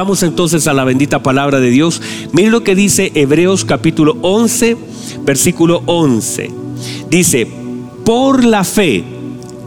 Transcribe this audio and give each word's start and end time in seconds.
Vamos 0.00 0.22
entonces 0.22 0.66
a 0.66 0.72
la 0.72 0.84
bendita 0.84 1.22
palabra 1.22 1.60
de 1.60 1.68
Dios. 1.68 2.00
Miren 2.32 2.52
lo 2.52 2.64
que 2.64 2.74
dice 2.74 3.12
Hebreos 3.14 3.66
capítulo 3.66 4.16
11, 4.22 4.74
versículo 5.26 5.82
11. 5.84 6.50
Dice, 7.10 7.46
por 8.02 8.42
la 8.42 8.64
fe, 8.64 9.04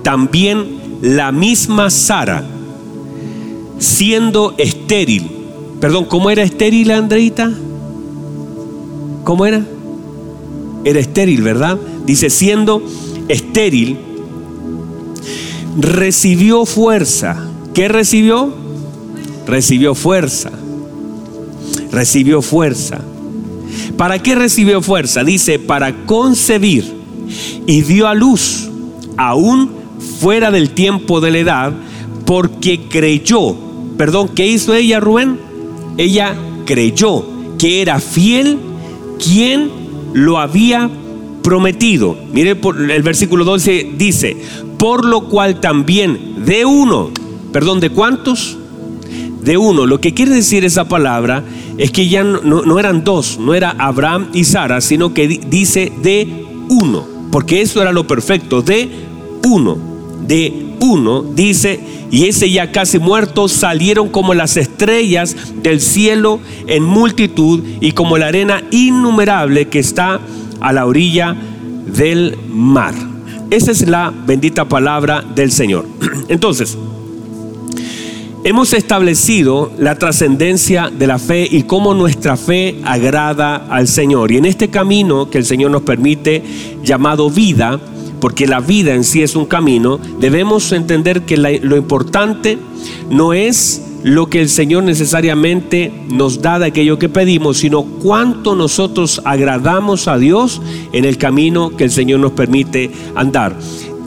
también 0.01 0.97
la 1.03 1.31
misma 1.31 1.91
Sara, 1.91 2.43
siendo 3.77 4.55
estéril, 4.57 5.29
perdón, 5.79 6.05
¿cómo 6.05 6.31
era 6.31 6.41
estéril 6.41 6.89
Andreita? 6.89 7.53
¿Cómo 9.23 9.45
era? 9.45 9.63
Era 10.83 10.99
estéril, 10.99 11.43
¿verdad? 11.43 11.77
Dice, 12.07 12.31
siendo 12.31 12.81
estéril, 13.27 13.99
recibió 15.77 16.65
fuerza. 16.65 17.51
¿Qué 17.75 17.87
recibió? 17.87 18.62
Recibió 19.47 19.95
fuerza. 19.95 20.51
Recibió 21.91 22.41
fuerza. 22.41 23.01
¿Para 23.97 24.19
qué 24.19 24.35
recibió 24.35 24.81
fuerza? 24.81 25.23
Dice, 25.23 25.59
para 25.59 26.05
concebir. 26.05 26.85
Y 27.65 27.81
dio 27.81 28.07
a 28.07 28.13
luz, 28.13 28.69
aún 29.17 29.71
fuera 30.19 30.51
del 30.51 30.71
tiempo 30.71 31.21
de 31.21 31.31
la 31.31 31.37
edad, 31.39 31.73
porque 32.25 32.81
creyó. 32.89 33.55
Perdón, 33.97 34.29
¿qué 34.35 34.47
hizo 34.47 34.73
ella, 34.73 34.99
Rubén? 34.99 35.39
Ella 35.97 36.35
creyó 36.65 37.25
que 37.57 37.81
era 37.81 37.99
fiel 37.99 38.57
quien 39.23 39.69
lo 40.13 40.39
había 40.39 40.89
prometido. 41.43 42.17
Mire, 42.33 42.51
el 42.51 43.03
versículo 43.03 43.45
12 43.45 43.91
dice, 43.97 44.37
por 44.77 45.05
lo 45.05 45.29
cual 45.29 45.59
también 45.59 46.45
de 46.45 46.65
uno, 46.65 47.11
perdón, 47.51 47.79
¿de 47.79 47.89
cuántos? 47.89 48.57
De 49.43 49.57
uno. 49.57 49.85
Lo 49.85 49.99
que 49.99 50.13
quiere 50.13 50.33
decir 50.33 50.63
esa 50.65 50.87
palabra 50.87 51.43
es 51.77 51.91
que 51.91 52.07
ya 52.07 52.23
no, 52.23 52.79
eran 52.79 53.03
dos, 53.03 53.37
no 53.39 53.53
era 53.53 53.75
Abraham 53.77 54.27
y 54.33 54.43
Sara, 54.43 54.81
sino 54.81 55.13
que 55.13 55.27
dice 55.27 55.91
de 56.01 56.45
uno, 56.69 57.05
porque 57.31 57.61
eso 57.61 57.81
era 57.81 57.91
lo 57.91 58.07
perfecto, 58.07 58.61
de 58.61 58.89
uno, 59.45 59.77
de 60.25 60.75
uno, 60.79 61.23
dice, 61.23 61.79
y 62.11 62.25
ese 62.27 62.49
ya 62.51 62.71
casi 62.71 62.99
muerto 62.99 63.47
salieron 63.47 64.09
como 64.09 64.33
las 64.33 64.55
estrellas 64.55 65.35
del 65.61 65.81
cielo 65.81 66.39
en 66.67 66.83
multitud 66.83 67.63
y 67.81 67.91
como 67.93 68.17
la 68.17 68.27
arena 68.27 68.63
innumerable 68.71 69.67
que 69.67 69.79
está 69.79 70.19
a 70.61 70.73
la 70.73 70.85
orilla 70.85 71.35
del 71.87 72.37
mar. 72.49 72.93
Esa 73.49 73.71
es 73.71 73.87
la 73.87 74.13
bendita 74.25 74.65
palabra 74.65 75.23
del 75.35 75.51
Señor. 75.51 75.85
Entonces, 76.27 76.77
hemos 78.43 78.73
establecido 78.73 79.71
la 79.77 79.97
trascendencia 79.97 80.89
de 80.89 81.07
la 81.07 81.17
fe 81.17 81.47
y 81.49 81.63
cómo 81.63 81.93
nuestra 81.93 82.35
fe 82.35 82.79
agrada 82.83 83.55
al 83.69 83.87
Señor. 83.87 84.31
Y 84.31 84.37
en 84.37 84.45
este 84.45 84.69
camino 84.69 85.29
que 85.29 85.37
el 85.37 85.45
Señor 85.45 85.71
nos 85.71 85.83
permite, 85.83 86.43
llamado 86.83 87.29
vida, 87.29 87.79
porque 88.19 88.47
la 88.47 88.59
vida 88.59 88.93
en 88.93 89.03
sí 89.03 89.21
es 89.21 89.35
un 89.35 89.45
camino, 89.45 89.99
debemos 90.19 90.71
entender 90.71 91.21
que 91.23 91.37
lo 91.37 91.77
importante 91.77 92.57
no 93.09 93.33
es 93.33 93.81
lo 94.03 94.29
que 94.29 94.41
el 94.41 94.49
Señor 94.49 94.83
necesariamente 94.83 95.91
nos 96.09 96.41
da 96.41 96.59
de 96.59 96.65
aquello 96.65 96.99
que 96.99 97.07
pedimos, 97.07 97.57
sino 97.57 97.83
cuánto 97.83 98.55
nosotros 98.55 99.21
agradamos 99.23 100.09
a 100.09 100.17
Dios 100.17 100.61
en 100.91 101.05
el 101.05 101.17
camino 101.17 101.75
que 101.75 101.85
el 101.85 101.91
Señor 101.91 102.19
nos 102.19 102.33
permite 102.33 102.91
andar. 103.15 103.55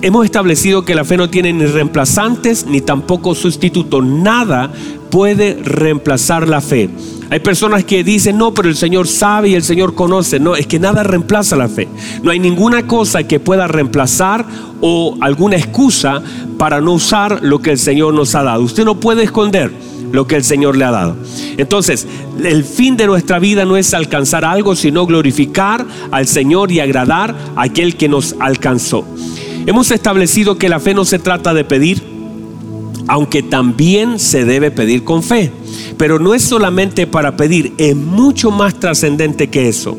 Hemos 0.03 0.27
establecido 0.27 0.85
que 0.85 0.95
la 0.95 1.05
fe 1.05 1.17
no 1.17 1.31
tiene 1.31 1.53
ni 1.53 1.65
reemplazantes 1.65 2.67
ni 2.67 2.81
tampoco 2.81 3.34
sustitutos. 3.34 4.05
Nada 4.05 4.71
puede 5.11 5.55
reemplazar 5.62 6.49
la 6.49 6.61
fe. 6.61 6.91
Hay 7.31 7.41
personas 7.41 7.84
que 7.84 8.05
dicen, 8.05 8.39
no, 8.39 8.55
pero 8.55 8.69
el 8.69 8.77
Señor 8.77 9.09
sabe 9.09 9.49
y 9.49 9.55
el 9.55 9.62
Señor 9.62 9.95
conoce. 9.95 10.39
No, 10.39 10.55
es 10.55 10.67
que 10.67 10.79
nada 10.79 11.03
reemplaza 11.03 11.56
la 11.56 11.69
fe. 11.69 11.89
No 12.23 12.31
hay 12.31 12.39
ninguna 12.39 12.87
cosa 12.87 13.25
que 13.25 13.41
pueda 13.41 13.67
reemplazar 13.67 14.45
o 14.81 15.17
alguna 15.21 15.56
excusa 15.56 16.23
para 16.59 16.81
no 16.81 16.93
usar 16.93 17.43
lo 17.43 17.61
que 17.61 17.71
el 17.73 17.79
Señor 17.79 18.15
nos 18.15 18.35
ha 18.35 18.43
dado. 18.43 18.62
Usted 18.62 18.85
no 18.85 19.01
puede 19.01 19.25
esconder 19.25 19.73
lo 20.12 20.27
que 20.27 20.37
el 20.37 20.45
Señor 20.45 20.77
le 20.77 20.85
ha 20.85 20.91
dado. 20.91 21.17
Entonces, 21.56 22.06
el 22.45 22.65
fin 22.65 22.97
de 22.97 23.06
nuestra 23.06 23.39
vida 23.39 23.65
no 23.65 23.77
es 23.77 23.93
alcanzar 23.93 24.45
algo, 24.45 24.77
sino 24.77 25.06
glorificar 25.06 25.85
al 26.11 26.27
Señor 26.27 26.71
y 26.71 26.81
agradar 26.81 27.35
a 27.56 27.62
aquel 27.62 27.97
que 27.97 28.09
nos 28.09 28.37
alcanzó. 28.39 29.05
Hemos 29.65 29.91
establecido 29.91 30.59
que 30.59 30.69
la 30.69 30.81
fe 30.81 30.94
no 30.94 31.05
se 31.05 31.19
trata 31.19 31.55
de 31.55 31.65
pedir, 31.65 32.03
aunque 33.09 33.43
también 33.43 34.19
se 34.19 34.44
debe 34.44 34.71
pedir 34.71 35.05
con 35.05 35.22
fe. 35.22 35.50
Pero 35.97 36.19
no 36.19 36.34
es 36.34 36.43
solamente 36.43 37.06
para 37.06 37.37
pedir, 37.37 37.72
es 37.78 37.97
mucho 37.97 38.50
más 38.50 38.78
trascendente 38.78 39.49
que 39.49 39.69
eso. 39.69 39.97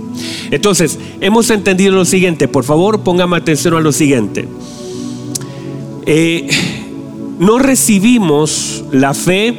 Entonces, 0.51 0.99
hemos 1.21 1.49
entendido 1.49 1.95
lo 1.95 2.05
siguiente, 2.05 2.47
por 2.47 2.63
favor, 2.63 3.01
póngame 3.01 3.37
atención 3.37 3.73
a 3.73 3.79
lo 3.79 3.91
siguiente. 3.91 4.47
Eh, 6.05 6.47
no 7.39 7.59
recibimos 7.59 8.83
la 8.91 9.13
fe 9.13 9.57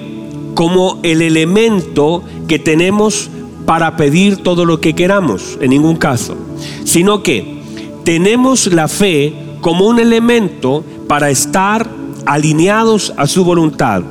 como 0.54 0.98
el 1.02 1.22
elemento 1.22 2.24
que 2.48 2.58
tenemos 2.58 3.30
para 3.66 3.96
pedir 3.96 4.38
todo 4.38 4.64
lo 4.64 4.80
que 4.80 4.94
queramos, 4.94 5.58
en 5.60 5.70
ningún 5.70 5.96
caso, 5.96 6.36
sino 6.84 7.22
que 7.22 7.62
tenemos 8.04 8.72
la 8.72 8.88
fe 8.88 9.34
como 9.60 9.86
un 9.86 9.98
elemento 9.98 10.84
para 11.06 11.30
estar 11.30 11.88
alineados 12.26 13.14
a 13.16 13.26
su 13.26 13.44
voluntad. 13.44 14.02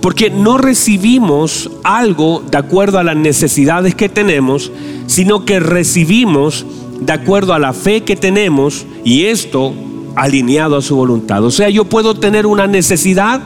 Porque 0.00 0.30
no 0.30 0.58
recibimos 0.58 1.70
algo 1.82 2.42
de 2.50 2.58
acuerdo 2.58 2.98
a 2.98 3.04
las 3.04 3.16
necesidades 3.16 3.94
que 3.94 4.08
tenemos, 4.08 4.70
sino 5.06 5.44
que 5.44 5.60
recibimos 5.60 6.64
de 7.00 7.12
acuerdo 7.12 7.52
a 7.52 7.58
la 7.58 7.72
fe 7.72 8.02
que 8.02 8.16
tenemos 8.16 8.86
y 9.02 9.24
esto 9.24 9.74
alineado 10.14 10.76
a 10.76 10.82
su 10.82 10.94
voluntad. 10.94 11.44
O 11.44 11.50
sea, 11.50 11.68
yo 11.68 11.84
puedo 11.84 12.14
tener 12.14 12.46
una 12.46 12.66
necesidad 12.66 13.40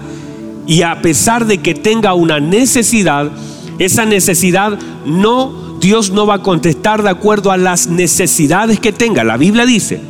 y 0.66 0.82
a 0.82 1.00
pesar 1.00 1.46
de 1.46 1.58
que 1.58 1.74
tenga 1.74 2.12
una 2.12 2.40
necesidad, 2.40 3.30
esa 3.78 4.04
necesidad 4.04 4.78
no, 5.06 5.78
Dios 5.80 6.10
no 6.10 6.26
va 6.26 6.34
a 6.34 6.42
contestar 6.42 7.02
de 7.02 7.08
acuerdo 7.08 7.50
a 7.50 7.56
las 7.56 7.86
necesidades 7.86 8.78
que 8.78 8.92
tenga. 8.92 9.24
La 9.24 9.38
Biblia 9.38 9.64
dice, 9.64 10.00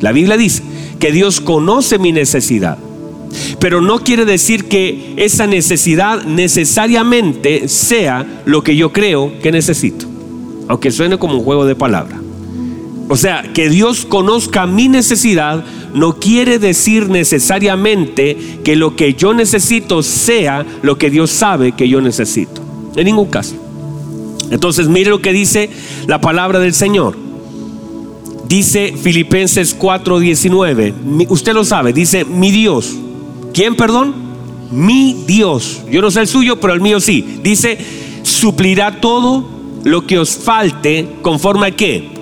la 0.00 0.12
Biblia 0.12 0.38
dice 0.38 0.62
que 0.98 1.12
Dios 1.12 1.40
conoce 1.40 1.98
mi 1.98 2.12
necesidad. 2.12 2.78
Pero 3.60 3.80
no 3.80 3.98
quiere 3.98 4.24
decir 4.24 4.66
que 4.66 5.14
esa 5.16 5.46
necesidad 5.46 6.24
necesariamente 6.24 7.68
sea 7.68 8.42
lo 8.44 8.62
que 8.62 8.76
yo 8.76 8.92
creo 8.92 9.32
que 9.42 9.52
necesito. 9.52 10.06
Aunque 10.68 10.90
suene 10.90 11.18
como 11.18 11.34
un 11.34 11.44
juego 11.44 11.64
de 11.64 11.74
palabras. 11.74 12.20
O 13.08 13.16
sea, 13.16 13.44
que 13.54 13.68
Dios 13.68 14.04
conozca 14.04 14.66
mi 14.66 14.88
necesidad 14.88 15.64
no 15.96 16.18
quiere 16.18 16.58
decir 16.58 17.08
necesariamente 17.08 18.36
que 18.62 18.76
lo 18.76 18.96
que 18.96 19.14
yo 19.14 19.32
necesito 19.32 20.02
sea 20.02 20.66
lo 20.82 20.98
que 20.98 21.08
Dios 21.08 21.30
sabe 21.30 21.72
que 21.72 21.88
yo 21.88 22.02
necesito. 22.02 22.60
En 22.96 23.06
ningún 23.06 23.30
caso. 23.30 23.54
Entonces, 24.50 24.88
mire 24.88 25.08
lo 25.08 25.22
que 25.22 25.32
dice 25.32 25.70
la 26.06 26.20
palabra 26.20 26.58
del 26.58 26.74
Señor. 26.74 27.16
Dice 28.48 28.94
Filipenses 29.00 29.76
4:19. 29.78 31.26
Usted 31.28 31.52
lo 31.52 31.64
sabe, 31.64 31.92
dice 31.92 32.24
mi 32.24 32.50
Dios. 32.50 32.94
¿Quién, 33.52 33.76
perdón? 33.76 34.14
Mi 34.70 35.24
Dios. 35.26 35.82
Yo 35.90 36.02
no 36.02 36.10
sé 36.10 36.20
el 36.20 36.26
suyo, 36.26 36.60
pero 36.60 36.74
el 36.74 36.80
mío 36.80 37.00
sí. 37.00 37.38
Dice, 37.42 37.78
suplirá 38.22 39.00
todo 39.00 39.48
lo 39.84 40.06
que 40.06 40.18
os 40.18 40.36
falte 40.36 41.08
conforme 41.22 41.68
a 41.68 41.70
qué? 41.70 42.16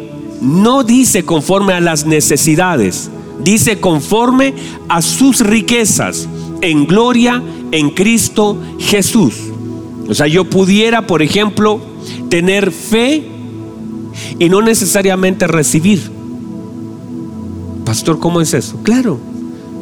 no 0.44 0.85
dice 0.85 1.25
conforme 1.25 1.73
a 1.73 1.81
las 1.81 2.05
necesidades, 2.05 3.11
dice 3.41 3.81
conforme 3.81 4.55
a 4.88 5.00
sus 5.00 5.41
riquezas 5.41 6.29
en 6.61 6.87
gloria 6.87 7.43
en 7.73 7.91
Cristo 7.91 8.61
Jesús. 8.79 9.35
O 10.06 10.15
sea, 10.15 10.26
yo 10.26 10.44
pudiera, 10.44 11.06
por 11.06 11.23
ejemplo, 11.23 11.81
tener 12.29 12.71
fe 12.73 13.25
y 14.38 14.49
no 14.50 14.61
necesariamente 14.61 15.47
recibir. 15.47 16.13
Pastor, 17.85 18.19
¿cómo 18.19 18.41
es 18.41 18.55
eso? 18.55 18.79
Claro, 18.83 19.19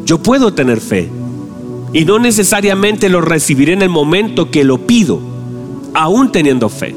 yo 0.05 0.23
puedo 0.23 0.53
tener 0.53 0.81
fe 0.81 1.09
y 1.93 2.05
no 2.05 2.19
necesariamente 2.19 3.09
lo 3.09 3.21
recibiré 3.21 3.75
en 3.75 3.83
el 3.83 3.89
momento 3.89 4.51
que 4.51 4.65
lo 4.65 4.87
pido, 4.87 5.21
aún 5.95 6.33
teniendo 6.33 6.69
fe. 6.69 6.97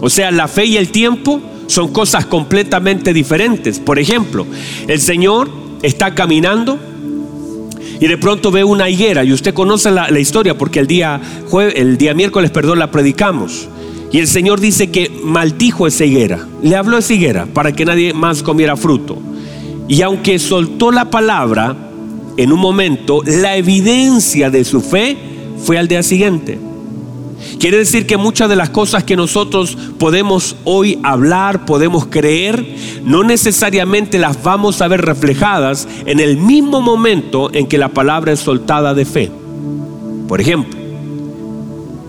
O 0.00 0.10
sea, 0.10 0.30
la 0.30 0.46
fe 0.46 0.66
y 0.66 0.76
el 0.76 0.90
tiempo 0.90 1.40
son 1.66 1.92
cosas 1.92 2.26
completamente 2.26 3.12
diferentes. 3.12 3.80
Por 3.80 3.98
ejemplo, 3.98 4.46
el 4.86 5.00
Señor 5.00 5.50
está 5.82 6.14
caminando 6.14 6.78
y 7.98 8.06
de 8.06 8.18
pronto 8.18 8.50
ve 8.50 8.62
una 8.62 8.90
higuera 8.90 9.24
y 9.24 9.32
usted 9.32 9.54
conoce 9.54 9.90
la, 9.90 10.18
historia 10.18 10.56
porque 10.56 10.80
el 10.80 10.86
día, 10.86 11.20
el 11.74 11.96
día 11.96 12.14
miércoles, 12.14 12.50
perdón, 12.50 12.78
la 12.78 12.90
predicamos. 12.90 13.68
Y 14.12 14.18
el 14.18 14.28
Señor 14.28 14.60
dice 14.60 14.90
que 14.90 15.10
maldijo 15.24 15.86
esa 15.86 16.04
higuera, 16.04 16.46
le 16.62 16.76
habló 16.76 16.98
esa 16.98 17.14
higuera 17.14 17.46
para 17.46 17.72
que 17.72 17.84
nadie 17.84 18.12
más 18.12 18.42
comiera 18.42 18.76
fruto. 18.76 19.18
Y 19.88 20.02
aunque 20.02 20.38
soltó 20.38 20.90
la 20.90 21.10
palabra 21.10 21.76
en 22.36 22.52
un 22.52 22.60
momento, 22.60 23.22
la 23.24 23.56
evidencia 23.56 24.50
de 24.50 24.64
su 24.64 24.80
fe 24.80 25.16
fue 25.64 25.78
al 25.78 25.88
día 25.88 26.02
siguiente. 26.02 26.58
Quiere 27.58 27.78
decir 27.78 28.06
que 28.06 28.16
muchas 28.16 28.48
de 28.48 28.56
las 28.56 28.70
cosas 28.70 29.04
que 29.04 29.16
nosotros 29.16 29.76
podemos 29.98 30.56
hoy 30.64 30.98
hablar, 31.02 31.64
podemos 31.64 32.06
creer, 32.06 32.66
no 33.04 33.22
necesariamente 33.22 34.18
las 34.18 34.42
vamos 34.42 34.82
a 34.82 34.88
ver 34.88 35.02
reflejadas 35.02 35.88
en 36.04 36.20
el 36.20 36.36
mismo 36.36 36.80
momento 36.80 37.50
en 37.52 37.66
que 37.66 37.78
la 37.78 37.88
palabra 37.88 38.32
es 38.32 38.40
soltada 38.40 38.94
de 38.94 39.04
fe. 39.04 39.30
Por 40.28 40.40
ejemplo, 40.40 40.85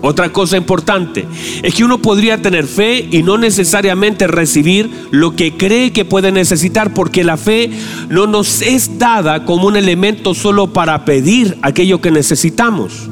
otra 0.00 0.32
cosa 0.32 0.56
importante 0.56 1.26
es 1.62 1.74
que 1.74 1.84
uno 1.84 1.98
podría 1.98 2.40
tener 2.40 2.66
fe 2.66 3.08
y 3.10 3.22
no 3.22 3.36
necesariamente 3.36 4.26
recibir 4.26 4.88
lo 5.10 5.34
que 5.34 5.56
cree 5.56 5.92
que 5.92 6.04
puede 6.04 6.30
necesitar, 6.30 6.94
porque 6.94 7.24
la 7.24 7.36
fe 7.36 7.70
no 8.08 8.26
nos 8.26 8.62
es 8.62 8.98
dada 8.98 9.44
como 9.44 9.66
un 9.66 9.76
elemento 9.76 10.34
solo 10.34 10.72
para 10.72 11.04
pedir 11.04 11.58
aquello 11.62 12.00
que 12.00 12.10
necesitamos 12.10 13.08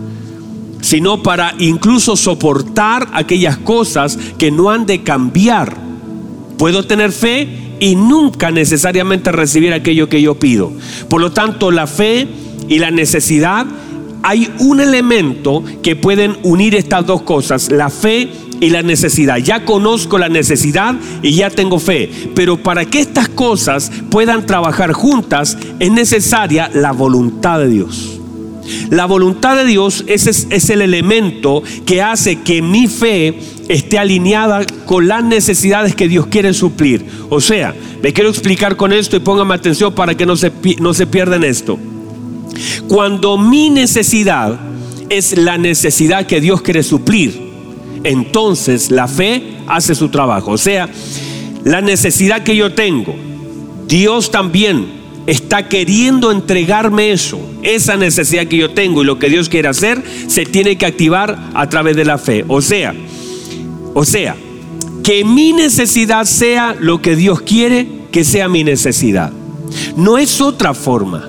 sino 0.86 1.20
para 1.20 1.54
incluso 1.58 2.14
soportar 2.14 3.08
aquellas 3.12 3.56
cosas 3.56 4.16
que 4.38 4.52
no 4.52 4.70
han 4.70 4.86
de 4.86 5.02
cambiar. 5.02 5.76
Puedo 6.58 6.84
tener 6.84 7.10
fe 7.10 7.74
y 7.80 7.96
nunca 7.96 8.52
necesariamente 8.52 9.32
recibir 9.32 9.72
aquello 9.72 10.08
que 10.08 10.22
yo 10.22 10.36
pido. 10.36 10.72
Por 11.08 11.20
lo 11.20 11.32
tanto, 11.32 11.72
la 11.72 11.88
fe 11.88 12.28
y 12.68 12.78
la 12.78 12.92
necesidad, 12.92 13.66
hay 14.26 14.52
un 14.58 14.80
elemento 14.80 15.62
que 15.84 15.94
pueden 15.94 16.36
unir 16.42 16.74
estas 16.74 17.06
dos 17.06 17.22
cosas, 17.22 17.70
la 17.70 17.90
fe 17.90 18.28
y 18.58 18.70
la 18.70 18.82
necesidad. 18.82 19.36
Ya 19.36 19.64
conozco 19.64 20.18
la 20.18 20.28
necesidad 20.28 20.96
y 21.22 21.36
ya 21.36 21.48
tengo 21.48 21.78
fe. 21.78 22.10
Pero 22.34 22.56
para 22.56 22.84
que 22.86 22.98
estas 22.98 23.28
cosas 23.28 23.92
puedan 24.10 24.44
trabajar 24.44 24.92
juntas 24.92 25.56
es 25.78 25.92
necesaria 25.92 26.68
la 26.74 26.90
voluntad 26.90 27.60
de 27.60 27.68
Dios. 27.68 28.18
La 28.90 29.06
voluntad 29.06 29.58
de 29.58 29.64
Dios 29.64 30.02
es, 30.08 30.70
el 30.70 30.82
elemento 30.82 31.62
que 31.84 32.02
hace 32.02 32.40
que 32.40 32.62
mi 32.62 32.88
fe 32.88 33.38
esté 33.68 33.96
alineada 33.96 34.66
con 34.86 35.06
las 35.06 35.22
necesidades 35.22 35.94
que 35.94 36.08
Dios 36.08 36.26
quiere 36.26 36.52
suplir. 36.52 37.06
O 37.28 37.40
sea, 37.40 37.76
me 38.02 38.12
quiero 38.12 38.30
explicar 38.30 38.74
con 38.74 38.92
esto 38.92 39.14
y 39.14 39.20
póngame 39.20 39.54
atención 39.54 39.94
para 39.94 40.16
que 40.16 40.26
no 40.26 40.34
se, 40.34 40.50
no 40.80 40.94
se 40.94 41.06
pierdan 41.06 41.44
esto. 41.44 41.78
Cuando 42.88 43.38
mi 43.38 43.70
necesidad 43.70 44.58
es 45.08 45.36
la 45.36 45.58
necesidad 45.58 46.26
que 46.26 46.40
Dios 46.40 46.62
quiere 46.62 46.82
suplir, 46.82 47.46
entonces 48.04 48.90
la 48.90 49.08
fe 49.08 49.58
hace 49.66 49.94
su 49.94 50.08
trabajo. 50.08 50.52
O 50.52 50.58
sea, 50.58 50.88
la 51.64 51.80
necesidad 51.80 52.42
que 52.42 52.56
yo 52.56 52.72
tengo, 52.74 53.14
Dios 53.88 54.30
también 54.30 54.86
está 55.26 55.68
queriendo 55.68 56.30
entregarme 56.30 57.10
eso, 57.10 57.40
esa 57.62 57.96
necesidad 57.96 58.46
que 58.46 58.56
yo 58.56 58.70
tengo 58.70 59.02
y 59.02 59.06
lo 59.06 59.18
que 59.18 59.28
Dios 59.28 59.48
quiere 59.48 59.68
hacer, 59.68 60.02
se 60.28 60.46
tiene 60.46 60.78
que 60.78 60.86
activar 60.86 61.50
a 61.54 61.68
través 61.68 61.96
de 61.96 62.04
la 62.04 62.18
fe. 62.18 62.44
O 62.46 62.62
sea, 62.62 62.94
o 63.94 64.04
sea, 64.04 64.36
que 65.02 65.24
mi 65.24 65.52
necesidad 65.52 66.24
sea 66.24 66.76
lo 66.78 67.00
que 67.02 67.16
Dios 67.16 67.40
quiere 67.40 67.86
que 68.12 68.24
sea 68.24 68.48
mi 68.48 68.64
necesidad. 68.64 69.32
No 69.96 70.18
es 70.18 70.40
otra 70.40 70.74
forma. 70.74 71.28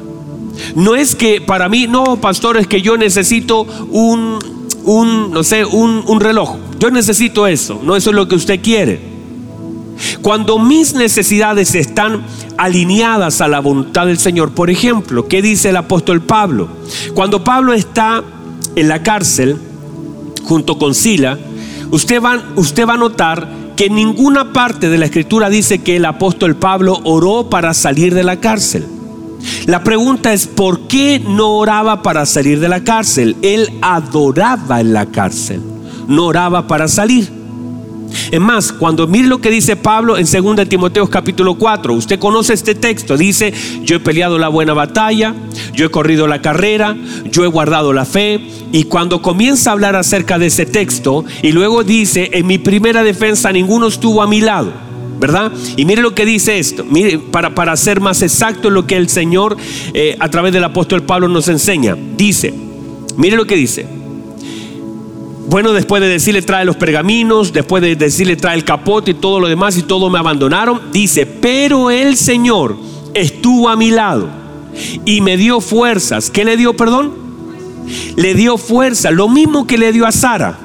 No 0.76 0.96
es 0.96 1.16
que 1.16 1.42
para 1.42 1.70
mí, 1.70 1.88
no, 1.88 2.18
pastor, 2.18 2.58
es 2.58 2.68
que 2.68 2.82
yo 2.82 2.98
necesito 2.98 3.64
un, 3.92 4.40
un 4.86 5.32
no 5.32 5.44
sé, 5.44 5.66
un, 5.66 6.20
reloj. 6.20 6.56
Yo 6.80 6.90
necesito 6.92 7.48
eso. 7.48 7.82
No, 7.84 7.96
eso 7.96 8.10
es 8.10 8.16
lo 8.16 8.28
que 8.28 8.36
usted 8.36 8.62
quiere. 8.62 9.00
Cuando 10.22 10.60
mis 10.60 10.94
necesidades 10.94 11.74
están 11.76 12.24
alineadas 12.58 13.42
a 13.42 13.48
la 13.48 13.60
voluntad 13.60 14.06
del 14.06 14.20
Señor, 14.20 14.52
por 14.52 14.70
ejemplo, 14.70 15.28
¿qué 15.28 15.42
dice 15.42 15.70
el 15.70 15.78
apóstol 15.78 16.22
Pablo? 16.22 16.70
Cuando 17.14 17.44
Pablo 17.44 17.74
está 17.74 18.24
en 18.76 18.88
la 18.88 19.02
cárcel 19.02 19.58
junto 20.44 20.78
con 20.78 20.94
Sila, 20.94 21.38
usted 21.92 22.22
va, 22.22 22.44
usted 22.56 22.88
va 22.88 22.94
a 22.94 22.98
notar 22.98 23.50
que 23.76 23.90
ninguna 23.90 24.54
parte 24.54 24.90
de 24.90 24.98
la 24.98 25.06
escritura 25.06 25.50
dice 25.50 25.80
que 25.80 25.98
el 25.98 26.06
apóstol 26.06 26.56
Pablo 26.56 27.00
oró 27.04 27.50
para 27.50 27.74
salir 27.74 28.14
de 28.14 28.24
la 28.24 28.40
cárcel. 28.40 28.86
La 29.66 29.84
pregunta 29.84 30.34
es, 30.34 30.48
¿por 30.48 30.88
qué 30.88 31.20
no 31.20 31.58
oraba 31.58 32.02
para 32.02 32.26
salir 32.26 32.60
de 32.60 32.70
la 32.70 32.84
cárcel? 32.84 33.36
Él 33.42 33.70
adoraba 33.82 34.80
en 34.80 34.94
la 34.94 35.06
cárcel, 35.08 35.62
no 36.08 36.26
oraba 36.26 36.68
para 36.68 36.88
salir. 36.88 37.38
Es 38.32 38.40
más, 38.40 38.72
cuando 38.74 39.08
mire 39.08 39.28
lo 39.28 39.40
que 39.40 39.50
dice 39.50 39.76
Pablo 39.76 40.18
en 40.18 40.26
2 40.26 40.70
Timoteo 40.70 41.10
capítulo 41.10 41.56
4, 41.56 41.94
usted 41.94 42.20
conoce 42.20 42.54
este 42.54 42.76
texto, 42.76 43.18
dice, 43.18 43.54
yo 43.84 43.98
he 43.98 44.00
peleado 44.00 44.38
la 44.38 44.48
buena 44.48 44.74
batalla, 44.74 45.34
yo 45.74 45.86
he 45.86 45.90
corrido 45.90 46.28
la 46.28 46.42
carrera, 46.42 46.96
yo 47.32 47.44
he 47.44 47.48
guardado 47.48 47.94
la 47.94 48.06
fe, 48.06 48.40
y 48.72 48.84
cuando 48.84 49.22
comienza 49.22 49.70
a 49.70 49.74
hablar 49.74 49.96
acerca 49.96 50.40
de 50.40 50.48
ese 50.48 50.66
texto, 50.66 51.26
y 51.42 51.52
luego 51.52 51.84
dice, 51.84 52.30
en 52.34 52.48
mi 52.48 52.58
primera 52.58 53.04
defensa 53.04 53.52
ninguno 53.52 53.88
estuvo 53.88 54.22
a 54.22 54.28
mi 54.28 54.42
lado, 54.42 54.72
¿verdad? 55.20 55.52
Y 55.76 55.86
mire 55.86 56.02
lo 56.02 56.14
que 56.14 56.26
dice 56.26 56.60
esto, 56.60 56.84
mire, 56.84 57.20
para, 57.20 57.56
para 57.56 57.76
ser 57.76 58.00
más 58.00 58.22
exacto 58.22 58.70
lo 58.70 58.86
que 58.86 58.98
el 58.98 59.10
Señor 59.10 59.58
eh, 59.94 60.16
a 60.20 60.30
través 60.30 60.54
del 60.54 60.64
apóstol 60.64 61.04
Pablo 61.04 61.28
nos 61.28 61.48
enseña, 61.48 61.96
dice, 62.16 62.54
mire 63.18 63.36
lo 63.36 63.46
que 63.46 63.56
dice, 63.56 63.88
bueno, 65.50 65.72
después 65.72 66.02
de 66.02 66.10
decirle 66.10 66.42
trae 66.42 66.66
los 66.66 66.76
pergaminos, 66.76 67.54
después 67.54 67.82
de 67.82 67.96
decirle 67.96 68.36
trae 68.36 68.58
el 68.58 68.66
capote 68.66 69.12
y 69.12 69.14
todo 69.14 69.40
lo 69.40 69.48
demás 69.48 69.78
y 69.78 69.84
todo 69.84 70.10
me 70.10 70.20
abandonaron, 70.20 70.92
dice, 70.92 71.26
pero 71.26 71.90
el 71.90 72.18
Señor 72.18 72.76
estuvo 73.14 73.70
a 73.70 73.78
mi 73.78 73.92
lado 73.92 74.28
y 75.06 75.22
me 75.22 75.38
dio 75.38 75.62
fuerzas. 75.62 76.30
¿Qué 76.30 76.44
le 76.44 76.58
dio, 76.58 76.76
perdón? 76.76 77.14
Le 78.18 78.34
dio 78.34 78.58
fuerza, 78.58 79.12
lo 79.12 79.30
mismo 79.30 79.66
que 79.66 79.78
le 79.78 79.94
dio 79.94 80.06
a 80.06 80.12
Sara. 80.12 80.60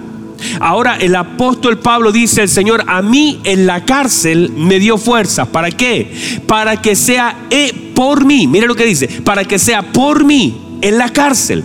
Ahora 0.60 0.96
el 0.96 1.14
apóstol 1.14 1.78
Pablo 1.78 2.12
dice, 2.12 2.42
el 2.42 2.48
Señor 2.48 2.84
a 2.86 3.02
mí 3.02 3.40
en 3.44 3.66
la 3.66 3.84
cárcel 3.84 4.52
me 4.56 4.78
dio 4.78 4.98
fuerza. 4.98 5.46
¿Para 5.46 5.70
qué? 5.70 6.40
Para 6.46 6.80
que 6.80 6.96
sea 6.96 7.46
eh, 7.50 7.92
por 7.94 8.24
mí. 8.24 8.46
Mire 8.46 8.66
lo 8.66 8.74
que 8.74 8.84
dice, 8.84 9.08
para 9.24 9.44
que 9.44 9.58
sea 9.58 9.82
por 9.82 10.24
mí 10.24 10.78
en 10.80 10.98
la 10.98 11.10
cárcel 11.10 11.64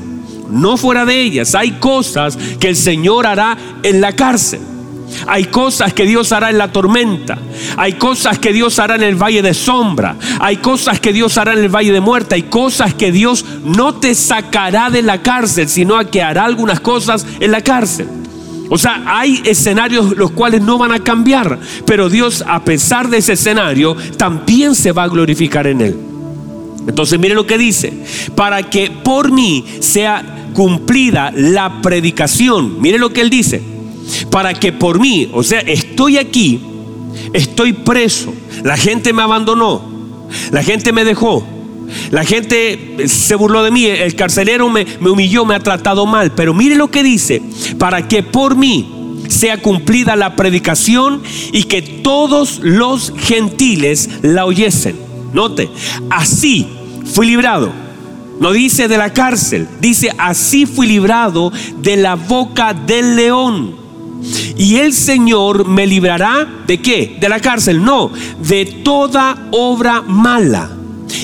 no 0.50 0.78
fuera 0.78 1.06
de 1.06 1.22
ellas. 1.22 1.56
Hay 1.56 1.72
cosas 1.72 2.38
que 2.60 2.70
el 2.70 2.76
Señor 2.76 3.28
hará 3.28 3.58
en 3.84 4.02
la 4.02 4.14
cárcel. 4.14 4.62
Hay 5.26 5.46
cosas 5.46 5.94
que 5.94 6.06
Dios 6.06 6.32
hará 6.32 6.50
en 6.50 6.58
la 6.58 6.72
tormenta. 6.72 7.38
Hay 7.78 7.94
cosas 7.94 8.40
que 8.40 8.54
Dios 8.54 8.78
hará 8.80 8.96
en 8.96 9.04
el 9.04 9.16
valle 9.16 9.42
de 9.42 9.54
sombra. 9.54 10.16
Hay 10.40 10.58
cosas 10.58 11.00
que 11.00 11.14
Dios 11.14 11.38
hará 11.38 11.54
en 11.54 11.60
el 11.60 11.70
valle 11.70 11.92
de 11.92 12.02
muerte. 12.02 12.36
Hay 12.36 12.44
cosas 12.44 12.94
que 12.94 13.12
Dios 13.12 13.46
no 13.64 13.96
te 13.96 14.14
sacará 14.16 14.90
de 14.90 15.02
la 15.02 15.22
cárcel, 15.22 15.70
sino 15.70 15.98
que 16.10 16.22
hará 16.22 16.46
algunas 16.46 16.80
cosas 16.80 17.26
en 17.40 17.52
la 17.52 17.62
cárcel. 17.62 18.08
O 18.70 18.78
sea, 18.78 19.04
hay 19.06 19.42
escenarios 19.46 20.18
los 20.18 20.32
cuales 20.32 20.62
no 20.62 20.78
van 20.78 20.92
a 20.92 21.00
cambiar, 21.00 21.60
pero 21.86 22.10
Dios, 22.10 22.44
a 22.46 22.64
pesar 22.64 23.10
de 23.10 23.18
ese 23.18 23.34
escenario, 23.34 23.96
también 24.18 24.76
se 24.76 24.92
va 24.92 25.04
a 25.04 25.08
glorificar 25.08 25.68
en 25.68 25.82
él. 25.82 25.96
Entonces, 26.88 27.20
mire 27.20 27.36
lo 27.36 27.46
que 27.46 27.58
dice, 27.58 27.94
para 28.36 28.64
que 28.64 28.90
por 28.90 29.32
mí 29.32 29.64
sea 29.80 30.50
cumplida 30.54 31.32
la 31.36 31.82
predicación. 31.82 32.82
Mire 32.82 32.98
lo 32.98 33.12
que 33.12 33.22
él 33.22 33.30
dice. 33.30 33.62
Para 34.32 34.54
que 34.54 34.72
por 34.72 35.00
mí, 35.00 35.30
o 35.34 35.44
sea, 35.44 35.60
estoy 35.60 36.18
aquí, 36.18 36.60
estoy 37.34 37.74
preso, 37.74 38.34
la 38.64 38.78
gente 38.78 39.14
me 39.14 39.22
abandonó, 39.22 39.82
la 40.52 40.64
gente 40.64 40.94
me 40.94 41.04
dejó, 41.04 41.46
la 42.12 42.24
gente 42.24 43.08
se 43.08 43.36
burló 43.36 43.64
de 43.64 43.72
mí, 43.72 43.86
el 43.86 44.16
carcelero 44.16 44.70
me, 44.70 44.86
humilló, 45.02 45.46
me 45.46 45.56
ha 45.56 45.60
tratado 45.60 46.06
mal. 46.06 46.32
Pero 46.32 46.54
mire 46.54 46.76
lo 46.76 46.90
que 46.90 47.04
dice, 47.04 47.42
para 47.78 48.08
que 48.08 48.24
por 48.24 48.56
mí 48.56 49.24
sea 49.30 49.62
cumplida 49.62 50.16
la 50.16 50.36
predicación 50.36 51.22
y 51.52 51.64
que 51.64 51.82
todos 51.82 52.60
los 52.60 53.14
gentiles 53.18 54.10
la 54.22 54.46
oyesen. 54.46 54.96
Note, 55.34 55.70
así 56.10 56.68
fui 57.14 57.28
librado 57.28 57.88
no 58.40 58.52
dice 58.52 58.88
de 58.88 58.98
la 58.98 59.14
cárcel, 59.14 59.68
dice 59.80 60.12
así 60.18 60.66
fui 60.66 60.88
librado 60.88 61.52
de 61.80 61.98
la 61.98 62.16
boca 62.16 62.74
del 62.74 63.16
león. 63.16 63.76
Y 64.58 64.78
el 64.78 64.94
Señor 64.94 65.68
me 65.68 65.88
librará 65.88 66.48
de 66.66 66.82
qué? 66.82 67.18
De 67.20 67.30
la 67.30 67.40
cárcel, 67.40 67.84
no, 67.84 68.12
de 68.40 68.66
toda 68.66 69.48
obra 69.52 70.02
mala. 70.02 70.77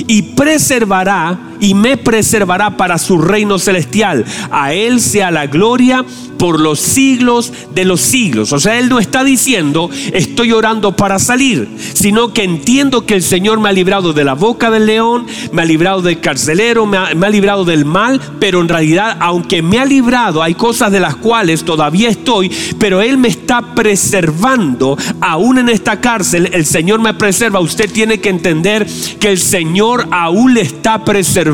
Y 0.08 0.22
preservará 0.22 1.38
y 1.64 1.76
me 1.76 1.96
preservará 1.96 2.76
para 2.76 2.98
su 2.98 3.18
reino 3.18 3.58
celestial. 3.58 4.26
A 4.52 4.74
Él 4.74 5.00
sea 5.00 5.32
la 5.32 5.48
gloria 5.48 6.04
por 6.38 6.60
los 6.60 6.82
siglos 6.82 7.54
de 7.74 7.86
los 7.86 8.02
siglos. 8.02 8.52
O 8.52 8.60
sea, 8.60 8.78
Él 8.78 8.90
no 8.90 9.00
está 9.00 9.24
diciendo, 9.24 9.90
estoy 10.12 10.52
orando 10.52 10.94
para 10.94 11.20
salir, 11.20 11.70
sino 11.94 12.34
que 12.34 12.44
entiendo 12.44 13.06
que 13.06 13.14
el 13.14 13.24
Señor 13.24 13.62
me 13.62 13.70
ha 13.70 13.72
librado 13.72 14.12
de 14.12 14.26
la 14.26 14.34
boca 14.34 14.70
del 14.70 14.88
león, 14.88 15.26
me 15.54 15.62
ha 15.62 15.66
librado 15.66 16.02
del 16.02 16.20
carcelero, 16.20 16.86
me 16.86 16.98
ha, 16.98 17.30
librado 17.30 17.64
del 17.64 17.86
mal, 17.86 18.20
pero 18.42 18.60
en 18.60 18.68
realidad, 18.68 19.16
aunque 19.22 19.62
me 19.62 19.80
ha 19.80 19.86
librado, 19.86 20.44
hay 20.44 20.56
cosas 20.56 20.92
de 20.92 21.00
las 21.00 21.16
cuales 21.16 21.64
todavía 21.64 22.10
estoy, 22.10 22.52
pero 22.78 23.02
Él 23.02 23.18
me 23.18 23.30
está 23.30 23.74
preservando, 23.74 24.98
aún 25.22 25.60
en 25.60 25.70
esta 25.70 26.02
cárcel, 26.02 26.50
el 26.52 26.66
Señor 26.66 27.00
me 27.00 27.14
preserva. 27.14 27.62
Usted 27.62 27.90
tiene 27.90 28.20
que 28.20 28.28
entender 28.28 28.86
que 29.18 29.30
el 29.30 29.40
Señor 29.40 30.10
aún 30.12 30.56
le 30.56 30.62
está 30.62 31.06
preservando 31.06 31.53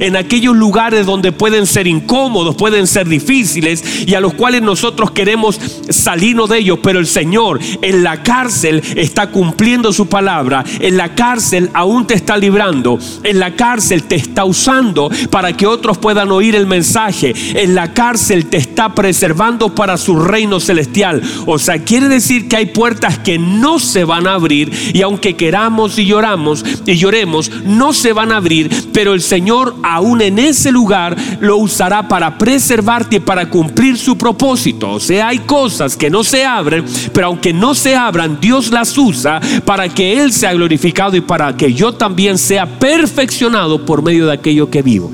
en 0.00 0.16
aquellos 0.16 0.56
lugares 0.56 1.06
donde 1.06 1.32
pueden 1.32 1.66
ser 1.66 1.86
incómodos, 1.86 2.56
pueden 2.56 2.86
ser 2.86 3.08
difíciles 3.08 4.06
y 4.06 4.14
a 4.14 4.20
los 4.20 4.34
cuales 4.34 4.62
nosotros 4.62 5.10
queremos 5.10 5.60
salirnos 5.88 6.48
de 6.48 6.58
ellos. 6.58 6.78
Pero 6.82 6.98
el 6.98 7.06
Señor 7.06 7.58
en 7.82 8.02
la 8.02 8.22
cárcel 8.22 8.82
está 8.96 9.30
cumpliendo 9.30 9.92
su 9.92 10.08
palabra. 10.08 10.64
En 10.80 10.96
la 10.96 11.14
cárcel 11.14 11.70
aún 11.74 12.06
te 12.06 12.14
está 12.14 12.36
librando. 12.36 12.98
En 13.22 13.38
la 13.38 13.54
cárcel 13.54 14.04
te 14.04 14.16
está 14.16 14.44
usando 14.44 15.10
para 15.30 15.56
que 15.56 15.66
otros 15.66 15.98
puedan 15.98 16.30
oír 16.30 16.54
el 16.54 16.66
mensaje. 16.66 17.34
En 17.54 17.74
la 17.74 17.92
cárcel 17.92 18.46
te 18.46 18.56
está 18.56 18.94
preservando 18.94 19.74
para 19.74 19.96
su 19.96 20.18
reino 20.18 20.60
celestial. 20.60 21.22
O 21.46 21.58
sea, 21.58 21.78
quiere 21.84 22.08
decir 22.08 22.48
que 22.48 22.56
hay 22.56 22.66
puertas 22.66 23.18
que 23.18 23.38
no 23.38 23.78
se 23.78 24.04
van 24.04 24.26
a 24.26 24.34
abrir 24.34 24.72
y 24.94 25.02
aunque 25.02 25.36
queramos 25.36 25.98
y 25.98 26.06
lloramos 26.06 26.64
y 26.86 26.96
lloremos, 26.96 27.50
no 27.64 27.92
se 27.92 28.12
van 28.12 28.32
a 28.32 28.36
abrir, 28.36 28.70
pero 28.98 29.14
el 29.14 29.22
Señor 29.22 29.76
aún 29.84 30.20
en 30.22 30.40
ese 30.40 30.72
lugar 30.72 31.16
lo 31.38 31.58
usará 31.58 32.08
para 32.08 32.36
preservarte 32.36 33.14
y 33.14 33.20
para 33.20 33.48
cumplir 33.48 33.96
su 33.96 34.18
propósito. 34.18 34.90
O 34.90 34.98
sea, 34.98 35.28
hay 35.28 35.38
cosas 35.38 35.96
que 35.96 36.10
no 36.10 36.24
se 36.24 36.44
abren, 36.44 36.84
pero 37.12 37.28
aunque 37.28 37.52
no 37.52 37.76
se 37.76 37.94
abran, 37.94 38.40
Dios 38.40 38.72
las 38.72 38.98
usa 38.98 39.40
para 39.64 39.88
que 39.88 40.20
Él 40.20 40.32
sea 40.32 40.52
glorificado 40.52 41.16
y 41.16 41.20
para 41.20 41.56
que 41.56 41.72
yo 41.72 41.92
también 41.92 42.38
sea 42.38 42.66
perfeccionado 42.66 43.86
por 43.86 44.02
medio 44.02 44.26
de 44.26 44.32
aquello 44.32 44.68
que 44.68 44.82
vivo. 44.82 45.12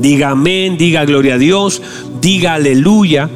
Diga 0.00 0.30
amén, 0.30 0.78
diga 0.78 1.04
gloria 1.04 1.34
a 1.34 1.38
Dios, 1.38 1.82
diga 2.22 2.54
aleluya. 2.54 3.28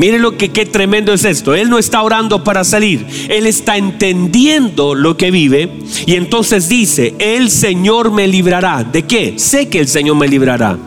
Miren 0.00 0.22
lo 0.22 0.38
que 0.38 0.48
qué 0.48 0.64
tremendo 0.64 1.12
es 1.12 1.26
esto. 1.26 1.54
Él 1.54 1.68
no 1.68 1.76
está 1.76 2.00
orando 2.00 2.42
para 2.42 2.64
salir. 2.64 3.06
Él 3.28 3.46
está 3.46 3.76
entendiendo 3.76 4.94
lo 4.94 5.18
que 5.18 5.30
vive 5.30 5.70
y 6.06 6.14
entonces 6.14 6.70
dice, 6.70 7.14
"El 7.18 7.50
Señor 7.50 8.10
me 8.10 8.26
librará." 8.26 8.82
¿De 8.82 9.02
qué? 9.02 9.34
Sé 9.36 9.68
que 9.68 9.78
el 9.78 9.88
Señor 9.88 10.16
me 10.16 10.26
librará. 10.26 10.78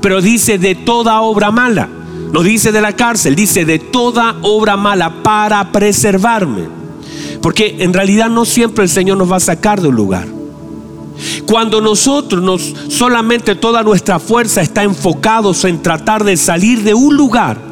Pero 0.00 0.20
dice 0.20 0.58
de 0.58 0.74
toda 0.74 1.20
obra 1.20 1.52
mala. 1.52 1.88
No 2.32 2.42
dice 2.42 2.72
de 2.72 2.80
la 2.80 2.96
cárcel, 2.96 3.36
dice 3.36 3.64
de 3.64 3.78
toda 3.78 4.34
obra 4.42 4.76
mala 4.76 5.22
para 5.22 5.70
preservarme. 5.70 6.62
Porque 7.40 7.76
en 7.78 7.94
realidad 7.94 8.28
no 8.28 8.44
siempre 8.44 8.82
el 8.82 8.90
Señor 8.90 9.18
nos 9.18 9.30
va 9.30 9.36
a 9.36 9.40
sacar 9.40 9.80
de 9.80 9.86
un 9.86 9.94
lugar. 9.94 10.26
Cuando 11.46 11.80
nosotros 11.80 12.42
nos 12.42 12.74
solamente 12.88 13.54
toda 13.54 13.84
nuestra 13.84 14.18
fuerza 14.18 14.62
está 14.62 14.82
enfocados 14.82 15.64
en 15.64 15.80
tratar 15.80 16.24
de 16.24 16.36
salir 16.36 16.82
de 16.82 16.94
un 16.94 17.16
lugar, 17.16 17.67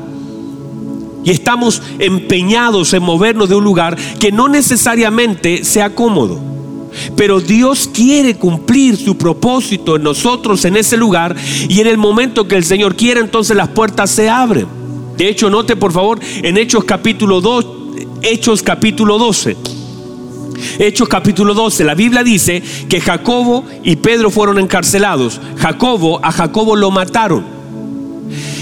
y 1.27 1.33
estamos 1.33 1.83
empeñados 1.99 2.95
en 2.95 3.03
movernos 3.03 3.49
de 3.49 3.57
un 3.57 3.65
lugar 3.65 3.97
que 4.21 4.31
no 4.31 4.47
necesariamente 4.47 5.65
sea 5.65 5.93
cómodo. 5.93 6.39
Pero 7.17 7.41
Dios 7.41 7.91
quiere 7.93 8.37
cumplir 8.37 8.97
su 8.97 9.19
propósito 9.19 9.97
en 9.97 10.05
nosotros 10.05 10.65
en 10.65 10.77
ese 10.77 10.97
lugar 10.97 11.35
y 11.69 11.81
en 11.81 11.89
el 11.89 11.99
momento 11.99 12.47
que 12.47 12.55
el 12.55 12.65
Señor 12.65 12.95
quiere 12.95 13.21
entonces 13.21 13.57
las 13.57 13.71
puertas 13.71 14.09
se 14.09 14.31
abren. 14.31 14.69
De 15.19 15.29
hecho, 15.29 15.51
note 15.51 15.75
por 15.75 15.91
favor 15.91 16.21
en 16.23 16.57
Hechos 16.57 16.85
capítulo 16.85 17.41
2, 17.41 17.67
Hechos 18.23 18.63
capítulo 18.63 19.19
12. 19.19 19.57
Hechos 20.79 21.09
capítulo 21.09 21.55
12, 21.55 21.83
la 21.83 21.95
Biblia 21.95 22.23
dice 22.23 22.63
que 22.89 23.01
Jacobo 23.01 23.65
y 23.83 23.97
Pedro 23.97 24.31
fueron 24.31 24.61
encarcelados. 24.61 25.41
Jacobo, 25.57 26.21
a 26.25 26.31
Jacobo 26.31 26.77
lo 26.77 26.93
mataron. 26.93 27.56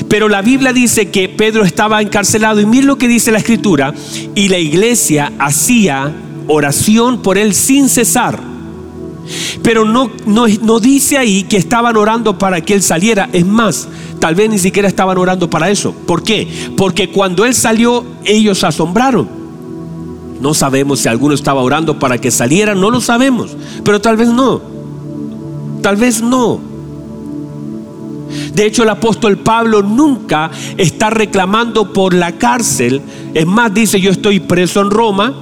Pero 0.09 0.29
la 0.29 0.43
Biblia 0.43 0.73
dice 0.73 1.11
que 1.11 1.29
Pedro 1.29 1.65
estaba 1.65 2.03
encarcelado 2.03 2.61
y 2.61 2.67
mira 2.67 2.87
lo 2.87 2.99
que 2.99 3.09
dice 3.09 3.33
la 3.33 3.39
escritura. 3.39 3.95
Y 4.35 4.49
la 4.49 4.59
iglesia 4.59 5.33
hacía 5.39 6.13
oración 6.49 7.23
por 7.23 7.39
él 7.39 7.55
sin 7.55 7.89
cesar. 7.89 8.41
Pero 9.63 9.85
no, 9.85 10.11
no, 10.27 10.47
no 10.63 10.81
dice 10.81 11.17
ahí 11.17 11.45
que 11.45 11.57
estaban 11.57 11.97
orando 11.97 12.39
para 12.39 12.61
que 12.61 12.75
él 12.75 12.83
saliera. 12.83 13.29
Es 13.33 13.47
más, 13.47 13.89
tal 14.19 14.35
vez 14.35 14.51
ni 14.51 14.59
siquiera 14.59 14.89
estaban 14.89 15.17
orando 15.17 15.49
para 15.49 15.71
eso. 15.71 15.93
¿Por 15.93 16.23
qué? 16.23 16.47
Porque 16.77 17.11
cuando 17.11 17.45
él 17.45 17.55
salió, 17.55 18.05
ellos 18.25 18.65
asombraron. 18.65 19.29
No 20.41 20.53
sabemos 20.53 21.01
si 21.01 21.09
alguno 21.09 21.35
estaba 21.35 21.63
orando 21.63 21.99
para 21.99 22.19
que 22.19 22.31
saliera, 22.31 22.75
no 22.75 22.91
lo 22.91 23.01
sabemos. 23.01 23.57
Pero 23.83 24.01
tal 24.01 24.17
vez 24.17 24.29
no. 24.29 24.61
Tal 25.81 25.97
vez 25.97 26.21
no. 26.21 26.61
De 28.55 28.67
hecho, 28.67 28.83
el 28.83 28.91
apóstol 28.91 29.39
Pablo 29.39 29.83
nunca 29.83 30.51
está 30.77 31.11
reclamando 31.11 31.93
por 31.93 32.15
la 32.15 32.33
cárcel. 32.33 33.03
Es 33.35 33.47
más, 33.47 33.73
dice, 33.73 34.01
yo 34.01 34.11
estoy 34.11 34.41
preso 34.41 34.81
en 34.81 34.91
Roma, 34.91 35.35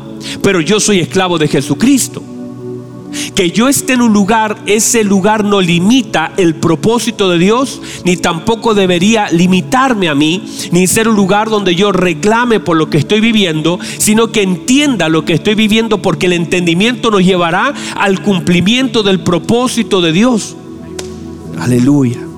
pero 0.43 0.61
yo 0.61 0.81
soy 0.81 1.01
esclavo 1.01 1.39
de 1.39 1.49
Jesucristo. 1.49 2.23
Que 3.35 3.51
yo 3.51 3.69
esté 3.69 3.93
en 3.93 4.01
un 4.01 4.13
lugar, 4.15 4.63
ese 4.65 5.05
lugar 5.05 5.45
no 5.45 5.61
limita 5.61 6.33
el 6.39 6.55
propósito 6.55 7.29
de 7.29 7.39
Dios, 7.39 7.83
ni 8.05 8.17
tampoco 8.17 8.75
debería 8.75 9.31
limitarme 9.31 10.09
a 10.09 10.15
mí, 10.15 10.43
ni 10.71 10.87
ser 10.87 11.09
un 11.09 11.17
lugar 11.17 11.51
donde 11.51 11.75
yo 11.75 11.93
reclame 11.93 12.59
por 12.59 12.79
lo 12.79 12.89
que 12.89 12.97
estoy 12.97 13.21
viviendo, 13.21 13.79
sino 13.99 14.33
que 14.33 14.43
entienda 14.43 15.11
lo 15.11 15.27
que 15.27 15.35
estoy 15.35 15.55
viviendo 15.55 16.01
porque 16.01 16.27
el 16.27 16.33
entendimiento 16.33 17.11
nos 17.11 17.23
llevará 17.23 17.75
al 17.97 18.23
cumplimiento 18.23 19.03
del 19.03 19.21
propósito 19.21 20.01
de 20.01 20.13
Dios. 20.13 20.57
Aleluya. 21.59 22.32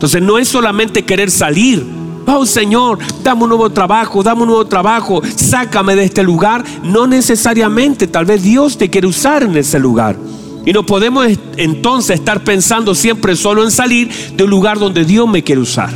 Entonces 0.00 0.22
no 0.22 0.38
es 0.38 0.48
solamente 0.48 1.04
querer 1.04 1.30
salir. 1.30 1.84
Oh 2.26 2.46
Señor, 2.46 3.00
dame 3.22 3.42
un 3.42 3.50
nuevo 3.50 3.68
trabajo, 3.68 4.22
dame 4.22 4.40
un 4.40 4.48
nuevo 4.48 4.64
trabajo, 4.64 5.20
sácame 5.36 5.94
de 5.94 6.04
este 6.04 6.22
lugar. 6.22 6.64
No 6.82 7.06
necesariamente, 7.06 8.06
tal 8.06 8.24
vez 8.24 8.42
Dios 8.42 8.78
te 8.78 8.88
quiere 8.88 9.06
usar 9.06 9.42
en 9.42 9.54
ese 9.58 9.78
lugar. 9.78 10.16
Y 10.64 10.72
no 10.72 10.86
podemos 10.86 11.26
entonces 11.58 12.18
estar 12.18 12.42
pensando 12.42 12.94
siempre 12.94 13.36
solo 13.36 13.62
en 13.62 13.70
salir 13.70 14.10
de 14.34 14.42
un 14.42 14.48
lugar 14.48 14.78
donde 14.78 15.04
Dios 15.04 15.28
me 15.28 15.44
quiere 15.44 15.60
usar. 15.60 15.90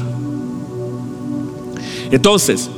Entonces, 2.11 2.69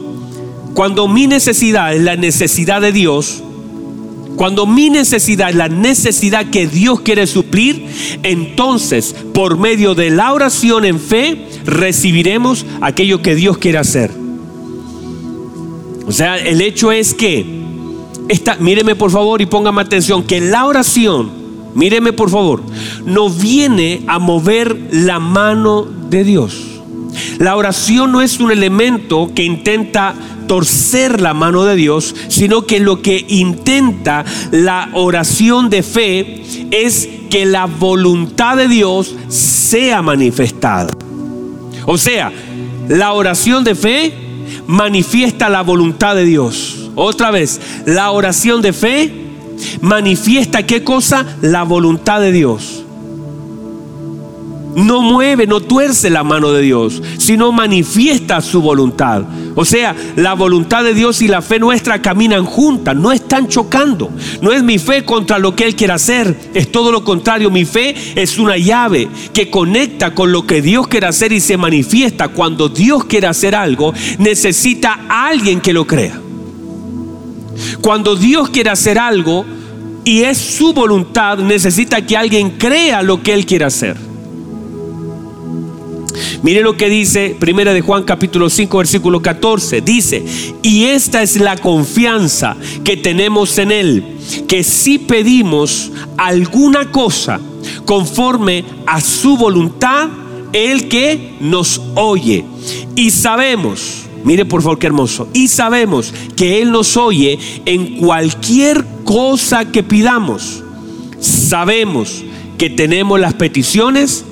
cuando 0.74 1.08
mi 1.08 1.26
necesidad 1.26 1.92
es 1.92 2.02
la 2.02 2.14
necesidad 2.14 2.80
de 2.80 2.92
Dios, 2.92 3.42
cuando 4.36 4.66
mi 4.66 4.90
necesidad 4.90 5.50
es 5.50 5.56
la 5.56 5.68
necesidad 5.68 6.50
que 6.50 6.66
Dios 6.66 7.00
quiere 7.00 7.26
suplir, 7.26 7.86
entonces 8.22 9.14
por 9.32 9.58
medio 9.58 9.94
de 9.94 10.10
la 10.10 10.32
oración 10.32 10.84
en 10.84 11.00
fe 11.00 11.46
recibiremos 11.64 12.66
aquello 12.80 13.22
que 13.22 13.34
Dios 13.34 13.58
quiere 13.58 13.78
hacer. 13.78 14.10
O 16.06 16.12
sea, 16.12 16.36
el 16.38 16.60
hecho 16.60 16.92
es 16.92 17.14
que, 17.14 17.44
esta, 18.28 18.56
míreme 18.56 18.94
por 18.94 19.10
favor 19.10 19.40
y 19.42 19.46
póngame 19.46 19.82
atención, 19.82 20.22
que 20.22 20.40
la 20.40 20.66
oración, 20.66 21.30
míreme 21.74 22.12
por 22.12 22.30
favor, 22.30 22.62
no 23.04 23.28
viene 23.28 24.02
a 24.06 24.18
mover 24.18 24.88
la 24.92 25.18
mano 25.18 25.84
de 26.08 26.24
Dios. 26.24 26.65
La 27.38 27.56
oración 27.56 28.12
no 28.12 28.20
es 28.20 28.40
un 28.40 28.50
elemento 28.50 29.30
que 29.34 29.44
intenta 29.44 30.14
torcer 30.46 31.20
la 31.20 31.34
mano 31.34 31.64
de 31.64 31.76
Dios, 31.76 32.14
sino 32.28 32.62
que 32.66 32.80
lo 32.80 33.02
que 33.02 33.24
intenta 33.28 34.24
la 34.50 34.90
oración 34.92 35.70
de 35.70 35.82
fe 35.82 36.42
es 36.70 37.08
que 37.30 37.46
la 37.46 37.66
voluntad 37.66 38.56
de 38.56 38.68
Dios 38.68 39.14
sea 39.28 40.02
manifestada. 40.02 40.92
O 41.86 41.98
sea, 41.98 42.32
la 42.88 43.12
oración 43.12 43.64
de 43.64 43.74
fe 43.74 44.14
manifiesta 44.66 45.48
la 45.48 45.62
voluntad 45.62 46.14
de 46.14 46.24
Dios. 46.24 46.90
Otra 46.94 47.30
vez, 47.30 47.60
la 47.84 48.10
oración 48.10 48.62
de 48.62 48.72
fe 48.72 49.12
manifiesta 49.80 50.64
qué 50.64 50.82
cosa? 50.82 51.26
La 51.42 51.62
voluntad 51.64 52.20
de 52.20 52.32
Dios 52.32 52.75
no 54.76 55.00
mueve, 55.00 55.46
no 55.46 55.60
tuerce 55.60 56.10
la 56.10 56.22
mano 56.22 56.52
de 56.52 56.60
Dios, 56.60 57.02
sino 57.16 57.50
manifiesta 57.50 58.42
su 58.42 58.60
voluntad. 58.60 59.22
O 59.54 59.64
sea, 59.64 59.96
la 60.16 60.34
voluntad 60.34 60.84
de 60.84 60.92
Dios 60.92 61.22
y 61.22 61.28
la 61.28 61.40
fe 61.40 61.58
nuestra 61.58 62.02
caminan 62.02 62.44
juntas, 62.44 62.94
no 62.94 63.10
están 63.10 63.48
chocando. 63.48 64.10
No 64.42 64.52
es 64.52 64.62
mi 64.62 64.78
fe 64.78 65.02
contra 65.02 65.38
lo 65.38 65.56
que 65.56 65.64
Él 65.64 65.74
quiere 65.74 65.94
hacer, 65.94 66.36
es 66.52 66.70
todo 66.70 66.92
lo 66.92 67.04
contrario. 67.04 67.50
Mi 67.50 67.64
fe 67.64 67.94
es 68.14 68.38
una 68.38 68.58
llave 68.58 69.08
que 69.32 69.50
conecta 69.50 70.14
con 70.14 70.30
lo 70.30 70.46
que 70.46 70.60
Dios 70.60 70.86
quiere 70.88 71.06
hacer 71.06 71.32
y 71.32 71.40
se 71.40 71.56
manifiesta. 71.56 72.28
Cuando 72.28 72.68
Dios 72.68 73.06
quiere 73.06 73.28
hacer 73.28 73.54
algo, 73.54 73.94
necesita 74.18 75.06
a 75.08 75.28
alguien 75.28 75.62
que 75.62 75.72
lo 75.72 75.86
crea. 75.86 76.20
Cuando 77.80 78.14
Dios 78.14 78.50
quiere 78.50 78.68
hacer 78.68 78.98
algo 78.98 79.46
y 80.04 80.20
es 80.22 80.36
su 80.36 80.74
voluntad, 80.74 81.38
necesita 81.38 82.04
que 82.04 82.14
alguien 82.14 82.50
crea 82.50 83.00
lo 83.00 83.22
que 83.22 83.32
Él 83.32 83.46
quiere 83.46 83.64
hacer. 83.64 84.05
Mire 86.42 86.60
lo 86.60 86.76
que 86.76 86.88
dice 86.88 87.34
Primera 87.38 87.72
de 87.72 87.80
Juan 87.80 88.04
capítulo 88.04 88.50
5 88.50 88.78
versículo 88.78 89.22
14. 89.22 89.80
Dice, 89.80 90.24
y 90.62 90.84
esta 90.84 91.22
es 91.22 91.40
la 91.40 91.56
confianza 91.56 92.56
que 92.84 92.96
tenemos 92.96 93.58
en 93.58 93.72
Él, 93.72 94.04
que 94.46 94.62
si 94.62 94.98
pedimos 94.98 95.92
alguna 96.16 96.90
cosa 96.90 97.40
conforme 97.84 98.64
a 98.86 99.00
su 99.00 99.36
voluntad, 99.36 100.08
Él 100.52 100.88
que 100.88 101.36
nos 101.40 101.80
oye. 101.94 102.44
Y 102.94 103.10
sabemos, 103.10 104.04
mire 104.24 104.44
por 104.44 104.62
favor 104.62 104.78
qué 104.78 104.86
hermoso, 104.86 105.28
y 105.32 105.48
sabemos 105.48 106.12
que 106.36 106.60
Él 106.60 106.70
nos 106.70 106.96
oye 106.96 107.38
en 107.64 107.96
cualquier 107.96 108.84
cosa 109.04 109.64
que 109.64 109.82
pidamos. 109.82 110.62
Sabemos 111.18 112.22
que 112.58 112.70
tenemos 112.70 113.18
las 113.18 113.34
peticiones 113.34 114.24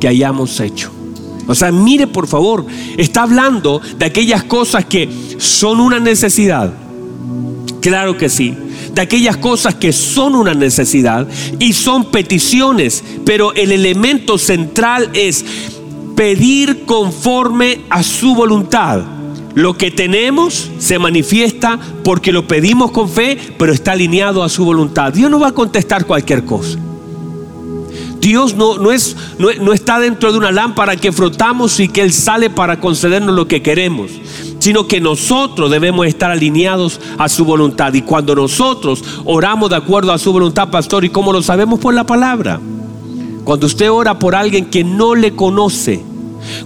que 0.00 0.08
hayamos 0.08 0.58
hecho. 0.60 1.01
O 1.46 1.54
sea, 1.54 1.72
mire 1.72 2.06
por 2.06 2.26
favor, 2.26 2.66
está 2.96 3.22
hablando 3.22 3.80
de 3.98 4.04
aquellas 4.04 4.44
cosas 4.44 4.84
que 4.84 5.08
son 5.38 5.80
una 5.80 5.98
necesidad. 5.98 6.72
Claro 7.80 8.16
que 8.16 8.28
sí. 8.28 8.54
De 8.94 9.00
aquellas 9.00 9.36
cosas 9.36 9.74
que 9.74 9.92
son 9.92 10.34
una 10.34 10.54
necesidad 10.54 11.26
y 11.58 11.72
son 11.72 12.10
peticiones. 12.10 13.02
Pero 13.24 13.52
el 13.54 13.72
elemento 13.72 14.38
central 14.38 15.10
es 15.14 15.44
pedir 16.14 16.84
conforme 16.84 17.80
a 17.90 18.02
su 18.02 18.34
voluntad. 18.34 19.02
Lo 19.54 19.76
que 19.76 19.90
tenemos 19.90 20.70
se 20.78 20.98
manifiesta 20.98 21.78
porque 22.04 22.32
lo 22.32 22.46
pedimos 22.46 22.90
con 22.90 23.08
fe, 23.08 23.36
pero 23.58 23.72
está 23.72 23.92
alineado 23.92 24.42
a 24.42 24.48
su 24.48 24.64
voluntad. 24.64 25.12
Dios 25.12 25.30
no 25.30 25.40
va 25.40 25.48
a 25.48 25.52
contestar 25.52 26.06
cualquier 26.06 26.44
cosa. 26.44 26.78
Dios 28.22 28.54
no, 28.54 28.78
no, 28.78 28.92
es, 28.92 29.16
no, 29.38 29.72
está 29.72 29.98
dentro 29.98 30.30
de 30.30 30.38
una 30.38 30.52
lámpara 30.52 30.94
que 30.94 31.10
frotamos 31.10 31.80
y 31.80 31.88
que 31.88 32.02
Él 32.02 32.12
sale 32.12 32.50
para 32.50 32.78
concedernos 32.78 33.34
lo 33.34 33.48
que 33.48 33.62
queremos, 33.62 34.12
sino 34.60 34.86
que 34.86 35.00
nosotros 35.00 35.72
debemos 35.72 36.06
estar 36.06 36.30
alineados 36.30 37.00
a 37.18 37.28
su 37.28 37.44
voluntad. 37.44 37.92
Y 37.94 38.02
cuando 38.02 38.36
nosotros 38.36 39.02
oramos 39.24 39.70
de 39.70 39.76
acuerdo 39.76 40.12
a 40.12 40.18
su 40.18 40.32
voluntad, 40.32 40.70
pastor, 40.70 41.04
¿y 41.04 41.10
cómo 41.10 41.32
lo 41.32 41.42
sabemos? 41.42 41.80
Por 41.80 41.94
la 41.94 42.06
palabra. 42.06 42.60
Cuando 43.42 43.66
usted 43.66 43.90
ora 43.90 44.16
por 44.20 44.36
alguien 44.36 44.66
que 44.66 44.84
no 44.84 45.16
le 45.16 45.34
conoce, 45.34 46.00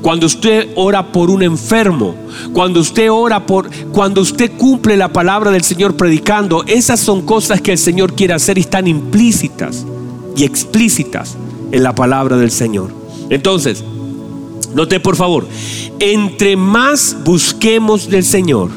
cuando 0.03 0.27
usted 0.27 0.69
ora 0.77 1.11
por 1.11 1.31
un 1.31 1.43
enfermo, 1.43 2.15
cuando 2.53 2.81
usted 2.81 3.11
ora 3.11 3.47
por, 3.47 3.71
cuando 3.93 4.21
usted 4.21 4.53
cumple 4.59 4.95
la 4.99 5.11
palabra 5.11 5.51
del 5.51 5.65
Señor 5.65 5.97
predicando, 5.97 6.65
esas 6.67 7.01
son 7.01 7.23
cosas 7.23 7.63
que 7.63 7.73
el 7.73 7.79
Señor 7.79 8.13
quiere 8.13 8.35
hacer 8.35 8.59
y 8.59 8.61
están 8.61 8.87
implícitas 8.87 9.87
y 10.37 10.45
explícitas 10.45 11.39
en 11.73 11.83
la 11.83 11.95
palabra 11.95 12.37
del 12.37 12.51
Señor. 12.51 12.91
Entonces, 13.31 13.83
note 14.75 15.01
por 15.01 15.17
favor, 15.17 15.47
entre 15.99 16.57
más 16.57 17.17
busquemos 17.25 18.09
del 18.09 18.25
Señor, 18.25 18.71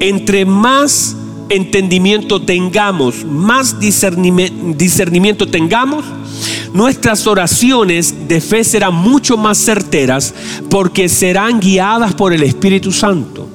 entre 0.00 0.44
más 0.44 1.16
entendimiento 1.48 2.42
tengamos, 2.42 3.24
más 3.24 3.78
discernimiento 3.78 5.46
tengamos, 5.46 6.04
nuestras 6.72 7.26
oraciones 7.26 8.28
de 8.28 8.40
fe 8.40 8.64
serán 8.64 8.94
mucho 8.94 9.36
más 9.36 9.58
certeras 9.58 10.34
porque 10.68 11.08
serán 11.08 11.60
guiadas 11.60 12.14
por 12.14 12.32
el 12.32 12.42
Espíritu 12.42 12.92
Santo. 12.92 13.48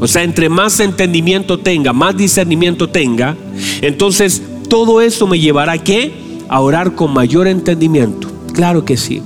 O 0.00 0.08
sea, 0.08 0.22
entre 0.22 0.48
más 0.48 0.80
entendimiento 0.80 1.58
tenga, 1.58 1.92
más 1.92 2.16
discernimiento 2.16 2.88
tenga, 2.88 3.36
entonces 3.80 4.42
todo 4.68 5.00
eso 5.00 5.26
me 5.26 5.38
llevará 5.38 5.72
a 5.72 5.78
qué? 5.78 6.23
A 6.48 6.60
orar 6.60 6.94
con 6.94 7.12
mayor 7.12 7.46
entendimiento. 7.46 8.30
Claro 8.52 8.84
que 8.84 8.96
sí. 8.96 9.22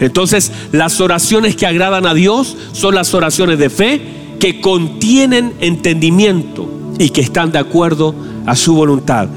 Entonces, 0.00 0.52
las 0.72 1.00
oraciones 1.00 1.56
que 1.56 1.66
agradan 1.66 2.06
a 2.06 2.14
Dios 2.14 2.56
son 2.72 2.94
las 2.94 3.14
oraciones 3.14 3.58
de 3.58 3.70
fe 3.70 4.02
que 4.40 4.60
contienen 4.60 5.54
entendimiento 5.60 6.68
y 6.98 7.10
que 7.10 7.20
están 7.20 7.52
de 7.52 7.58
acuerdo 7.58 8.14
a 8.46 8.56
su 8.56 8.74
voluntad. 8.74 9.28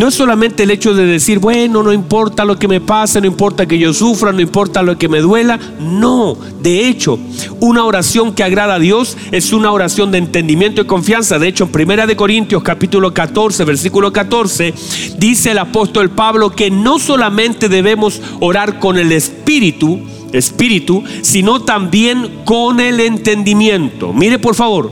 No 0.00 0.08
es 0.08 0.14
solamente 0.14 0.62
el 0.62 0.70
hecho 0.70 0.94
de 0.94 1.04
decir, 1.04 1.40
bueno, 1.40 1.82
no 1.82 1.92
importa 1.92 2.46
lo 2.46 2.58
que 2.58 2.66
me 2.66 2.80
pase, 2.80 3.20
no 3.20 3.26
importa 3.26 3.66
que 3.66 3.78
yo 3.78 3.92
sufra, 3.92 4.32
no 4.32 4.40
importa 4.40 4.82
lo 4.82 4.96
que 4.96 5.10
me 5.10 5.20
duela. 5.20 5.60
No, 5.78 6.38
de 6.62 6.88
hecho, 6.88 7.18
una 7.60 7.84
oración 7.84 8.32
que 8.32 8.42
agrada 8.42 8.76
a 8.76 8.78
Dios 8.78 9.18
es 9.30 9.52
una 9.52 9.70
oración 9.70 10.10
de 10.10 10.16
entendimiento 10.16 10.80
y 10.80 10.86
confianza. 10.86 11.38
De 11.38 11.48
hecho, 11.48 11.64
en 11.64 11.72
Primera 11.72 12.06
de 12.06 12.16
Corintios 12.16 12.62
capítulo 12.62 13.12
14, 13.12 13.62
versículo 13.64 14.10
14, 14.10 14.72
dice 15.18 15.50
el 15.50 15.58
apóstol 15.58 16.08
Pablo 16.08 16.48
que 16.48 16.70
no 16.70 16.98
solamente 16.98 17.68
debemos 17.68 18.22
orar 18.40 18.78
con 18.78 18.96
el 18.96 19.12
espíritu, 19.12 20.00
espíritu, 20.32 21.04
sino 21.20 21.60
también 21.60 22.40
con 22.46 22.80
el 22.80 23.00
entendimiento. 23.00 24.14
Mire 24.14 24.38
por 24.38 24.54
favor, 24.54 24.90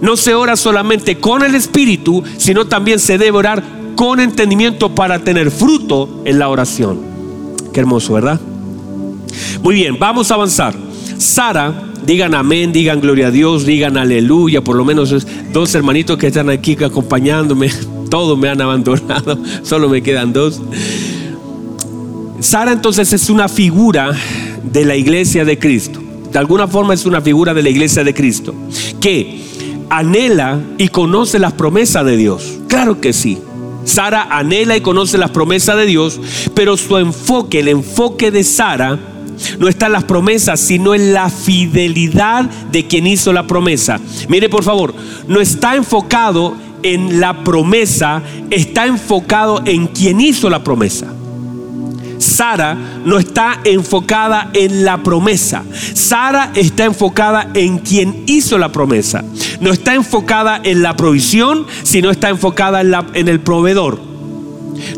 no 0.00 0.16
se 0.16 0.34
ora 0.34 0.56
solamente 0.56 1.18
con 1.18 1.44
el 1.44 1.54
espíritu, 1.54 2.24
sino 2.38 2.66
también 2.66 2.98
se 2.98 3.18
debe 3.18 3.38
orar 3.38 3.85
con 3.96 4.20
entendimiento 4.20 4.94
para 4.94 5.18
tener 5.18 5.50
fruto 5.50 6.22
en 6.24 6.38
la 6.38 6.48
oración. 6.48 7.00
Qué 7.72 7.80
hermoso, 7.80 8.12
¿verdad? 8.12 8.40
Muy 9.62 9.74
bien, 9.74 9.98
vamos 9.98 10.30
a 10.30 10.34
avanzar. 10.34 10.74
Sara, 11.18 11.82
digan 12.04 12.34
amén, 12.34 12.72
digan 12.72 13.00
gloria 13.00 13.28
a 13.28 13.30
Dios, 13.30 13.64
digan 13.64 13.96
aleluya, 13.96 14.62
por 14.62 14.76
lo 14.76 14.84
menos 14.84 15.26
dos 15.52 15.74
hermanitos 15.74 16.18
que 16.18 16.28
están 16.28 16.50
aquí 16.50 16.76
acompañándome, 16.84 17.70
todos 18.10 18.38
me 18.38 18.48
han 18.48 18.60
abandonado, 18.60 19.38
solo 19.62 19.88
me 19.88 20.02
quedan 20.02 20.32
dos. 20.32 20.60
Sara 22.40 22.72
entonces 22.72 23.12
es 23.12 23.30
una 23.30 23.48
figura 23.48 24.12
de 24.62 24.84
la 24.84 24.94
iglesia 24.94 25.44
de 25.44 25.58
Cristo. 25.58 26.02
De 26.30 26.38
alguna 26.38 26.68
forma 26.68 26.92
es 26.92 27.06
una 27.06 27.22
figura 27.22 27.54
de 27.54 27.62
la 27.62 27.70
iglesia 27.70 28.04
de 28.04 28.12
Cristo 28.12 28.54
que 29.00 29.40
anhela 29.88 30.60
y 30.76 30.88
conoce 30.88 31.38
las 31.38 31.54
promesas 31.54 32.04
de 32.04 32.16
Dios. 32.16 32.58
Claro 32.68 33.00
que 33.00 33.12
sí. 33.14 33.38
Sara 33.86 34.28
anhela 34.30 34.76
y 34.76 34.82
conoce 34.82 35.16
las 35.16 35.30
promesas 35.30 35.76
de 35.76 35.86
Dios, 35.86 36.20
pero 36.54 36.76
su 36.76 36.98
enfoque, 36.98 37.60
el 37.60 37.68
enfoque 37.68 38.30
de 38.30 38.44
Sara, 38.44 38.98
no 39.58 39.68
está 39.68 39.86
en 39.86 39.92
las 39.92 40.04
promesas, 40.04 40.60
sino 40.60 40.94
en 40.94 41.12
la 41.12 41.30
fidelidad 41.30 42.44
de 42.44 42.86
quien 42.86 43.06
hizo 43.06 43.32
la 43.32 43.46
promesa. 43.46 44.00
Mire 44.28 44.48
por 44.48 44.64
favor, 44.64 44.94
no 45.28 45.40
está 45.40 45.76
enfocado 45.76 46.56
en 46.82 47.20
la 47.20 47.44
promesa, 47.44 48.22
está 48.50 48.86
enfocado 48.86 49.62
en 49.64 49.86
quien 49.86 50.20
hizo 50.20 50.50
la 50.50 50.62
promesa. 50.62 51.12
Sara 52.18 52.76
no 53.04 53.18
está 53.18 53.60
enfocada 53.64 54.50
en 54.52 54.84
la 54.84 55.02
promesa. 55.02 55.62
Sara 55.94 56.50
está 56.54 56.84
enfocada 56.84 57.50
en 57.54 57.78
quien 57.78 58.24
hizo 58.26 58.58
la 58.58 58.72
promesa. 58.72 59.24
No 59.60 59.72
está 59.72 59.94
enfocada 59.94 60.60
en 60.62 60.82
la 60.82 60.96
provisión, 60.96 61.66
sino 61.82 62.10
está 62.10 62.28
enfocada 62.28 62.80
en, 63.14 63.28
el 63.28 63.40
proveedor. 63.40 64.00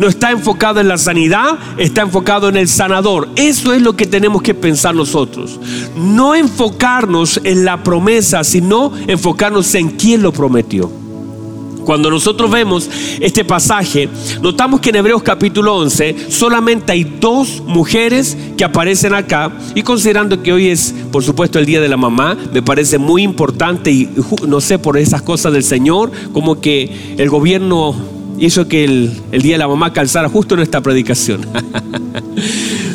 No 0.00 0.08
está 0.08 0.30
enfocado 0.32 0.80
en 0.80 0.88
la 0.88 0.98
sanidad, 0.98 1.58
está 1.76 2.02
enfocado 2.02 2.48
en 2.48 2.56
el 2.56 2.68
sanador. 2.68 3.28
Eso 3.36 3.72
es 3.72 3.82
lo 3.82 3.96
que 3.96 4.06
tenemos 4.06 4.42
que 4.42 4.54
pensar 4.54 4.94
nosotros. 4.94 5.60
No 5.96 6.34
enfocarnos 6.34 7.40
en 7.44 7.64
la 7.64 7.82
promesa, 7.84 8.42
sino 8.42 8.92
enfocarnos 9.06 9.74
en 9.74 9.90
quien 9.90 10.22
lo 10.22 10.32
prometió. 10.32 11.07
Cuando 11.88 12.10
nosotros 12.10 12.50
vemos 12.50 12.86
este 13.18 13.46
pasaje, 13.46 14.10
notamos 14.42 14.78
que 14.78 14.90
en 14.90 14.96
Hebreos 14.96 15.22
capítulo 15.22 15.74
11 15.76 16.16
solamente 16.28 16.92
hay 16.92 17.02
dos 17.02 17.62
mujeres 17.64 18.36
que 18.58 18.64
aparecen 18.64 19.14
acá 19.14 19.50
y 19.74 19.82
considerando 19.82 20.42
que 20.42 20.52
hoy 20.52 20.68
es, 20.68 20.94
por 21.10 21.24
supuesto, 21.24 21.58
el 21.58 21.64
Día 21.64 21.80
de 21.80 21.88
la 21.88 21.96
Mamá, 21.96 22.36
me 22.52 22.60
parece 22.60 22.98
muy 22.98 23.22
importante 23.22 23.90
y 23.90 24.06
no 24.46 24.60
sé, 24.60 24.78
por 24.78 24.98
esas 24.98 25.22
cosas 25.22 25.54
del 25.54 25.64
Señor, 25.64 26.12
como 26.34 26.60
que 26.60 27.14
el 27.16 27.30
gobierno 27.30 27.94
hizo 28.38 28.68
que 28.68 28.84
el, 28.84 29.22
el 29.32 29.40
Día 29.40 29.54
de 29.54 29.60
la 29.60 29.68
Mamá 29.68 29.94
calzara 29.94 30.28
justo 30.28 30.56
en 30.56 30.60
esta 30.60 30.82
predicación. 30.82 31.46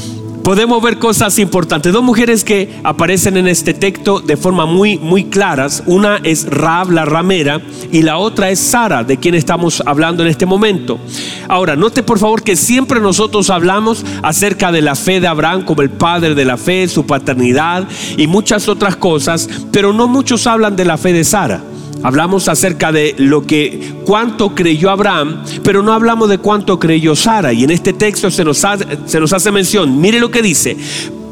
podemos 0.44 0.82
ver 0.82 1.00
cosas 1.00 1.40
importantes. 1.40 1.94
Dos 1.94 2.04
mujeres 2.04 2.44
que 2.44 2.80
aparecen 2.84 3.38
en 3.38 3.48
este 3.48 3.74
texto 3.74 4.20
de 4.20 4.38
forma 4.38 4.66
muy, 4.66 5.00
muy 5.00 5.26
claras. 5.26 5.84
Una 5.86 6.18
es 6.24 6.46
Rab, 6.46 6.92
la 6.92 7.06
ramera, 7.06 7.62
y 7.92 8.02
la 8.02 8.18
otra 8.18 8.50
es 8.50 8.60
Sara, 8.60 9.04
de 9.04 9.18
quien 9.18 9.36
estamos 9.36 9.82
hablando 9.86 10.24
en 10.24 10.30
este 10.30 10.46
momento. 10.46 11.00
Ahora, 11.48 11.76
note 11.76 12.04
por 12.04 12.20
favor 12.20 12.44
que 12.44 12.56
siempre 12.56 13.00
nosotros 13.00 13.50
hablamos 13.50 14.06
acerca 14.22 14.72
de 14.72 14.82
la 14.82 14.96
fe 14.96 15.20
de 15.20 15.28
Abraham 15.28 15.64
como 15.64 15.82
el 15.82 15.90
padre 15.90 16.36
de 16.36 16.46
la 16.46 16.58
fe, 16.58 16.88
su 16.88 17.06
paternidad 17.06 17.88
y 18.18 18.28
muchas 18.28 18.68
otras 18.68 18.96
cosas, 18.96 19.50
pero 19.72 19.94
no 19.94 20.08
muchos 20.08 20.46
hablan 20.48 20.76
de 20.76 20.86
la 20.86 20.98
fe 20.98 21.14
de 21.14 21.24
Sara. 21.24 21.62
Hablamos 22.04 22.50
acerca 22.50 22.92
de 22.92 23.16
lo 23.18 23.48
que 23.48 23.94
cuánto 24.06 24.54
creyó 24.54 24.90
Abraham, 24.90 25.44
pero 25.64 25.82
no 25.82 25.94
hablamos 25.94 26.28
de 26.30 26.38
cuánto 26.38 26.78
creyó 26.78 27.16
Sara. 27.16 27.54
Y 27.54 27.64
en 27.64 27.72
este 27.72 27.94
texto 27.94 28.30
se 28.30 28.44
nos 28.44 28.64
hace, 28.66 28.86
se 29.06 29.20
nos 29.22 29.32
hace 29.32 29.52
mención. 29.52 30.02
Mire 30.02 30.20
lo 30.20 30.30
que 30.30 30.42
dice. 30.42 30.76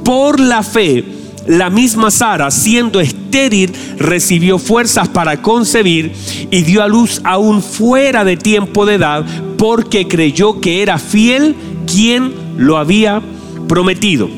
Por 0.05 0.39
la 0.39 0.63
fe, 0.63 1.03
la 1.45 1.69
misma 1.69 2.09
Sara, 2.09 2.49
siendo 2.51 2.99
estéril, 2.99 3.73
recibió 3.97 4.59
fuerzas 4.59 5.09
para 5.09 5.41
concebir 5.41 6.13
y 6.49 6.61
dio 6.61 6.81
a 6.81 6.87
luz 6.87 7.19
aún 7.23 7.61
fuera 7.61 8.23
de 8.23 8.37
tiempo 8.37 8.85
de 8.85 8.95
edad, 8.95 9.25
porque 9.57 10.07
creyó 10.07 10.61
que 10.61 10.81
era 10.81 10.97
fiel 10.97 11.55
quien 11.85 12.33
lo 12.57 12.77
había 12.77 13.21
prometido. 13.67 14.29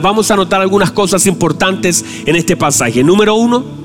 vamos 0.00 0.30
a 0.30 0.36
notar 0.36 0.60
algunas 0.60 0.90
cosas 0.92 1.26
importantes 1.26 2.04
en 2.26 2.36
este 2.36 2.56
pasaje. 2.56 3.02
Número 3.02 3.34
uno, 3.34 3.79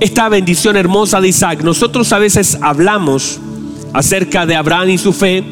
esta 0.00 0.28
bendición 0.28 0.76
hermosa 0.76 1.20
de 1.20 1.28
Isaac. 1.28 1.62
Nosotros 1.62 2.12
a 2.12 2.18
veces 2.18 2.58
hablamos 2.60 3.38
acerca 3.92 4.46
de 4.46 4.54
Abraham 4.54 4.90
y 4.90 4.98
su 4.98 5.12
fe 5.12 5.42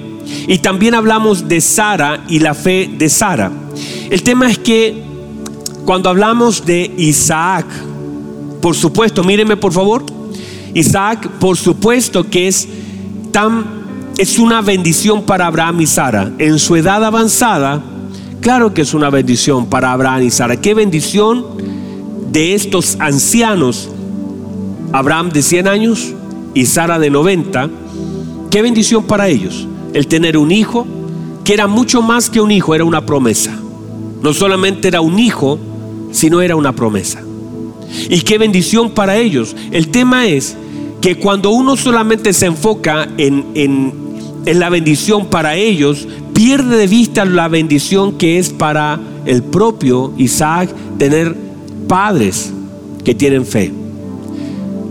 y 0.46 0.59
también 0.59 0.94
hablamos 0.94 1.48
de 1.48 1.61
Sara 1.61 2.24
y 2.28 2.38
la 2.38 2.54
fe 2.54 2.90
de 2.96 3.09
Sara. 3.09 3.50
El 4.11 4.22
tema 4.22 4.50
es 4.50 4.59
que 4.59 5.02
cuando 5.85 6.09
hablamos 6.09 6.64
de 6.64 6.92
Isaac, 6.96 7.66
por 8.61 8.74
supuesto, 8.74 9.24
mírenme 9.24 9.57
por 9.57 9.72
favor, 9.72 10.04
Isaac 10.74 11.28
por 11.38 11.57
supuesto 11.57 12.28
que 12.28 12.48
es 12.48 12.68
tan 13.33 13.85
es 14.16 14.38
una 14.38 14.62
bendición 14.62 15.22
para 15.22 15.46
Abraham 15.46 15.80
y 15.80 15.87
Sara. 15.87 16.30
En 16.38 16.59
su 16.59 16.76
edad 16.76 17.04
avanzada, 17.04 17.83
claro 18.40 18.72
que 18.72 18.83
es 18.83 18.94
una 18.94 19.11
bendición 19.11 19.66
para 19.66 19.92
Abraham 19.92 20.22
y 20.22 20.30
Sara. 20.30 20.57
Qué 20.61 20.74
bendición 20.74 21.44
de 22.35 22.53
estos 22.53 22.97
ancianos, 22.99 23.88
Abraham 24.92 25.31
de 25.31 25.40
100 25.40 25.68
años 25.68 26.12
y 26.53 26.66
Sara 26.66 26.99
de 26.99 27.09
90. 27.09 27.70
Qué 28.51 28.61
bendición 28.61 29.05
para 29.05 29.29
ellos 29.29 29.68
el 29.94 30.09
tener 30.09 30.37
un 30.37 30.51
hijo 30.51 30.85
que 31.44 31.55
era 31.55 31.68
mucho 31.68 32.03
más 32.03 32.29
que 32.29 32.40
un 32.40 32.51
hijo, 32.51 32.75
era 32.75 32.85
una 32.85 33.07
promesa. 33.07 33.57
No 34.20 34.35
solamente 34.35 34.88
era 34.88 35.01
un 35.01 35.18
hijo, 35.20 35.61
sino 36.11 36.40
era 36.40 36.57
una 36.57 36.73
promesa. 36.73 37.23
Y 38.11 38.23
qué 38.23 38.37
bendición 38.37 38.90
para 38.90 39.16
ellos. 39.16 39.55
El 39.70 39.88
tema 39.88 40.27
es 40.27 40.57
que 41.01 41.16
cuando 41.16 41.51
uno 41.51 41.77
solamente 41.77 42.33
se 42.33 42.47
enfoca 42.47 43.09
en, 43.16 43.44
en 43.55 44.59
la 44.59 44.70
bendición 44.70 45.27
para 45.27 45.55
ellos, 45.55 46.09
pierde 46.33 46.77
de 46.79 46.88
vista 46.88 47.25
la 47.25 47.47
bendición 47.47 48.18
que 48.18 48.40
es 48.40 48.51
para 48.51 48.99
el 49.25 49.44
propio 49.44 50.12
Isaac 50.16 50.75
tener 50.99 51.44
padres 51.94 52.52
que 53.04 53.14
tienen 53.14 53.46
fe. 53.46 53.72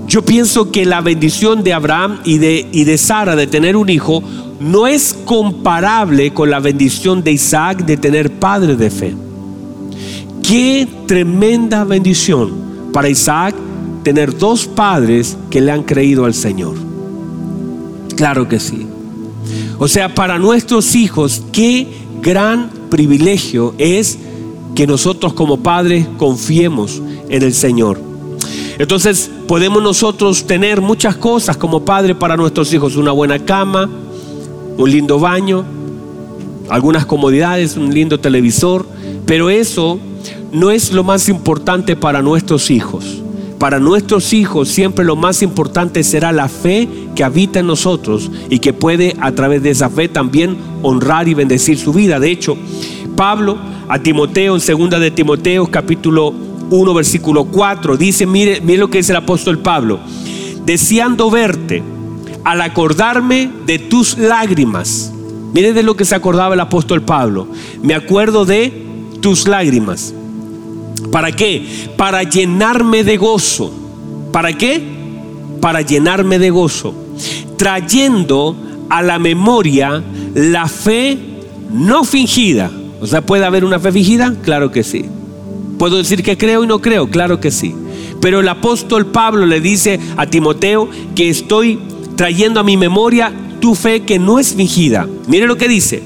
Yo 0.08 0.24
pienso 0.24 0.72
que 0.72 0.86
la 0.86 1.02
bendición 1.02 1.62
de 1.62 1.74
Abraham 1.74 2.22
y 2.24 2.38
de, 2.38 2.66
y 2.72 2.86
de 2.86 2.98
Sara 2.98 3.36
de 3.36 3.46
tener 3.46 3.76
un 3.76 3.90
hijo 3.90 4.24
no 4.62 4.88
es 4.88 5.14
comparable 5.26 6.34
con 6.34 6.50
la 6.50 6.62
bendición 6.62 7.22
de 7.22 7.34
Isaac 7.34 7.84
de 7.84 7.98
tener 7.98 8.32
padres 8.32 8.78
de 8.78 8.90
fe. 8.90 9.14
Qué 10.44 10.88
tremenda 11.06 11.84
bendición 11.84 12.54
para 12.94 13.10
Isaac 13.10 13.54
tener 14.04 14.38
dos 14.38 14.66
padres 14.66 15.38
que 15.50 15.60
le 15.60 15.74
han 15.74 15.84
creído 15.84 16.24
al 16.24 16.34
Señor. 16.34 16.76
Claro 18.16 18.48
que 18.48 18.62
sí. 18.62 18.88
O 19.78 19.90
sea, 19.90 20.16
para 20.16 20.40
nuestros 20.40 20.96
hijos, 20.96 21.44
qué 21.52 21.86
gran 22.22 22.70
privilegio 22.90 23.76
es 23.78 24.18
que 24.76 24.88
nosotros 24.88 25.34
como 25.34 25.58
padres 25.58 26.08
confiemos 26.18 27.02
en 27.30 27.44
el 27.44 27.54
Señor. 27.54 28.00
Entonces 28.80 29.30
podemos 29.48 29.84
nosotros 29.84 30.46
tener 30.46 30.82
muchas 30.82 31.16
cosas 31.16 31.58
como 31.58 31.86
padre 31.86 32.16
para 32.16 32.36
nuestros 32.36 32.74
hijos, 32.74 32.96
una 32.96 33.12
buena 33.12 33.40
cama, 33.40 33.90
un 34.78 34.90
lindo 34.90 35.20
baño, 35.20 35.64
algunas 36.70 37.06
comodidades, 37.06 37.78
un 37.78 37.94
lindo 37.94 38.20
televisor, 38.20 38.86
pero 39.26 39.50
eso 39.50 40.00
no 40.52 40.72
es 40.72 40.92
lo 40.92 41.04
más 41.04 41.30
importante 41.30 41.96
para 41.96 42.22
nuestros 42.22 42.72
hijos. 42.72 43.20
Para 43.60 43.80
nuestros 43.80 44.34
hijos 44.34 44.70
siempre 44.70 45.06
lo 45.06 45.16
más 45.16 45.42
importante 45.42 46.04
será 46.04 46.32
la 46.32 46.50
fe 46.50 46.90
que 47.16 47.24
habita 47.24 47.60
en 47.60 47.68
nosotros 47.68 48.30
y 48.50 48.60
que 48.60 48.74
puede 48.74 49.16
a 49.22 49.32
través 49.32 49.64
de 49.64 49.70
esa 49.70 49.90
fe 49.90 50.10
también 50.10 50.58
honrar 50.82 51.28
y 51.28 51.34
bendecir 51.34 51.78
su 51.78 51.94
vida. 51.94 52.20
De 52.20 52.32
hecho, 52.32 52.58
Pablo 53.16 53.58
a 53.88 54.00
Timoteo 54.00 54.56
en 54.56 54.62
segunda 54.62 55.00
de 55.00 55.12
Timoteo 55.12 55.68
capítulo 55.68 56.34
1 56.70 56.94
versículo 56.94 57.46
4 57.46 57.98
dice, 57.98 58.26
mire, 58.26 58.62
mire 58.62 58.80
lo 58.80 58.90
que 58.90 59.00
dice 59.00 59.12
el 59.12 59.18
apóstol 59.18 59.60
Pablo, 59.60 60.00
deseando 60.66 61.30
verte 61.30 61.84
al 62.44 62.62
acordarme 62.62 63.50
de 63.66 63.80
tus 63.80 64.18
lágrimas. 64.18 65.12
Mire 65.54 65.74
de 65.74 65.84
lo 65.84 65.96
que 65.96 66.06
se 66.06 66.16
acordaba 66.16 66.56
el 66.56 66.60
apóstol 66.60 67.04
Pablo. 67.04 67.48
Me 67.84 67.94
acuerdo 67.94 68.44
de 68.44 68.74
tus 69.22 69.48
lágrimas. 69.48 70.14
¿Para 71.12 71.32
qué? 71.32 71.92
Para 71.96 72.24
llenarme 72.24 73.04
de 73.04 73.18
gozo. 73.18 73.72
¿Para 74.32 74.54
qué? 74.54 74.82
Para 75.62 75.82
llenarme 75.82 76.40
de 76.40 76.50
gozo. 76.50 76.96
Trayendo 77.56 78.56
a 78.90 79.04
la 79.04 79.20
memoria 79.20 80.04
la 80.34 80.68
fe 80.68 81.20
no 81.72 82.04
fingida. 82.04 82.72
O 83.04 83.06
sea, 83.08 83.20
¿puede 83.20 83.44
haber 83.44 83.66
una 83.66 83.82
fe 83.82 83.92
fingida? 83.92 84.34
Claro 84.44 84.72
que 84.72 84.82
sí. 84.82 85.04
¿Puedo 85.78 85.98
decir 85.98 86.24
que 86.24 86.38
creo 86.38 86.64
y 86.64 86.68
no 86.68 86.80
creo? 86.80 87.10
Claro 87.10 87.42
que 87.42 87.52
sí. 87.52 87.76
Pero 88.22 88.40
el 88.40 88.48
apóstol 88.48 89.08
Pablo 89.08 89.46
le 89.46 89.60
dice 89.60 90.00
a 90.16 90.26
Timoteo 90.26 90.90
que 91.14 91.28
estoy 91.28 91.80
trayendo 92.16 92.62
a 92.62 92.64
mi 92.64 92.78
memoria 92.78 93.34
tu 93.60 93.76
fe 93.76 94.04
que 94.04 94.20
no 94.20 94.40
es 94.40 94.56
fingida. 94.56 95.06
Mire 95.28 95.48
lo 95.48 95.58
que 95.58 95.68
dice, 95.68 96.02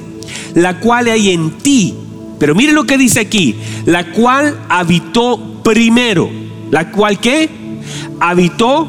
la 0.55 0.79
cual 0.79 1.07
hay 1.07 1.29
en 1.29 1.51
ti. 1.59 1.93
Pero 2.39 2.55
mire 2.55 2.71
lo 2.71 2.85
que 2.85 2.97
dice 2.97 3.19
aquí, 3.19 3.53
la 3.85 4.11
cual 4.11 4.57
habitó 4.67 5.61
primero. 5.63 6.31
¿La 6.71 6.91
cual 6.91 7.19
qué? 7.19 7.47
Habitó 8.19 8.87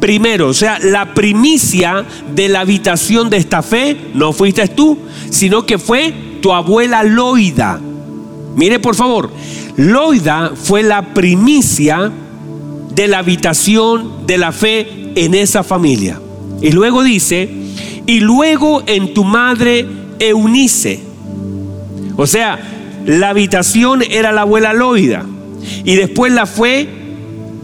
primero. 0.00 0.48
O 0.48 0.54
sea, 0.54 0.78
la 0.78 1.12
primicia 1.12 2.06
de 2.34 2.48
la 2.48 2.60
habitación 2.60 3.28
de 3.28 3.36
esta 3.36 3.60
fe 3.60 3.98
no 4.14 4.32
fuiste 4.32 4.66
tú, 4.68 4.96
sino 5.28 5.66
que 5.66 5.76
fue 5.76 6.33
tu 6.44 6.52
abuela 6.52 7.02
Loida. 7.02 7.80
Mire 8.54 8.78
por 8.78 8.94
favor, 8.94 9.30
Loida 9.78 10.52
fue 10.54 10.82
la 10.82 11.14
primicia 11.14 12.12
de 12.94 13.08
la 13.08 13.20
habitación 13.20 14.26
de 14.26 14.36
la 14.36 14.52
fe 14.52 15.12
en 15.14 15.34
esa 15.34 15.64
familia. 15.64 16.20
Y 16.60 16.72
luego 16.72 17.02
dice, 17.02 17.48
y 18.06 18.20
luego 18.20 18.82
en 18.86 19.14
tu 19.14 19.24
madre 19.24 19.86
Eunice. 20.18 21.00
O 22.14 22.26
sea, 22.26 22.58
la 23.06 23.30
habitación 23.30 24.02
era 24.02 24.30
la 24.30 24.42
abuela 24.42 24.74
Loida. 24.74 25.24
Y 25.82 25.94
después 25.94 26.30
la 26.30 26.44
fue, 26.44 26.86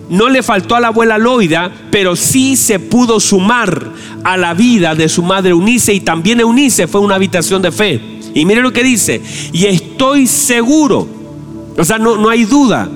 no 0.09 0.31
le 0.31 0.43
faltó 0.43 0.75
a 0.75 0.81
la 0.81 0.89
abuela 0.89 1.19
Loida, 1.19 1.71
pero 1.91 2.17
sí 2.17 2.57
se 2.57 2.79
pudo 2.79 3.21
sumar 3.21 3.91
a 4.25 4.39
la 4.39 4.55
vida 4.55 4.95
de 4.95 5.11
su 5.11 5.23
madre 5.23 5.51
Eunice. 5.51 5.93
Y 5.93 6.01
también 6.01 6.41
Eunice 6.41 6.87
fue 6.87 7.03
una 7.03 7.17
habitación 7.17 7.61
de 7.61 7.73
fe. 7.73 8.20
Y 8.35 8.45
mire 8.45 8.63
lo 8.63 8.73
que 8.73 8.85
dice, 8.85 9.21
y 9.53 9.67
estoy 9.67 10.27
seguro, 10.27 11.09
o 11.77 11.85
sea, 11.85 11.99
no, 11.99 12.17
no 12.17 12.29
hay 12.29 12.45
duda, 12.45 12.89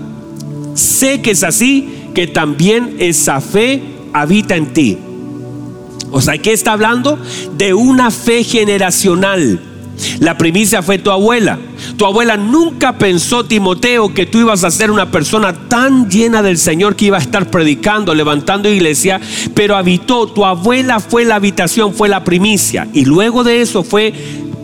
sé 0.74 1.20
que 1.20 1.32
es 1.32 1.42
así, 1.42 1.88
que 2.14 2.26
también 2.26 2.96
esa 2.98 3.40
fe 3.40 3.82
habita 4.12 4.56
en 4.56 4.72
ti. 4.72 4.98
O 6.10 6.20
sea, 6.20 6.38
¿qué 6.38 6.52
está 6.52 6.72
hablando? 6.72 7.18
De 7.56 7.74
una 7.74 8.10
fe 8.10 8.44
generacional. 8.44 9.60
La 10.20 10.38
primicia 10.38 10.82
fue 10.82 10.98
tu 10.98 11.10
abuela. 11.10 11.58
Tu 11.96 12.04
abuela 12.04 12.36
nunca 12.36 12.98
pensó, 12.98 13.44
Timoteo, 13.44 14.12
que 14.14 14.26
tú 14.26 14.38
ibas 14.38 14.64
a 14.64 14.70
ser 14.70 14.90
una 14.90 15.10
persona 15.10 15.52
tan 15.68 16.08
llena 16.10 16.42
del 16.42 16.58
Señor 16.58 16.96
que 16.96 17.06
iba 17.06 17.18
a 17.18 17.20
estar 17.20 17.50
predicando, 17.50 18.14
levantando 18.14 18.68
iglesia, 18.68 19.20
pero 19.54 19.76
habitó, 19.76 20.26
tu 20.26 20.44
abuela 20.44 21.00
fue 21.00 21.24
la 21.24 21.36
habitación, 21.36 21.94
fue 21.94 22.08
la 22.08 22.24
primicia. 22.24 22.88
Y 22.92 23.04
luego 23.04 23.44
de 23.44 23.60
eso 23.60 23.82
fue 23.82 24.12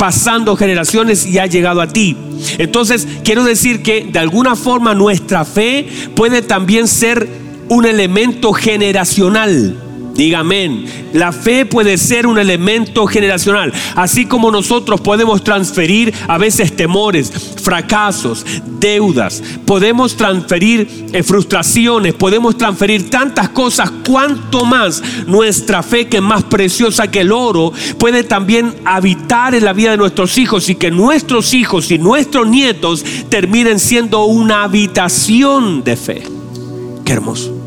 pasando 0.00 0.56
generaciones 0.56 1.26
y 1.26 1.38
ha 1.38 1.44
llegado 1.44 1.82
a 1.82 1.86
ti. 1.86 2.16
Entonces, 2.56 3.06
quiero 3.22 3.44
decir 3.44 3.82
que 3.82 4.08
de 4.10 4.18
alguna 4.18 4.56
forma 4.56 4.94
nuestra 4.94 5.44
fe 5.44 5.86
puede 6.16 6.40
también 6.40 6.88
ser 6.88 7.28
un 7.68 7.84
elemento 7.84 8.54
generacional. 8.54 9.89
Diga 10.20 10.40
amén. 10.40 10.84
La 11.14 11.32
fe 11.32 11.64
puede 11.64 11.96
ser 11.96 12.26
un 12.26 12.38
elemento 12.38 13.06
generacional. 13.06 13.72
Así 13.94 14.26
como 14.26 14.50
nosotros 14.50 15.00
podemos 15.00 15.42
transferir 15.42 16.12
a 16.28 16.36
veces 16.36 16.76
temores, 16.76 17.32
fracasos, 17.62 18.44
deudas. 18.78 19.42
Podemos 19.64 20.18
transferir 20.18 21.06
eh, 21.14 21.22
frustraciones. 21.22 22.12
Podemos 22.12 22.58
transferir 22.58 23.08
tantas 23.08 23.48
cosas. 23.48 23.90
Cuanto 24.06 24.66
más 24.66 25.02
nuestra 25.26 25.82
fe, 25.82 26.06
que 26.06 26.18
es 26.18 26.22
más 26.22 26.44
preciosa 26.44 27.10
que 27.10 27.22
el 27.22 27.32
oro, 27.32 27.72
puede 27.96 28.22
también 28.22 28.74
habitar 28.84 29.54
en 29.54 29.64
la 29.64 29.72
vida 29.72 29.92
de 29.92 29.96
nuestros 29.96 30.36
hijos 30.36 30.68
y 30.68 30.74
que 30.74 30.90
nuestros 30.90 31.54
hijos 31.54 31.90
y 31.90 31.96
nuestros 31.96 32.46
nietos 32.46 33.02
terminen 33.30 33.80
siendo 33.80 34.24
una 34.24 34.64
habitación 34.64 35.82
de 35.82 35.96
fe. 35.96 36.22
Qué 37.06 37.14
hermoso 37.14 37.59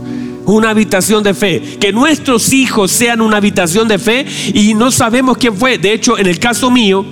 una 0.45 0.69
habitación 0.69 1.23
de 1.23 1.33
fe. 1.33 1.77
Que 1.79 1.91
nuestros 1.91 2.53
hijos 2.53 2.91
sean 2.91 3.21
una 3.21 3.37
habitación 3.37 3.87
de 3.87 3.99
fe 3.99 4.25
y 4.53 4.73
no 4.73 4.91
sabemos 4.91 5.37
quién 5.37 5.55
fue. 5.55 5.77
De 5.77 5.93
hecho, 5.93 6.17
en 6.17 6.27
el 6.27 6.39
caso 6.39 6.69
mío, 6.71 7.05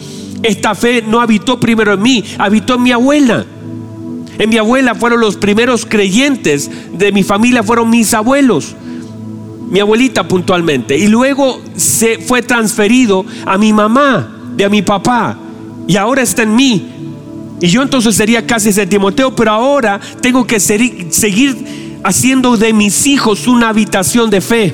esta 0.43 0.75
fe 0.75 1.03
no 1.05 1.21
habitó 1.21 1.59
primero 1.59 1.93
en 1.93 2.01
mí, 2.01 2.23
habitó 2.37 2.75
en 2.75 2.83
mi 2.83 2.91
abuela. 2.91 3.45
En 4.37 4.49
mi 4.49 4.57
abuela 4.57 4.95
fueron 4.95 5.19
los 5.19 5.35
primeros 5.35 5.85
creyentes 5.85 6.69
de 6.93 7.11
mi 7.11 7.23
familia, 7.23 7.63
fueron 7.63 7.89
mis 7.89 8.13
abuelos. 8.13 8.75
Mi 9.69 9.79
abuelita 9.79 10.27
puntualmente. 10.27 10.97
Y 10.97 11.07
luego 11.07 11.61
se 11.75 12.17
fue 12.17 12.41
transferido 12.41 13.25
a 13.45 13.57
mi 13.57 13.71
mamá, 13.71 14.51
de 14.55 14.65
a 14.65 14.69
mi 14.69 14.81
papá. 14.81 15.37
Y 15.87 15.95
ahora 15.95 16.21
está 16.21 16.43
en 16.43 16.55
mí. 16.55 16.87
Y 17.61 17.67
yo 17.67 17.83
entonces 17.83 18.15
sería 18.15 18.45
casi 18.47 18.69
ese 18.69 18.87
Timoteo, 18.87 19.35
pero 19.35 19.51
ahora 19.51 19.99
tengo 20.19 20.47
que 20.47 20.59
seguir 20.59 21.80
haciendo 22.03 22.57
de 22.57 22.73
mis 22.73 23.07
hijos 23.07 23.47
una 23.47 23.69
habitación 23.69 24.29
de 24.29 24.41
fe. 24.41 24.73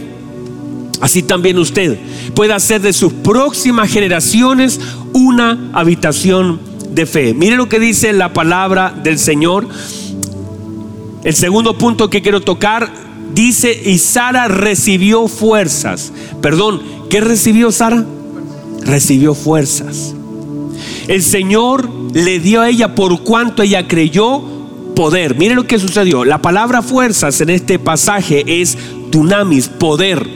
Así 1.00 1.22
también 1.22 1.58
usted 1.60 2.00
puede 2.34 2.54
hacer 2.54 2.82
de 2.82 2.94
sus 2.94 3.14
próximas 3.14 3.92
generaciones 3.92 4.80
una 5.14 5.70
habitación 5.74 6.60
de 6.92 7.06
fe. 7.06 7.34
Mire 7.34 7.56
lo 7.56 7.70
que 7.70 7.80
dice 7.80 8.14
la 8.14 8.34
palabra 8.34 8.94
del 9.04 9.20
Señor. 9.20 9.68
El 11.24 11.36
segundo 11.36 11.78
punto 11.78 12.10
que 12.10 12.22
quiero 12.22 12.42
tocar 12.42 12.92
dice, 13.34 13.80
y 13.86 13.98
Sara 14.00 14.48
recibió 14.48 15.28
fuerzas. 15.28 16.12
Perdón, 16.42 16.82
¿qué 17.10 17.22
recibió 17.22 17.72
Sara? 17.72 18.06
recibió 18.82 19.36
fuerzas. 19.36 20.16
El 21.08 21.22
Señor 21.22 21.90
le 22.14 22.40
dio 22.40 22.62
a 22.62 22.70
ella 22.70 22.96
por 22.96 23.22
cuanto 23.24 23.62
ella 23.62 23.88
creyó 23.88 24.57
poder. 24.98 25.36
Mire 25.36 25.54
lo 25.54 25.68
que 25.68 25.78
sucedió. 25.78 26.26
La 26.26 26.42
palabra 26.42 26.82
fuerzas 26.82 27.40
en 27.40 27.52
este 27.52 27.78
pasaje 27.78 28.44
es 28.48 28.76
dunamis, 29.12 29.68
poder. 29.68 30.28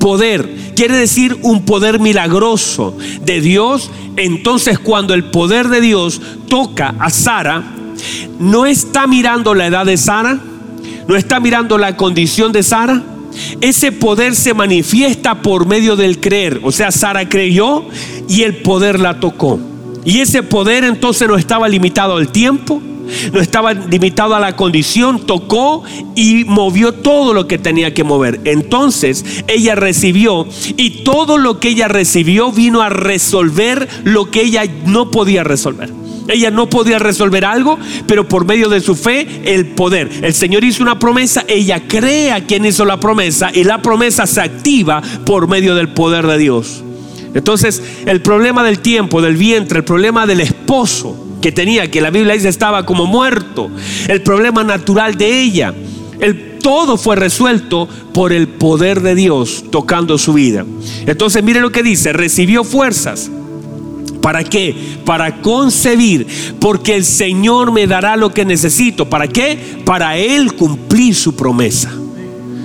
Poder 0.00 0.72
quiere 0.74 0.96
decir 0.96 1.38
un 1.42 1.64
poder 1.64 2.00
milagroso 2.00 2.98
de 3.24 3.40
Dios. 3.40 3.92
Entonces 4.16 4.80
cuando 4.80 5.14
el 5.14 5.26
poder 5.26 5.68
de 5.68 5.80
Dios 5.80 6.20
toca 6.48 6.96
a 6.98 7.10
Sara, 7.10 7.62
no 8.40 8.66
está 8.66 9.06
mirando 9.06 9.54
la 9.54 9.68
edad 9.68 9.86
de 9.86 9.96
Sara, 9.96 10.40
no 11.06 11.14
está 11.14 11.38
mirando 11.38 11.78
la 11.78 11.96
condición 11.96 12.50
de 12.50 12.64
Sara. 12.64 13.04
Ese 13.60 13.92
poder 13.92 14.34
se 14.34 14.52
manifiesta 14.52 15.42
por 15.42 15.64
medio 15.64 15.94
del 15.94 16.18
creer. 16.18 16.60
O 16.64 16.72
sea, 16.72 16.90
Sara 16.90 17.28
creyó 17.28 17.84
y 18.28 18.42
el 18.42 18.56
poder 18.56 18.98
la 18.98 19.20
tocó. 19.20 19.60
Y 20.04 20.18
ese 20.18 20.42
poder 20.42 20.82
entonces 20.82 21.28
no 21.28 21.36
estaba 21.36 21.68
limitado 21.68 22.16
al 22.16 22.28
tiempo, 22.28 22.82
no 23.32 23.40
estaba 23.40 23.72
limitado 23.74 24.34
a 24.34 24.40
la 24.40 24.56
condición, 24.56 25.26
tocó 25.26 25.82
y 26.14 26.44
movió 26.44 26.92
todo 26.92 27.34
lo 27.34 27.46
que 27.46 27.58
tenía 27.58 27.94
que 27.94 28.04
mover. 28.04 28.40
Entonces 28.44 29.24
ella 29.48 29.74
recibió 29.74 30.46
y 30.76 31.04
todo 31.04 31.38
lo 31.38 31.60
que 31.60 31.68
ella 31.68 31.88
recibió 31.88 32.52
vino 32.52 32.82
a 32.82 32.88
resolver 32.88 33.88
lo 34.04 34.30
que 34.30 34.42
ella 34.42 34.64
no 34.86 35.10
podía 35.10 35.44
resolver. 35.44 35.92
Ella 36.28 36.50
no 36.50 36.68
podía 36.68 36.98
resolver 36.98 37.44
algo, 37.44 37.78
pero 38.06 38.28
por 38.28 38.44
medio 38.44 38.68
de 38.68 38.80
su 38.80 38.94
fe, 38.96 39.26
el 39.44 39.66
poder. 39.66 40.10
El 40.22 40.34
Señor 40.34 40.64
hizo 40.64 40.82
una 40.82 40.98
promesa, 40.98 41.44
ella 41.46 41.86
cree 41.86 42.32
a 42.32 42.44
quien 42.44 42.64
hizo 42.64 42.84
la 42.84 42.98
promesa 42.98 43.50
y 43.54 43.64
la 43.64 43.80
promesa 43.80 44.26
se 44.26 44.40
activa 44.40 45.02
por 45.24 45.48
medio 45.48 45.74
del 45.74 45.88
poder 45.88 46.26
de 46.26 46.38
Dios. 46.38 46.82
Entonces, 47.34 47.82
el 48.06 48.22
problema 48.22 48.64
del 48.64 48.80
tiempo, 48.80 49.20
del 49.20 49.36
vientre, 49.36 49.78
el 49.78 49.84
problema 49.84 50.26
del 50.26 50.40
esposo, 50.40 51.25
que 51.46 51.52
tenía, 51.52 51.88
que 51.88 52.00
la 52.00 52.10
Biblia 52.10 52.34
dice 52.34 52.48
estaba 52.48 52.84
como 52.84 53.06
muerto, 53.06 53.70
el 54.08 54.20
problema 54.20 54.64
natural 54.64 55.16
de 55.16 55.42
ella, 55.42 55.72
el, 56.18 56.58
todo 56.58 56.96
fue 56.96 57.14
resuelto 57.14 57.88
por 58.12 58.32
el 58.32 58.48
poder 58.48 59.00
de 59.00 59.14
Dios 59.14 59.66
tocando 59.70 60.18
su 60.18 60.32
vida. 60.32 60.66
Entonces 61.06 61.44
mire 61.44 61.60
lo 61.60 61.70
que 61.70 61.84
dice, 61.84 62.12
recibió 62.12 62.64
fuerzas. 62.64 63.30
¿Para 64.20 64.42
qué? 64.42 64.74
Para 65.04 65.40
concebir, 65.40 66.26
porque 66.58 66.96
el 66.96 67.04
Señor 67.04 67.70
me 67.70 67.86
dará 67.86 68.16
lo 68.16 68.34
que 68.34 68.44
necesito. 68.44 69.08
¿Para 69.08 69.28
qué? 69.28 69.56
Para 69.84 70.16
Él 70.16 70.52
cumplir 70.54 71.14
su 71.14 71.36
promesa. 71.36 71.92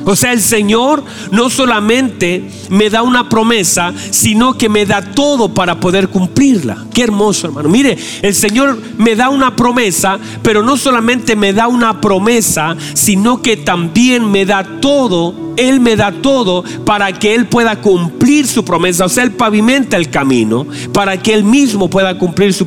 O 0.05 0.15
sea, 0.15 0.33
el 0.33 0.41
Señor 0.41 1.03
no 1.31 1.49
solamente 1.49 2.49
me 2.69 2.89
da 2.89 3.03
una 3.03 3.29
promesa, 3.29 3.93
sino 4.09 4.57
que 4.57 4.69
me 4.69 4.85
da 4.85 5.01
todo 5.01 5.53
para 5.53 5.79
poder 5.79 6.09
cumplirla. 6.09 6.85
Qué 6.93 7.03
hermoso, 7.03 7.47
hermano. 7.47 7.69
Mire, 7.69 7.97
el 8.21 8.33
Señor 8.33 8.79
me 8.97 9.15
da 9.15 9.29
una 9.29 9.55
promesa, 9.55 10.19
pero 10.41 10.63
no 10.63 10.77
solamente 10.77 11.35
me 11.35 11.53
da 11.53 11.67
una 11.67 12.01
promesa, 12.01 12.75
sino 12.93 13.41
que 13.41 13.57
también 13.57 14.29
me 14.29 14.45
da 14.45 14.63
todo. 14.81 15.50
Él 15.57 15.79
me 15.79 15.95
da 15.95 16.11
todo 16.11 16.63
para 16.85 17.11
que 17.11 17.35
Él 17.35 17.47
pueda 17.47 17.77
cumplir 17.81 18.47
su 18.47 18.63
promesa. 18.63 19.05
O 19.05 19.09
sea, 19.09 19.23
Él 19.23 19.31
pavimenta 19.31 19.97
el 19.97 20.09
camino 20.09 20.65
para 20.93 21.21
que 21.21 21.33
Él 21.33 21.43
mismo 21.43 21.89
pueda 21.89 22.17
cumplir 22.17 22.53
su, 22.53 22.65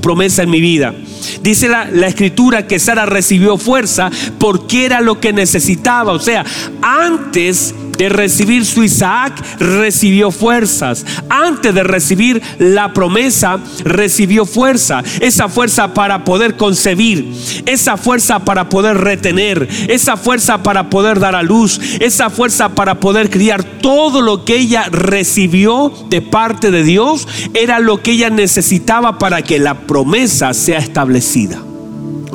promesa 0.00 0.42
en 0.42 0.50
mi 0.50 0.60
vida. 0.60 0.94
Dice 1.42 1.68
la, 1.68 1.90
la, 1.90 2.06
escritura 2.06 2.66
que 2.66 2.78
Sara 2.78 3.06
recibió 3.06 3.56
fuerza 3.58 4.10
porque 4.38 4.84
era 4.84 5.00
lo 5.00 5.20
que 5.20 5.32
necesitaba. 5.32 6.12
O 6.12 6.18
sea, 6.18 6.44
antes 6.82 7.74
de 7.98 8.08
recibir 8.08 8.64
su 8.64 8.82
Isaac, 8.82 9.42
recibió 9.58 10.30
fuerzas. 10.30 11.04
Antes 11.28 11.74
de 11.74 11.82
recibir 11.82 12.42
la 12.58 12.92
promesa, 12.92 13.58
recibió 13.84 14.44
fuerza. 14.46 15.02
Esa 15.20 15.48
fuerza 15.48 15.94
para 15.94 16.24
poder 16.24 16.56
concebir, 16.56 17.32
esa 17.66 17.96
fuerza 17.96 18.40
para 18.40 18.68
poder 18.68 18.98
retener, 18.98 19.68
esa 19.88 20.16
fuerza 20.16 20.62
para 20.62 20.90
poder 20.90 21.20
dar 21.20 21.34
a 21.34 21.42
luz, 21.42 21.80
esa 22.00 22.30
fuerza 22.30 22.70
para 22.70 23.00
poder 23.00 23.30
criar. 23.30 23.64
Todo 23.64 24.20
lo 24.20 24.44
que 24.44 24.56
ella 24.56 24.86
recibió 24.90 25.92
de 26.08 26.22
parte 26.22 26.70
de 26.70 26.82
Dios 26.82 27.26
era 27.54 27.78
lo 27.78 28.02
que 28.02 28.12
ella 28.12 28.30
necesitaba 28.30 29.18
para 29.18 29.42
que 29.42 29.58
la 29.58 29.74
promesa 29.86 30.52
sea 30.54 30.78
establecida. 30.78 31.60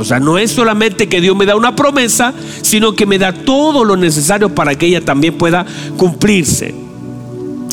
O 0.02 0.06
sea, 0.06 0.20
no 0.20 0.38
es 0.38 0.52
solamente 0.52 1.08
que 1.08 1.22
Dios 1.22 1.36
me 1.36 1.46
da 1.46 1.56
una 1.56 1.76
promesa, 1.76 2.34
sino 2.62 2.94
que 2.94 3.06
me 3.06 3.20
da 3.20 3.32
todo 3.34 3.86
lo 3.86 3.96
necesario 3.96 4.54
para 4.54 4.76
que 4.76 4.88
ella 4.88 5.02
también 5.02 5.38
pueda 5.38 5.66
cumplirse. 5.98 6.74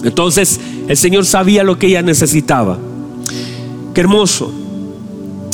Entonces, 0.05 0.61
el 0.87 0.97
Señor 0.97 1.25
sabía 1.25 1.65
lo 1.65 1.79
que 1.79 1.89
ella 1.89 2.03
necesitaba. 2.03 2.79
Qué 3.95 4.01
hermoso. 4.01 4.53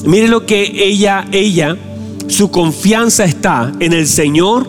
Mire 0.04 0.28
lo 0.28 0.44
que 0.44 0.84
ella, 0.84 1.26
ella, 1.32 1.76
su 2.28 2.50
confianza 2.50 3.24
está 3.24 3.72
en 3.80 3.92
el 3.92 4.06
Señor 4.06 4.68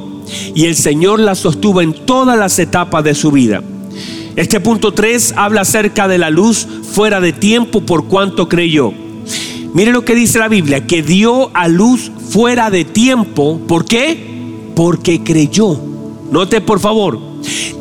y 0.54 0.66
el 0.66 0.76
Señor 0.76 1.20
la 1.20 1.36
sostuvo 1.36 1.82
en 1.82 1.94
todas 2.06 2.38
las 2.38 2.58
etapas 2.60 3.04
de 3.04 3.16
su 3.16 3.32
vida. 3.32 3.62
Este 4.36 4.60
punto 4.60 4.94
3 4.94 5.34
habla 5.38 5.62
acerca 5.62 6.08
de 6.08 6.18
la 6.18 6.30
luz 6.30 6.68
fuera 6.92 7.20
de 7.20 7.34
tiempo 7.34 7.82
por 7.82 8.06
cuanto 8.06 8.48
creyó. 8.48 8.94
Mire 9.76 9.92
lo 9.92 10.06
que 10.06 10.16
dice 10.16 10.40
la 10.40 10.48
Biblia, 10.48 10.88
que 10.88 11.04
dio 11.04 11.52
a 11.54 11.68
luz 11.68 12.10
fuera 12.30 12.70
de 12.70 12.86
tiempo. 12.86 13.60
¿Por 13.68 13.84
qué? 13.84 14.72
Porque 14.74 15.22
creyó. 15.22 15.78
Note 16.32 16.62
por 16.62 16.80
favor, 16.80 17.20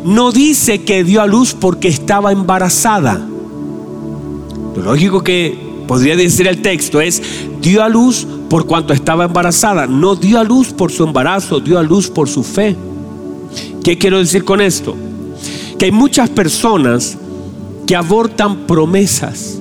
no 0.04 0.32
dice 0.32 0.82
que 0.82 1.04
dio 1.04 1.22
a 1.22 1.28
luz 1.28 1.54
porque 1.54 1.86
estaba 1.86 2.32
embarazada. 2.32 3.24
Lo 4.74 4.82
lógico 4.82 5.22
que 5.22 5.56
podría 5.86 6.16
decir 6.16 6.48
el 6.48 6.62
texto 6.62 7.00
es, 7.00 7.22
dio 7.62 7.80
a 7.80 7.88
luz 7.88 8.26
por 8.50 8.66
cuanto 8.66 8.92
estaba 8.92 9.26
embarazada. 9.26 9.86
No 9.86 10.16
dio 10.16 10.40
a 10.40 10.44
luz 10.44 10.72
por 10.72 10.90
su 10.90 11.04
embarazo, 11.04 11.60
dio 11.60 11.78
a 11.78 11.84
luz 11.84 12.10
por 12.10 12.28
su 12.28 12.42
fe. 12.42 12.74
¿Qué 13.84 13.98
quiero 13.98 14.18
decir 14.18 14.44
con 14.44 14.60
esto? 14.60 14.96
Que 15.78 15.84
hay 15.84 15.92
muchas 15.92 16.28
personas 16.28 17.16
que 17.86 17.94
abortan 17.94 18.66
promesas 18.66 19.60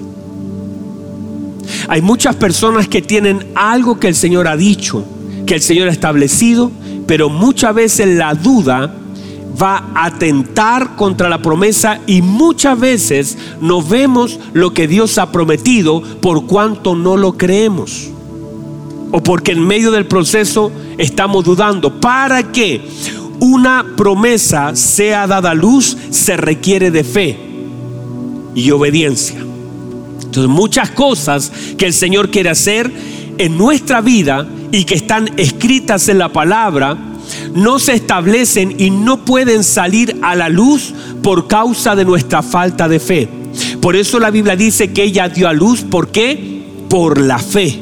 hay 1.88 2.02
muchas 2.02 2.36
personas 2.36 2.88
que 2.88 3.02
tienen 3.02 3.46
algo 3.56 4.00
que 4.00 4.08
el 4.08 4.16
Señor 4.16 4.48
ha 4.48 4.58
dicho, 4.58 5.06
que 5.46 5.56
el 5.56 5.62
Señor 5.62 5.88
ha 5.90 5.92
establecido, 5.92 6.72
pero 7.08 7.30
muchas 7.30 7.76
veces 7.76 8.08
la 8.18 8.34
duda 8.34 8.96
va 9.62 9.92
a 9.94 10.06
atentar 10.06 10.96
contra 10.96 11.30
la 11.30 11.42
promesa 11.42 12.00
y 12.08 12.22
muchas 12.22 12.80
veces 12.80 13.38
no 13.62 13.82
vemos 13.82 14.40
lo 14.54 14.74
que 14.74 14.88
Dios 14.88 15.18
ha 15.18 15.32
prometido 15.32 16.02
por 16.22 16.46
cuanto 16.46 16.96
no 16.96 17.18
lo 17.18 17.38
creemos. 17.38 18.10
O 19.12 19.22
porque 19.22 19.52
en 19.52 19.66
medio 19.66 19.92
del 19.92 20.08
proceso 20.08 20.72
estamos 20.98 21.44
dudando. 21.46 22.00
Para 22.00 22.52
que 22.52 22.82
una 23.40 23.86
promesa 23.96 24.76
sea 24.76 25.28
dada 25.28 25.52
a 25.52 25.56
luz 25.56 25.96
se 26.10 26.36
requiere 26.36 26.90
de 26.90 27.04
fe 27.04 27.38
y 28.56 28.72
obediencia. 28.72 29.53
Entonces, 30.34 30.50
muchas 30.50 30.90
cosas 30.90 31.52
que 31.78 31.86
el 31.86 31.94
Señor 31.94 32.32
quiere 32.32 32.50
hacer 32.50 32.92
en 33.38 33.56
nuestra 33.56 34.02
vida 34.02 34.48
y 34.72 34.84
que 34.84 34.96
están 34.96 35.30
escritas 35.38 36.10
en 36.10 36.18
la 36.18 36.34
palabra, 36.34 36.98
no 37.54 37.78
se 37.78 37.94
establecen 37.94 38.74
y 38.80 38.90
no 38.90 39.26
pueden 39.26 39.64
salir 39.64 40.18
a 40.24 40.36
la 40.36 40.50
luz 40.50 40.92
por 41.22 41.48
causa 41.48 41.96
de 41.96 42.04
nuestra 42.04 42.42
falta 42.42 42.90
de 42.90 43.00
fe. 43.00 43.30
Por 43.80 43.96
eso 43.96 44.20
la 44.20 44.32
Biblia 44.32 44.56
dice 44.56 44.92
que 44.92 45.04
ella 45.04 45.30
dio 45.30 45.48
a 45.48 45.54
luz, 45.54 45.82
¿por 45.82 46.08
qué? 46.08 46.64
Por 46.90 47.22
la 47.22 47.38
fe. 47.38 47.78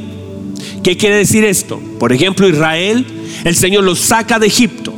¿Qué 0.83 0.97
quiere 0.97 1.15
decir 1.15 1.45
esto? 1.45 1.79
Por 1.99 2.11
ejemplo, 2.11 2.49
Israel, 2.49 3.05
el 3.45 3.55
Señor 3.55 3.85
los 3.85 3.99
saca 3.99 4.39
de 4.39 4.47
Egipto 4.47 4.93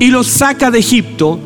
y 0.00 0.06
los 0.06 0.28
saca 0.28 0.70
de 0.70 0.78
Egipto 0.78 1.38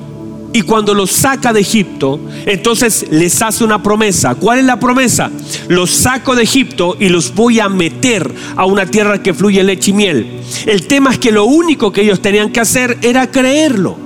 y 0.53 0.63
cuando 0.63 0.95
los 0.95 1.11
saca 1.11 1.53
de 1.53 1.61
Egipto, 1.61 2.21
entonces 2.47 3.07
les 3.11 3.41
hace 3.43 3.65
una 3.65 3.83
promesa. 3.83 4.35
¿Cuál 4.35 4.61
es 4.61 4.65
la 4.65 4.81
promesa? 4.81 5.31
Los 5.69 5.91
saco 5.91 6.35
de 6.35 6.43
Egipto 6.43 6.97
y 6.99 7.09
los 7.09 7.35
voy 7.35 7.61
a 7.61 7.69
meter 7.69 8.33
a 8.57 8.67
una 8.67 8.87
tierra 8.87 9.23
que 9.23 9.35
fluye 9.35 9.63
leche 9.63 9.91
y 9.91 9.95
miel. 9.95 10.41
El 10.67 10.87
tema 10.87 11.13
es 11.13 11.19
que 11.19 11.33
lo 11.33 11.45
único 11.45 11.93
que 11.93 12.03
ellos 12.03 12.21
tenían 12.21 12.51
que 12.51 12.61
hacer 12.61 12.99
era 13.03 13.31
creerlo. 13.31 13.97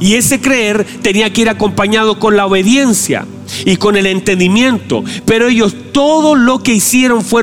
Y 0.00 0.14
ese 0.14 0.40
creer 0.40 0.84
tenía 1.02 1.32
que 1.32 1.42
ir 1.42 1.48
acompañado 1.48 2.18
con 2.18 2.36
la 2.36 2.46
obediencia 2.46 3.26
y 3.64 3.76
con 3.76 3.96
el 3.96 4.06
entendimiento. 4.06 5.04
Pero 5.24 5.48
ellos 5.48 5.74
todo 5.92 6.34
lo 6.34 6.62
que 6.62 6.74
hicieron 6.74 7.22
fue 7.22 7.42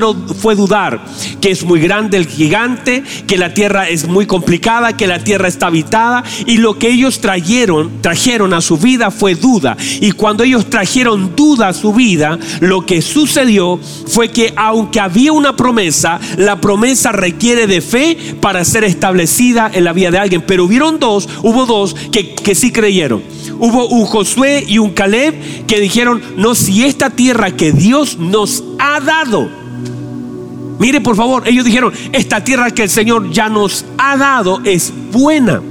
dudar 0.54 1.04
que 1.40 1.50
es 1.50 1.64
muy 1.64 1.80
grande 1.80 2.16
el 2.16 2.26
gigante, 2.26 3.02
que 3.26 3.36
la 3.36 3.54
tierra 3.54 3.88
es 3.88 4.06
muy 4.08 4.26
complicada, 4.26 4.96
que 4.96 5.06
la 5.06 5.22
tierra 5.22 5.48
está 5.48 5.66
habitada. 5.66 6.24
Y 6.46 6.58
lo 6.58 6.78
que 6.78 6.88
ellos 6.88 7.20
trajeron, 7.20 8.00
trajeron 8.00 8.54
a 8.54 8.60
su 8.60 8.76
vida 8.78 9.10
fue 9.10 9.34
duda. 9.34 9.76
Y 10.00 10.12
cuando 10.12 10.44
ellos 10.44 10.68
trajeron 10.70 11.34
duda 11.36 11.68
a 11.68 11.72
su 11.72 11.92
vida, 11.92 12.38
lo 12.60 12.84
que 12.86 13.02
sucedió 13.02 13.78
fue 14.08 14.30
que 14.30 14.52
aunque 14.56 15.00
había 15.00 15.32
una 15.32 15.56
promesa, 15.56 16.20
la 16.36 16.60
promesa 16.60 17.12
requiere 17.12 17.66
de 17.66 17.80
fe 17.80 18.16
para 18.40 18.64
ser 18.64 18.84
establecida 18.84 19.70
en 19.72 19.84
la 19.84 19.92
vida 19.92 20.10
de 20.10 20.18
alguien. 20.18 20.42
Pero 20.46 20.64
hubieron 20.64 20.98
dos, 20.98 21.28
hubo 21.42 21.66
dos 21.66 21.94
que, 22.10 22.34
que 22.34 22.54
sí 22.54 22.72
creyeron. 22.72 23.22
Hubo 23.58 23.88
un 23.88 24.06
Josué 24.06 24.64
y 24.66 24.78
un 24.78 24.90
Caleb 24.90 25.66
que 25.66 25.80
dijeron, 25.80 26.22
no, 26.36 26.54
si 26.54 26.84
esta 26.84 27.10
tierra 27.10 27.50
que 27.50 27.72
Dios 27.72 28.18
nos 28.18 28.64
ha 28.78 29.00
dado, 29.00 29.48
mire 30.78 31.00
por 31.00 31.16
favor, 31.16 31.46
ellos 31.46 31.64
dijeron, 31.64 31.92
esta 32.12 32.42
tierra 32.42 32.70
que 32.70 32.84
el 32.84 32.90
Señor 32.90 33.30
ya 33.30 33.48
nos 33.48 33.84
ha 33.98 34.16
dado 34.16 34.60
es 34.64 34.92
buena. 35.12 35.62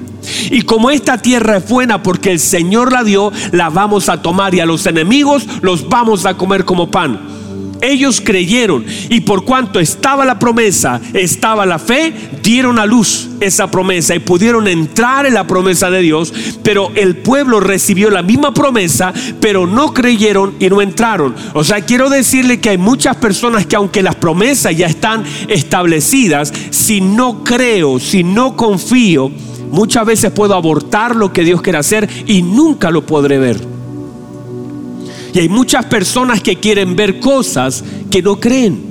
Y 0.49 0.63
como 0.63 0.89
esta 0.89 1.19
tierra 1.19 1.57
es 1.57 1.69
buena 1.69 2.01
porque 2.01 2.31
el 2.31 2.39
Señor 2.39 2.91
la 2.91 3.03
dio, 3.03 3.31
la 3.51 3.69
vamos 3.69 4.09
a 4.09 4.21
tomar 4.21 4.55
y 4.55 4.59
a 4.59 4.65
los 4.65 4.85
enemigos 4.85 5.45
los 5.61 5.87
vamos 5.87 6.25
a 6.25 6.35
comer 6.35 6.65
como 6.65 6.89
pan. 6.89 7.34
Ellos 7.81 8.21
creyeron 8.21 8.85
y 9.09 9.21
por 9.21 9.43
cuanto 9.43 9.79
estaba 9.79 10.25
la 10.25 10.39
promesa, 10.39 11.01
estaba 11.13 11.65
la 11.65 11.79
fe, 11.79 12.13
dieron 12.41 12.79
a 12.79 12.85
luz 12.85 13.29
esa 13.39 13.69
promesa 13.69 14.15
y 14.15 14.19
pudieron 14.19 14.67
entrar 14.67 15.25
en 15.25 15.33
la 15.33 15.45
promesa 15.45 15.89
de 15.89 16.01
Dios, 16.01 16.33
pero 16.63 16.91
el 16.95 17.17
pueblo 17.17 17.59
recibió 17.59 18.09
la 18.09 18.21
misma 18.21 18.53
promesa, 18.53 19.13
pero 19.39 19.67
no 19.67 19.93
creyeron 19.93 20.55
y 20.59 20.67
no 20.69 20.81
entraron. 20.81 21.35
O 21.53 21.63
sea, 21.63 21.81
quiero 21.81 22.09
decirle 22.09 22.59
que 22.59 22.69
hay 22.69 22.77
muchas 22.77 23.17
personas 23.17 23.65
que 23.65 23.75
aunque 23.75 24.01
las 24.01 24.15
promesas 24.15 24.75
ya 24.75 24.88
están 24.88 25.23
establecidas, 25.47 26.53
si 26.69 27.01
no 27.01 27.43
creo, 27.43 27.99
si 27.99 28.23
no 28.23 28.55
confío, 28.55 29.31
muchas 29.71 30.05
veces 30.05 30.31
puedo 30.31 30.55
abortar 30.55 31.15
lo 31.15 31.33
que 31.33 31.43
Dios 31.43 31.61
quiere 31.61 31.79
hacer 31.79 32.09
y 32.25 32.41
nunca 32.41 32.91
lo 32.91 33.05
podré 33.05 33.38
ver. 33.38 33.74
Y 35.35 35.39
hay 35.39 35.49
muchas 35.49 35.85
personas 35.87 36.41
que 36.41 36.55
quieren 36.55 36.95
ver 36.95 37.19
cosas 37.19 37.83
que 38.09 38.21
no 38.21 38.39
creen. 38.39 38.81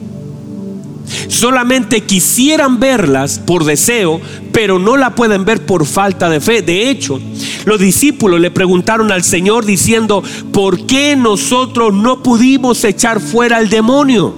Solamente 1.26 2.02
quisieran 2.02 2.78
verlas 2.78 3.38
por 3.38 3.64
deseo, 3.64 4.20
pero 4.52 4.78
no 4.78 4.98
la 4.98 5.14
pueden 5.14 5.46
ver 5.46 5.64
por 5.64 5.86
falta 5.86 6.28
de 6.28 6.42
fe. 6.42 6.60
De 6.60 6.90
hecho, 6.90 7.18
los 7.64 7.80
discípulos 7.80 8.40
le 8.40 8.50
preguntaron 8.50 9.10
al 9.10 9.24
Señor 9.24 9.64
diciendo, 9.64 10.22
¿por 10.52 10.84
qué 10.84 11.16
nosotros 11.16 11.94
no 11.94 12.22
pudimos 12.22 12.84
echar 12.84 13.20
fuera 13.20 13.56
al 13.56 13.70
demonio? 13.70 14.34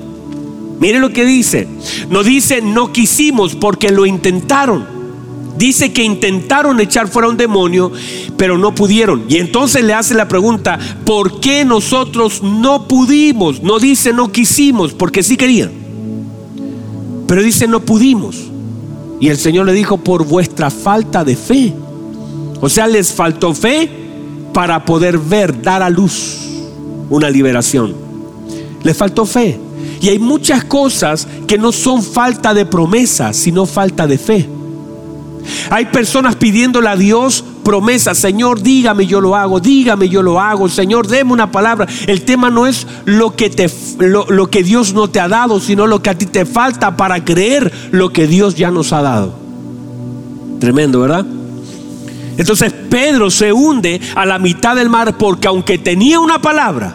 Mire 0.78 1.00
lo 1.00 1.10
que 1.10 1.24
dice. 1.24 1.66
No 2.08 2.22
dice, 2.22 2.62
no 2.62 2.92
quisimos 2.92 3.56
porque 3.56 3.90
lo 3.90 4.06
intentaron. 4.06 4.95
Dice 5.56 5.92
que 5.92 6.04
intentaron 6.04 6.80
echar 6.80 7.08
fuera 7.08 7.28
un 7.28 7.36
demonio, 7.36 7.90
pero 8.36 8.58
no 8.58 8.74
pudieron. 8.74 9.24
Y 9.28 9.36
entonces 9.36 9.82
le 9.84 9.94
hace 9.94 10.14
la 10.14 10.28
pregunta, 10.28 10.78
¿por 11.04 11.40
qué 11.40 11.64
nosotros 11.64 12.42
no 12.42 12.86
pudimos? 12.86 13.62
No 13.62 13.78
dice 13.78 14.12
no 14.12 14.30
quisimos, 14.30 14.92
porque 14.92 15.22
sí 15.22 15.36
querían. 15.36 15.70
Pero 17.26 17.42
dice 17.42 17.66
no 17.66 17.80
pudimos. 17.80 18.36
Y 19.18 19.28
el 19.28 19.38
Señor 19.38 19.66
le 19.66 19.72
dijo, 19.72 19.96
por 19.96 20.26
vuestra 20.26 20.70
falta 20.70 21.24
de 21.24 21.36
fe. 21.36 21.72
O 22.60 22.68
sea, 22.68 22.86
les 22.86 23.12
faltó 23.12 23.54
fe 23.54 23.90
para 24.52 24.84
poder 24.84 25.18
ver, 25.18 25.62
dar 25.62 25.82
a 25.82 25.90
luz 25.90 26.46
una 27.08 27.30
liberación. 27.30 27.94
Les 28.82 28.96
faltó 28.96 29.24
fe. 29.24 29.58
Y 30.00 30.08
hay 30.08 30.18
muchas 30.18 30.64
cosas 30.64 31.26
que 31.46 31.58
no 31.58 31.72
son 31.72 32.02
falta 32.02 32.52
de 32.52 32.66
promesa, 32.66 33.32
sino 33.32 33.66
falta 33.66 34.06
de 34.06 34.18
fe. 34.18 34.48
Hay 35.70 35.86
personas 35.86 36.36
pidiéndole 36.36 36.88
a 36.88 36.96
Dios 36.96 37.44
promesas, 37.64 38.18
Señor, 38.18 38.62
dígame 38.62 39.06
yo 39.06 39.20
lo 39.20 39.34
hago, 39.34 39.58
dígame 39.58 40.08
yo 40.08 40.22
lo 40.22 40.40
hago, 40.40 40.68
Señor, 40.68 41.08
deme 41.08 41.32
una 41.32 41.50
palabra. 41.50 41.86
El 42.06 42.22
tema 42.22 42.48
no 42.50 42.66
es 42.66 42.86
lo 43.04 43.34
que, 43.34 43.50
te, 43.50 43.68
lo, 43.98 44.50
que 44.50 44.62
Dios 44.62 44.94
no 44.94 45.08
te 45.08 45.18
ha 45.18 45.28
dado, 45.28 45.58
sino 45.58 45.86
lo 45.86 46.00
que 46.00 46.10
a 46.10 46.18
ti 46.18 46.26
te 46.26 46.46
falta 46.46 46.96
para 46.96 47.24
creer 47.24 47.72
lo 47.90 48.10
que 48.10 48.26
Dios 48.26 48.54
ya 48.54 48.70
nos 48.70 48.92
ha 48.92 49.02
dado. 49.02 49.34
Tremendo, 50.60 51.00
¿verdad? 51.00 51.26
Entonces 52.38 52.72
Pedro 52.72 53.30
se 53.30 53.52
hunde 53.52 54.00
a 54.14 54.26
la 54.26 54.38
mitad 54.38 54.76
del 54.76 54.88
mar 54.88 55.16
porque 55.18 55.48
aunque 55.48 55.78
tenía 55.78 56.20
una 56.20 56.40
palabra, 56.40 56.94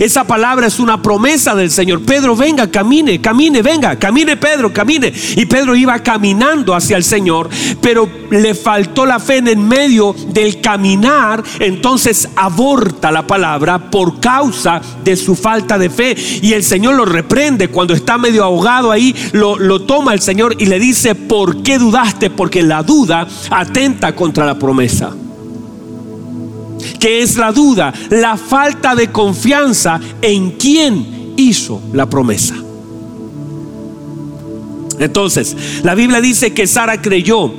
esa 0.00 0.24
palabra 0.24 0.66
es 0.66 0.78
una 0.78 1.00
promesa 1.00 1.54
del 1.54 1.70
Señor. 1.70 2.02
Pedro, 2.02 2.36
venga, 2.36 2.70
camine, 2.70 3.20
camine, 3.20 3.62
venga, 3.62 3.96
camine 3.96 4.36
Pedro, 4.36 4.72
camine. 4.72 5.12
Y 5.36 5.46
Pedro 5.46 5.74
iba 5.74 5.98
caminando 6.00 6.74
hacia 6.74 6.96
el 6.96 7.04
Señor, 7.04 7.48
pero 7.80 8.08
le 8.30 8.54
faltó 8.54 9.06
la 9.06 9.18
fe 9.18 9.38
en 9.38 9.48
el 9.48 9.58
medio 9.58 10.14
del 10.28 10.60
caminar, 10.60 11.42
entonces 11.60 12.28
aborta 12.36 13.10
la 13.12 13.26
palabra 13.26 13.90
por 13.90 14.20
causa 14.20 14.80
de 15.04 15.16
su 15.16 15.34
falta 15.34 15.78
de 15.78 15.90
fe. 15.90 16.16
Y 16.42 16.52
el 16.52 16.62
Señor 16.62 16.94
lo 16.94 17.04
reprende 17.04 17.68
cuando 17.68 17.94
está 17.94 18.18
medio 18.18 18.44
ahogado 18.44 18.90
ahí, 18.90 19.14
lo, 19.32 19.58
lo 19.58 19.82
toma 19.82 20.14
el 20.14 20.20
Señor 20.20 20.56
y 20.58 20.66
le 20.66 20.78
dice, 20.78 21.14
¿por 21.14 21.62
qué 21.62 21.78
dudaste? 21.78 22.30
Porque 22.30 22.62
la 22.62 22.82
duda 22.82 23.26
atenta 23.50 24.14
contra 24.14 24.46
la 24.46 24.58
promesa 24.58 25.12
que 27.02 27.20
es 27.20 27.36
la 27.36 27.50
duda, 27.50 27.92
la 28.10 28.36
falta 28.36 28.94
de 28.94 29.10
confianza 29.10 29.98
en 30.20 30.52
quien 30.52 31.34
hizo 31.36 31.82
la 31.92 32.08
promesa. 32.08 32.54
Entonces, 35.00 35.56
la 35.82 35.96
Biblia 35.96 36.20
dice 36.20 36.54
que 36.54 36.68
Sara 36.68 37.02
creyó 37.02 37.52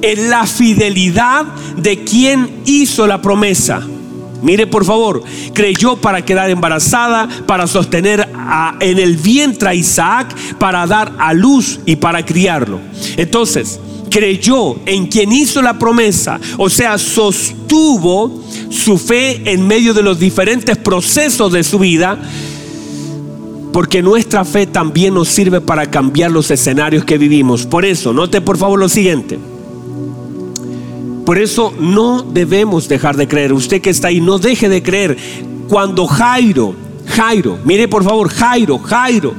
en 0.00 0.30
la 0.30 0.46
fidelidad 0.46 1.44
de 1.76 2.04
quien 2.04 2.62
hizo 2.66 3.08
la 3.08 3.20
promesa. 3.20 3.82
Mire 4.42 4.68
por 4.68 4.84
favor, 4.84 5.24
creyó 5.54 5.96
para 5.96 6.24
quedar 6.24 6.48
embarazada, 6.50 7.28
para 7.48 7.66
sostener 7.66 8.28
en 8.78 8.98
el 9.00 9.16
vientre 9.16 9.70
a 9.70 9.74
Isaac, 9.74 10.36
para 10.60 10.86
dar 10.86 11.12
a 11.18 11.34
luz 11.34 11.80
y 11.84 11.96
para 11.96 12.24
criarlo. 12.24 12.78
Entonces, 13.16 13.80
creyó 14.14 14.76
en 14.86 15.08
quien 15.08 15.32
hizo 15.32 15.60
la 15.60 15.76
promesa, 15.76 16.38
o 16.56 16.70
sea, 16.70 16.98
sostuvo 16.98 18.44
su 18.70 18.96
fe 18.96 19.42
en 19.50 19.66
medio 19.66 19.92
de 19.92 20.04
los 20.04 20.20
diferentes 20.20 20.76
procesos 20.76 21.50
de 21.50 21.64
su 21.64 21.80
vida, 21.80 22.16
porque 23.72 24.02
nuestra 24.02 24.44
fe 24.44 24.68
también 24.68 25.14
nos 25.14 25.26
sirve 25.26 25.60
para 25.60 25.90
cambiar 25.90 26.30
los 26.30 26.48
escenarios 26.52 27.04
que 27.04 27.18
vivimos. 27.18 27.66
Por 27.66 27.84
eso, 27.84 28.12
note 28.12 28.40
por 28.40 28.56
favor 28.56 28.78
lo 28.78 28.88
siguiente. 28.88 29.36
Por 31.26 31.36
eso 31.36 31.74
no 31.80 32.22
debemos 32.22 32.86
dejar 32.86 33.16
de 33.16 33.26
creer. 33.26 33.52
Usted 33.52 33.82
que 33.82 33.90
está 33.90 34.08
ahí, 34.08 34.20
no 34.20 34.38
deje 34.38 34.68
de 34.68 34.80
creer. 34.80 35.16
Cuando 35.68 36.06
Jairo, 36.06 36.76
Jairo, 37.08 37.58
mire 37.64 37.88
por 37.88 38.04
favor, 38.04 38.28
Jairo, 38.28 38.78
Jairo, 38.78 39.34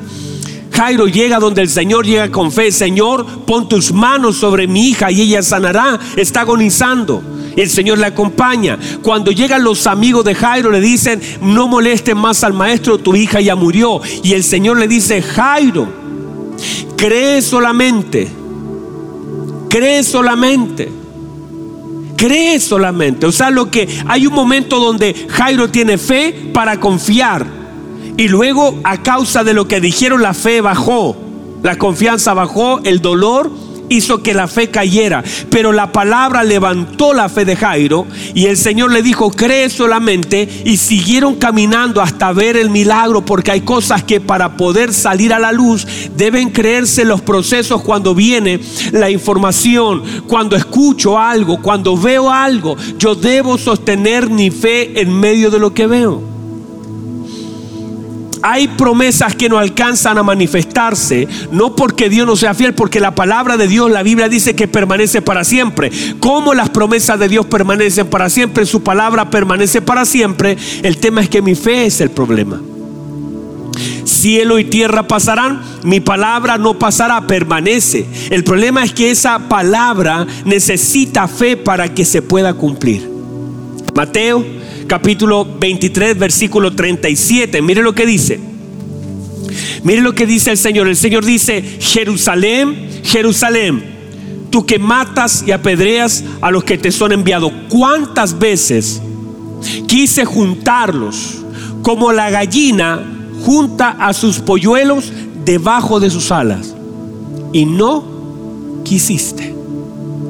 Jairo 0.75 1.07
llega 1.07 1.39
donde 1.39 1.61
el 1.61 1.69
Señor 1.69 2.05
llega 2.05 2.29
con 2.29 2.51
fe, 2.51 2.69
Señor, 2.69 3.25
pon 3.45 3.69
tus 3.69 3.93
manos 3.93 4.35
sobre 4.35 4.67
mi 4.67 4.89
hija 4.89 5.09
y 5.09 5.21
ella 5.21 5.41
sanará, 5.41 5.97
está 6.17 6.41
agonizando. 6.41 7.23
El 7.55 7.69
Señor 7.69 7.97
le 7.99 8.07
acompaña. 8.07 8.77
Cuando 9.01 9.31
llegan 9.31 9.63
los 9.63 9.88
amigos 9.88 10.25
de 10.25 10.35
Jairo 10.35 10.71
le 10.71 10.81
dicen, 10.81 11.21
no 11.41 11.69
molesten 11.69 12.17
más 12.17 12.43
al 12.43 12.51
maestro, 12.51 12.97
tu 12.97 13.15
hija 13.15 13.39
ya 13.39 13.55
murió. 13.55 14.01
Y 14.21 14.33
el 14.33 14.43
Señor 14.43 14.77
le 14.77 14.89
dice, 14.89 15.21
Jairo, 15.21 15.88
cree 16.97 17.41
solamente, 17.41 18.27
cree 19.69 20.03
solamente. 20.03 20.91
Cree 22.17 22.59
solamente. 22.59 23.25
O 23.25 23.31
sea, 23.31 23.49
lo 23.49 23.69
que 23.69 23.88
hay 24.07 24.25
un 24.25 24.33
momento 24.33 24.79
donde 24.79 25.27
Jairo 25.29 25.69
tiene 25.69 25.97
fe 25.97 26.49
para 26.53 26.79
confiar 26.79 27.64
y 28.17 28.28
luego 28.28 28.80
a 28.84 29.01
causa 29.04 29.43
de 29.43 29.54
lo 29.54 29.67
que 29.67 29.82
dijeron 29.82 30.21
la 30.21 30.34
fe 30.34 30.62
bajó, 30.62 31.17
la 31.63 31.78
confianza 31.78 32.34
bajó, 32.34 32.80
el 32.84 33.01
dolor 33.01 33.51
hizo 33.89 34.23
que 34.23 34.34
la 34.34 34.47
fe 34.47 34.69
cayera. 34.69 35.23
Pero 35.49 35.71
la 35.71 35.91
palabra 35.91 36.43
levantó 36.43 37.13
la 37.13 37.30
fe 37.30 37.45
de 37.45 37.56
Jairo 37.56 38.06
y 38.34 38.45
el 38.45 38.58
Señor 38.58 38.91
le 38.91 39.01
dijo, 39.01 39.32
cree 39.32 39.69
solamente 39.69 40.47
y 40.65 40.78
siguieron 40.78 41.36
caminando 41.36 42.01
hasta 42.01 42.32
ver 42.34 42.58
el 42.58 42.69
milagro 42.69 43.25
porque 43.25 43.51
hay 43.51 43.62
cosas 43.62 44.04
que 44.04 44.19
para 44.19 44.58
poder 44.58 44.93
salir 44.93 45.34
a 45.34 45.39
la 45.39 45.51
luz 45.51 45.88
deben 46.15 46.49
creerse 46.49 47.06
los 47.06 47.21
procesos 47.21 47.82
cuando 47.82 48.16
viene 48.16 48.59
la 48.91 49.09
información, 49.09 50.03
cuando 50.28 50.55
escucho 50.55 51.18
algo, 51.18 51.61
cuando 51.61 51.97
veo 51.97 52.32
algo. 52.32 52.78
Yo 52.97 53.16
debo 53.16 53.57
sostener 53.57 54.30
mi 54.30 54.51
fe 54.51 55.01
en 55.01 55.13
medio 55.13 55.51
de 55.51 55.59
lo 55.59 55.74
que 55.74 55.88
veo 55.88 56.34
hay 58.48 58.68
promesas 58.68 59.36
que 59.36 59.50
no 59.50 59.58
alcanzan 59.58 60.20
a 60.20 60.24
manifestarse, 60.24 61.28
no 61.52 61.76
porque 61.76 62.10
Dios 62.10 62.28
no 62.28 62.36
sea 62.36 62.54
fiel, 62.54 62.76
porque 62.76 63.00
la 63.00 63.16
palabra 63.16 63.58
de 63.58 63.68
Dios, 63.68 63.89
la 63.89 64.04
Biblia 64.04 64.30
dice 64.30 64.56
que 64.56 64.68
permanece 64.68 65.24
para 65.24 65.43
siempre. 65.43 65.91
Como 66.20 66.54
las 66.54 66.70
promesas 66.70 67.20
de 67.20 67.28
Dios 67.28 67.48
permanecen 67.48 68.06
para 68.06 68.30
siempre, 68.30 68.68
su 68.68 68.84
palabra 68.84 69.32
permanece 69.32 69.82
para 69.82 70.06
siempre, 70.06 70.58
el 70.84 70.98
tema 70.98 71.22
es 71.22 71.30
que 71.30 71.41
mi 71.41 71.56
fe 71.56 71.88
es 71.88 72.02
el 72.02 72.12
problema. 72.12 72.62
Cielo 74.04 74.60
y 74.60 74.66
tierra 74.66 75.08
pasarán, 75.08 75.64
mi 75.82 76.00
palabra 76.00 76.60
no 76.60 76.78
pasará, 76.78 77.26
permanece. 77.26 78.06
El 78.30 78.43
problema 78.43 78.84
es 78.84 78.93
que 78.93 79.10
esa 79.10 79.39
palabra 79.50 80.28
necesita 80.46 81.28
fe 81.28 81.58
para 81.58 81.96
que 81.96 82.06
se 82.06 82.22
pueda 82.22 82.54
cumplir. 82.54 83.10
Mateo 83.96 84.46
capítulo 84.88 85.45
23, 85.59 86.17
versículo 86.17 86.73
37. 86.75 87.61
Mire 87.61 87.81
lo 87.81 87.93
que 87.93 88.05
dice. 88.05 88.39
Mire 89.83 90.01
lo 90.01 90.15
que 90.15 90.25
dice 90.25 90.51
el 90.51 90.57
Señor. 90.57 90.88
El 90.88 90.95
Señor 90.95 91.25
dice, 91.25 91.61
Jerusalén, 91.79 92.89
Jerusalén 93.03 93.95
tú 94.55 94.65
que 94.65 94.79
matas 94.79 95.43
y 95.45 95.51
apedreas 95.51 96.23
a 96.39 96.49
los 96.49 96.63
que 96.63 96.77
te 96.77 96.89
son 96.89 97.11
enviados. 97.11 97.51
¿Cuántas 97.67 98.39
veces 98.39 99.01
quise 99.86 100.23
juntarlos 100.23 101.43
como 101.81 102.13
la 102.13 102.29
gallina 102.29 103.01
junta 103.43 103.89
a 103.99 104.13
sus 104.13 104.39
polluelos 104.39 105.11
debajo 105.43 105.99
de 105.99 106.09
sus 106.09 106.31
alas? 106.31 106.73
Y 107.51 107.65
no 107.65 108.81
quisiste. 108.86 109.53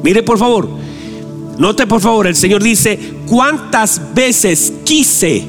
Mire 0.02 0.24
por 0.24 0.40
favor, 0.40 0.70
note 1.60 1.86
por 1.86 2.02
favor, 2.02 2.26
el 2.26 2.36
Señor 2.36 2.64
dice, 2.64 3.00
¿cuántas 3.26 4.14
veces 4.14 4.74
quise? 4.84 5.44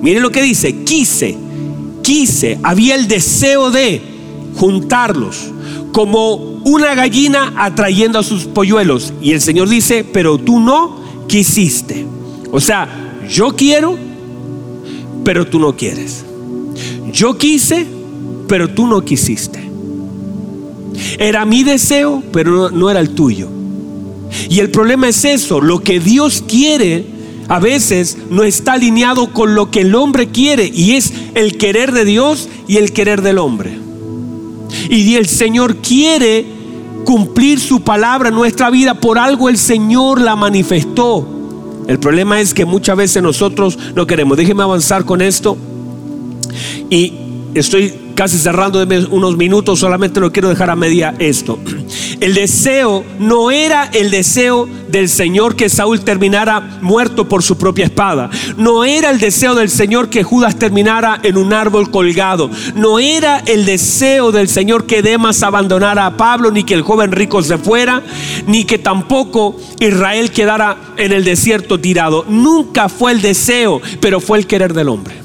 Mire 0.00 0.20
lo 0.20 0.30
que 0.30 0.42
dice, 0.42 0.82
quise, 0.84 1.36
quise, 2.02 2.58
había 2.62 2.94
el 2.94 3.08
deseo 3.08 3.70
de 3.70 4.02
juntarlos 4.56 5.50
como 5.92 6.34
una 6.64 6.94
gallina 6.94 7.52
atrayendo 7.56 8.18
a 8.18 8.22
sus 8.22 8.44
polluelos. 8.44 9.12
Y 9.20 9.32
el 9.32 9.40
Señor 9.40 9.68
dice, 9.68 10.04
pero 10.04 10.38
tú 10.38 10.58
no 10.58 11.00
quisiste. 11.28 12.06
O 12.50 12.60
sea, 12.60 12.88
yo 13.28 13.54
quiero, 13.54 13.96
pero 15.24 15.46
tú 15.46 15.58
no 15.58 15.76
quieres. 15.76 16.24
Yo 17.12 17.36
quise, 17.36 17.86
pero 18.48 18.68
tú 18.68 18.86
no 18.86 19.04
quisiste. 19.04 19.70
Era 21.18 21.44
mi 21.44 21.62
deseo, 21.62 22.22
pero 22.32 22.70
no, 22.70 22.90
era 22.90 23.00
el 23.00 23.10
tuyo. 23.10 23.48
Y 24.48 24.60
el 24.60 24.70
problema 24.70 25.08
es 25.08 25.24
eso, 25.24 25.60
lo 25.60 25.80
que 25.80 26.00
Dios 26.00 26.44
quiere 26.46 27.04
a 27.48 27.58
veces 27.58 28.16
no 28.30 28.44
está 28.44 28.74
alineado 28.74 29.32
con 29.32 29.54
lo 29.54 29.70
que 29.70 29.80
el 29.80 29.94
hombre 29.94 30.28
quiere 30.28 30.70
y 30.72 30.92
es 30.92 31.12
el 31.34 31.58
querer 31.58 31.92
de 31.92 32.04
Dios 32.04 32.48
y 32.68 32.76
el 32.78 32.92
querer 32.92 33.20
del 33.22 33.38
hombre. 33.38 33.78
Y 34.88 35.14
el 35.16 35.26
Señor 35.26 35.76
quiere 35.76 36.46
cumplir 37.04 37.60
su 37.60 37.82
palabra 37.82 38.28
en 38.28 38.34
nuestra 38.34 38.70
vida. 38.70 38.94
Por 38.94 39.18
algo 39.18 39.48
el 39.48 39.58
Señor 39.58 40.20
la 40.20 40.36
manifestó. 40.36 41.28
El 41.88 41.98
problema 41.98 42.40
es 42.40 42.54
que 42.54 42.64
muchas 42.64 42.96
veces 42.96 43.22
nosotros 43.22 43.78
no 43.94 44.06
queremos. 44.06 44.36
Déjeme 44.36 44.62
avanzar 44.62 45.04
con 45.04 45.20
esto. 45.20 45.56
Y 46.90 47.12
estoy 47.54 47.92
casi 48.14 48.38
cerrando 48.38 48.82
unos 49.10 49.36
minutos, 49.36 49.78
solamente 49.80 50.20
lo 50.20 50.32
quiero 50.32 50.48
dejar 50.48 50.70
a 50.70 50.76
media 50.76 51.14
esto. 51.18 51.58
El 52.22 52.34
deseo 52.34 53.04
no 53.18 53.50
era 53.50 53.90
el 53.92 54.12
deseo 54.12 54.68
del 54.86 55.08
Señor 55.08 55.56
que 55.56 55.68
Saúl 55.68 56.02
terminara 56.02 56.78
muerto 56.80 57.28
por 57.28 57.42
su 57.42 57.58
propia 57.58 57.86
espada. 57.86 58.30
No 58.56 58.84
era 58.84 59.10
el 59.10 59.18
deseo 59.18 59.56
del 59.56 59.68
Señor 59.68 60.08
que 60.08 60.22
Judas 60.22 60.56
terminara 60.56 61.18
en 61.24 61.36
un 61.36 61.52
árbol 61.52 61.90
colgado. 61.90 62.48
No 62.76 63.00
era 63.00 63.38
el 63.38 63.64
deseo 63.64 64.30
del 64.30 64.48
Señor 64.48 64.86
que 64.86 65.02
Demas 65.02 65.42
abandonara 65.42 66.06
a 66.06 66.16
Pablo, 66.16 66.52
ni 66.52 66.62
que 66.62 66.74
el 66.74 66.82
joven 66.82 67.10
rico 67.10 67.42
se 67.42 67.58
fuera, 67.58 68.04
ni 68.46 68.66
que 68.66 68.78
tampoco 68.78 69.56
Israel 69.80 70.30
quedara 70.30 70.94
en 70.98 71.10
el 71.10 71.24
desierto 71.24 71.80
tirado. 71.80 72.24
Nunca 72.28 72.88
fue 72.88 73.10
el 73.10 73.20
deseo, 73.20 73.82
pero 74.00 74.20
fue 74.20 74.38
el 74.38 74.46
querer 74.46 74.74
del 74.74 74.90
hombre. 74.90 75.16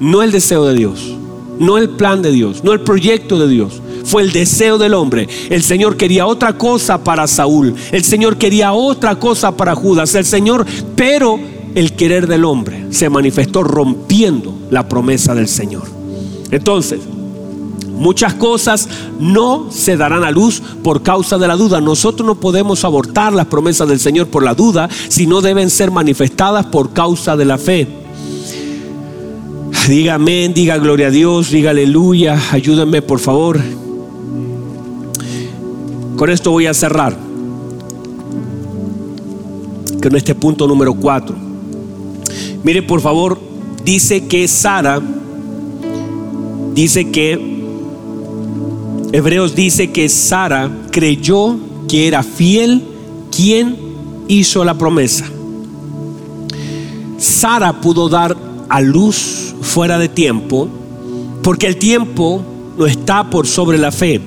No 0.00 0.20
el 0.24 0.32
deseo 0.32 0.64
de 0.64 0.74
Dios 0.74 1.14
no 1.58 1.78
el 1.78 1.90
plan 1.90 2.22
de 2.22 2.32
Dios, 2.32 2.64
no 2.64 2.72
el 2.72 2.80
proyecto 2.80 3.38
de 3.38 3.48
Dios. 3.48 3.80
Fue 4.04 4.22
el 4.22 4.32
deseo 4.32 4.78
del 4.78 4.94
hombre. 4.94 5.28
El 5.50 5.62
Señor 5.62 5.96
quería 5.96 6.26
otra 6.26 6.56
cosa 6.56 7.02
para 7.02 7.26
Saúl. 7.26 7.74
El 7.90 8.04
Señor 8.04 8.36
quería 8.36 8.72
otra 8.72 9.18
cosa 9.18 9.56
para 9.56 9.74
Judas. 9.74 10.14
El 10.14 10.24
Señor, 10.24 10.66
pero 10.94 11.38
el 11.74 11.92
querer 11.94 12.26
del 12.26 12.44
hombre 12.44 12.86
se 12.90 13.08
manifestó 13.08 13.62
rompiendo 13.62 14.54
la 14.70 14.88
promesa 14.88 15.34
del 15.34 15.48
Señor. 15.48 15.84
Entonces, 16.50 17.00
muchas 17.96 18.34
cosas 18.34 18.88
no 19.18 19.70
se 19.70 19.96
darán 19.96 20.24
a 20.24 20.30
luz 20.30 20.62
por 20.82 21.02
causa 21.02 21.38
de 21.38 21.48
la 21.48 21.56
duda. 21.56 21.80
Nosotros 21.80 22.26
no 22.26 22.36
podemos 22.36 22.84
abortar 22.84 23.32
las 23.32 23.46
promesas 23.46 23.88
del 23.88 24.00
Señor 24.00 24.28
por 24.28 24.42
la 24.44 24.54
duda, 24.54 24.88
sino 25.08 25.40
deben 25.40 25.70
ser 25.70 25.90
manifestadas 25.90 26.66
por 26.66 26.92
causa 26.92 27.36
de 27.36 27.44
la 27.44 27.58
fe. 27.58 27.88
Diga 29.88 30.14
amén, 30.14 30.54
diga 30.54 30.78
gloria 30.78 31.08
a 31.08 31.10
Dios, 31.10 31.50
diga 31.50 31.70
aleluya, 31.70 32.40
ayúdenme 32.52 33.02
por 33.02 33.18
favor. 33.18 33.60
Con 36.16 36.30
esto 36.30 36.50
voy 36.50 36.66
a 36.66 36.74
cerrar. 36.74 37.16
Con 40.02 40.16
este 40.16 40.34
punto 40.34 40.66
número 40.66 40.94
4. 40.94 41.34
Mire 42.62 42.82
por 42.82 43.00
favor, 43.00 43.38
dice 43.84 44.26
que 44.26 44.46
Sara, 44.48 45.00
dice 46.74 47.10
que, 47.10 47.54
Hebreos 49.12 49.54
dice 49.54 49.92
que 49.92 50.08
Sara 50.08 50.70
creyó 50.90 51.56
que 51.88 52.08
era 52.08 52.22
fiel 52.22 52.82
quien 53.30 53.76
hizo 54.28 54.64
la 54.64 54.74
promesa. 54.74 55.26
Sara 57.18 57.80
pudo 57.80 58.08
dar 58.08 58.36
a 58.68 58.80
luz 58.80 59.54
fuera 59.60 59.98
de 59.98 60.08
tiempo, 60.08 60.68
porque 61.42 61.66
el 61.66 61.76
tiempo 61.76 62.42
no 62.78 62.86
está 62.86 63.28
por 63.30 63.46
sobre 63.46 63.78
la 63.78 63.92
fe. 63.92 64.20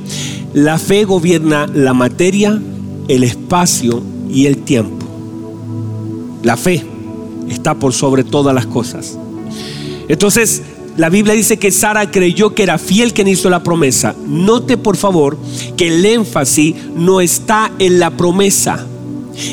La 0.57 0.79
fe 0.79 1.05
gobierna 1.05 1.67
la 1.71 1.93
materia, 1.93 2.59
el 3.07 3.23
espacio 3.23 4.01
y 4.27 4.47
el 4.47 4.57
tiempo. 4.63 5.05
La 6.41 6.57
fe 6.57 6.83
está 7.47 7.75
por 7.75 7.93
sobre 7.93 8.23
todas 8.23 8.55
las 8.55 8.65
cosas. 8.65 9.19
Entonces, 10.07 10.63
la 10.97 11.09
Biblia 11.09 11.35
dice 11.35 11.57
que 11.57 11.69
Sara 11.69 12.09
creyó 12.09 12.55
que 12.55 12.63
era 12.63 12.79
fiel 12.79 13.13
quien 13.13 13.27
hizo 13.27 13.51
la 13.51 13.61
promesa. 13.61 14.15
Note 14.27 14.77
por 14.77 14.97
favor 14.97 15.37
que 15.77 15.89
el 15.89 16.03
énfasis 16.03 16.73
no 16.95 17.21
está 17.21 17.71
en 17.77 17.99
la 17.99 18.09
promesa. 18.17 18.83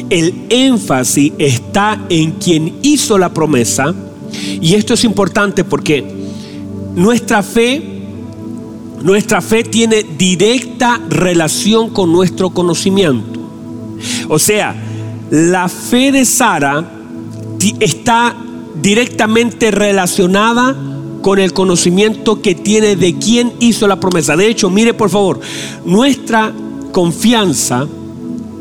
El 0.09 0.47
énfasis 0.49 1.35
está 1.37 2.03
en 2.09 2.31
quien 2.31 2.79
hizo 2.81 3.19
la 3.19 3.35
promesa 3.35 3.95
y 4.59 4.75
esto 4.75 4.95
es 4.95 5.05
importante 5.05 5.65
porque 5.65 6.03
nuestra 6.95 7.43
fe, 7.43 7.94
nuestra 9.05 9.43
fe 9.43 9.63
tiene 9.63 10.03
directa 10.03 10.99
relación 11.11 11.91
con 11.91 12.11
nuestro 12.11 12.51
conocimiento. 12.51 13.39
O 14.29 14.39
sea, 14.39 14.75
la 15.31 15.69
fe 15.69 16.11
de 16.11 16.25
Sara 16.25 16.91
está 17.81 18.35
directamente 18.81 19.71
relacionada 19.71 20.75
con 21.21 21.39
el 21.39 21.53
conocimiento 21.53 22.41
que 22.41 22.55
tiene 22.55 22.97
de 22.97 23.15
quién 23.19 23.53
hizo 23.61 23.87
la 23.87 24.01
promesa. 24.01 24.37
De 24.37 24.49
hecho, 24.49 24.71
mire 24.71 24.95
por 24.95 25.11
favor, 25.11 25.39
nuestra 25.85 26.53
confianza 26.91 27.87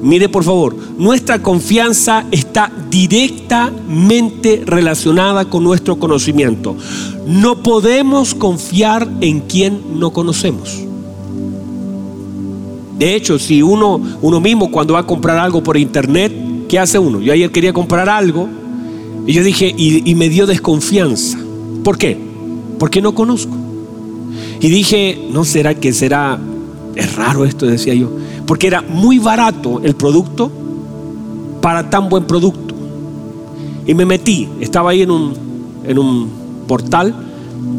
Mire 0.04 0.28
por 0.28 0.44
favor, 0.44 0.76
nuestra 0.98 1.42
confianza 1.42 2.26
está 2.30 2.70
directamente 2.92 4.62
relacionada 4.66 5.46
con 5.46 5.64
nuestro 5.64 5.98
conocimiento. 5.98 6.76
No 7.26 7.64
podemos 7.64 8.36
confiar 8.36 9.08
en 9.22 9.40
quien 9.40 9.80
no 9.98 10.12
conocemos. 10.12 10.84
De 13.00 13.16
hecho, 13.16 13.40
si 13.40 13.62
uno, 13.62 14.02
uno 14.22 14.42
mismo 14.42 14.70
cuando 14.72 14.96
va 14.96 15.00
a 15.00 15.08
comprar 15.08 15.38
algo 15.38 15.64
por 15.64 15.78
internet, 15.78 16.34
¿qué 16.68 16.80
hace 16.80 17.00
uno? 17.00 17.22
Yo 17.22 17.32
ayer 17.32 17.50
quería 17.50 17.72
comprar 17.72 18.10
algo 18.10 18.50
y 19.26 19.32
yo 19.32 19.42
dije, 19.42 19.74
y, 19.76 20.10
y 20.10 20.16
me 20.16 20.28
dio 20.28 20.46
desconfianza. 20.46 21.38
¿Por 21.82 21.98
qué? 21.98 22.18
Porque 22.78 23.02
no 23.02 23.16
conozco. 23.16 23.56
Y 24.60 24.68
dije, 24.68 25.30
¿no 25.32 25.46
será 25.46 25.76
que 25.76 25.94
será, 25.94 26.40
es 26.96 27.16
raro 27.16 27.46
esto, 27.46 27.66
decía 27.66 27.94
yo 27.94 28.10
porque 28.46 28.68
era 28.68 28.82
muy 28.82 29.20
barato 29.20 29.82
el 29.84 29.96
producto 29.96 30.52
para 31.62 31.90
tan 31.90 32.10
buen 32.10 32.26
producto. 32.26 32.76
Y 33.86 33.94
me 33.94 34.06
metí, 34.06 34.48
estaba 34.60 34.92
ahí 34.92 35.02
en 35.02 35.12
un, 35.12 35.34
en 35.86 36.00
un 36.00 36.30
portal 36.68 37.14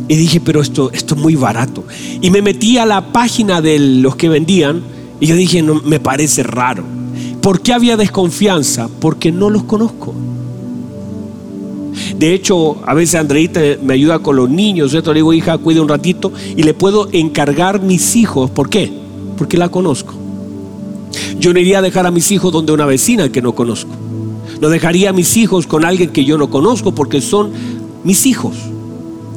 y 0.08 0.16
dije, 0.16 0.40
pero 0.40 0.60
esto, 0.60 0.90
esto 0.92 1.14
es 1.14 1.20
muy 1.20 1.34
barato. 1.34 1.84
Y 2.20 2.30
me 2.30 2.42
metí 2.42 2.78
a 2.78 2.86
la 2.86 3.12
página 3.12 3.60
de 3.60 3.78
los 3.78 4.16
que 4.16 4.28
vendían 4.28 4.82
y 5.20 5.26
yo 5.26 5.36
dije, 5.36 5.62
no, 5.62 5.80
me 5.84 6.00
parece 6.00 6.42
raro. 6.42 6.84
¿Por 7.40 7.60
qué 7.60 7.72
había 7.72 7.96
desconfianza? 7.96 8.88
Porque 9.00 9.30
no 9.30 9.50
los 9.50 9.64
conozco. 9.64 10.14
De 12.16 12.34
hecho, 12.34 12.78
a 12.86 12.94
veces 12.94 13.14
Andreita 13.16 13.60
me 13.82 13.94
ayuda 13.94 14.18
con 14.18 14.36
los 14.36 14.48
niños, 14.50 14.90
¿cierto? 14.90 15.12
Le 15.12 15.18
digo, 15.18 15.32
hija, 15.32 15.58
cuide 15.58 15.80
un 15.80 15.88
ratito 15.88 16.32
y 16.56 16.62
le 16.62 16.74
puedo 16.74 17.08
encargar 17.12 17.80
mis 17.80 18.16
hijos. 18.16 18.50
¿Por 18.50 18.68
qué? 18.68 19.03
Porque 19.36 19.56
la 19.56 19.68
conozco. 19.68 20.14
Yo 21.38 21.52
no 21.52 21.60
iría 21.60 21.78
a 21.78 21.82
dejar 21.82 22.06
a 22.06 22.10
mis 22.10 22.30
hijos 22.32 22.52
donde 22.52 22.72
una 22.72 22.86
vecina 22.86 23.30
que 23.30 23.42
no 23.42 23.54
conozco. 23.54 23.90
No 24.60 24.68
dejaría 24.68 25.10
a 25.10 25.12
mis 25.12 25.36
hijos 25.36 25.66
con 25.66 25.84
alguien 25.84 26.10
que 26.10 26.24
yo 26.24 26.38
no 26.38 26.50
conozco 26.50 26.94
porque 26.94 27.20
son 27.20 27.52
mis 28.04 28.26
hijos. 28.26 28.56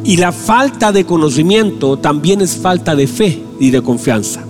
Y 0.03 0.17
la 0.17 0.31
falta 0.31 0.91
de 0.91 1.05
conocimiento 1.05 1.97
también 1.97 2.41
es 2.41 2.55
falta 2.55 2.95
de 2.95 3.07
fe 3.07 3.41
y 3.59 3.71
de 3.71 3.81
confianza. 3.81 4.43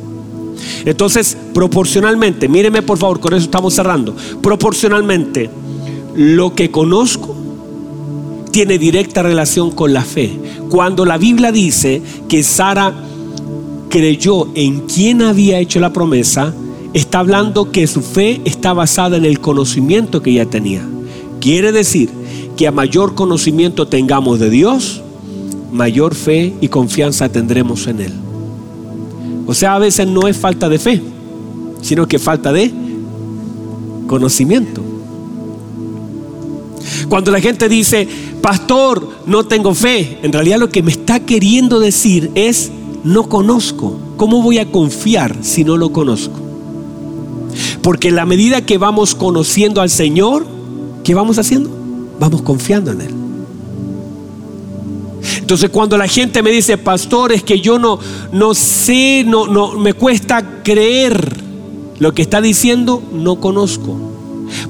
Entonces, 0.85 1.37
proporcionalmente, 1.53 2.47
míreme 2.47 2.81
por 2.81 2.97
favor, 2.97 3.19
con 3.19 3.33
eso 3.33 3.45
estamos 3.45 3.73
cerrando. 3.73 4.15
Proporcionalmente, 4.41 5.49
lo 6.15 6.53
que 6.53 6.71
conozco 6.71 7.35
tiene 8.51 8.77
directa 8.77 9.23
relación 9.23 9.71
con 9.71 9.93
la 9.93 10.03
fe. 10.03 10.31
Cuando 10.69 11.05
la 11.05 11.17
Biblia 11.17 11.51
dice 11.51 12.01
que 12.27 12.43
Sara 12.43 12.93
creyó 13.97 14.47
en 14.53 14.81
quien 14.81 15.23
había 15.23 15.57
hecho 15.57 15.79
la 15.79 15.91
promesa, 15.91 16.53
está 16.93 17.17
hablando 17.17 17.71
que 17.71 17.87
su 17.87 18.01
fe 18.01 18.41
está 18.45 18.71
basada 18.71 19.17
en 19.17 19.25
el 19.25 19.39
conocimiento 19.39 20.21
que 20.21 20.29
ella 20.29 20.45
tenía. 20.45 20.87
Quiere 21.41 21.71
decir 21.71 22.11
que 22.55 22.67
a 22.67 22.71
mayor 22.71 23.15
conocimiento 23.15 23.87
tengamos 23.87 24.39
de 24.39 24.51
Dios, 24.51 25.01
mayor 25.73 26.13
fe 26.13 26.53
y 26.61 26.67
confianza 26.67 27.27
tendremos 27.29 27.87
en 27.87 28.01
Él. 28.01 28.13
O 29.47 29.55
sea, 29.55 29.73
a 29.73 29.79
veces 29.79 30.05
no 30.05 30.27
es 30.27 30.37
falta 30.37 30.69
de 30.69 30.77
fe, 30.77 31.01
sino 31.81 32.07
que 32.07 32.19
falta 32.19 32.53
de 32.53 32.71
conocimiento. 34.05 34.83
Cuando 37.09 37.31
la 37.31 37.39
gente 37.39 37.67
dice, 37.67 38.07
pastor, 38.43 39.09
no 39.25 39.43
tengo 39.45 39.73
fe, 39.73 40.19
en 40.21 40.31
realidad 40.31 40.59
lo 40.59 40.69
que 40.69 40.83
me 40.83 40.91
está 40.91 41.19
queriendo 41.19 41.79
decir 41.79 42.29
es, 42.35 42.71
no 43.03 43.29
conozco. 43.29 43.97
¿Cómo 44.17 44.41
voy 44.41 44.57
a 44.57 44.71
confiar 44.71 45.35
si 45.41 45.63
no 45.63 45.77
lo 45.77 45.91
conozco? 45.91 46.39
Porque 47.81 48.09
en 48.09 48.15
la 48.15 48.25
medida 48.25 48.65
que 48.65 48.77
vamos 48.77 49.15
conociendo 49.15 49.81
al 49.81 49.89
Señor, 49.89 50.45
¿qué 51.03 51.13
vamos 51.13 51.37
haciendo? 51.37 51.69
Vamos 52.19 52.41
confiando 52.41 52.91
en 52.91 53.01
Él. 53.01 53.13
Entonces 55.39 55.69
cuando 55.69 55.97
la 55.97 56.07
gente 56.07 56.43
me 56.43 56.51
dice, 56.51 56.77
pastor, 56.77 57.31
es 57.31 57.43
que 57.43 57.61
yo 57.61 57.79
no, 57.79 57.99
no 58.33 58.53
sé, 58.53 59.23
no, 59.25 59.47
no, 59.47 59.73
me 59.73 59.93
cuesta 59.93 60.61
creer 60.63 61.41
lo 61.99 62.13
que 62.13 62.21
está 62.21 62.41
diciendo, 62.41 63.01
no 63.13 63.39
conozco. 63.39 63.97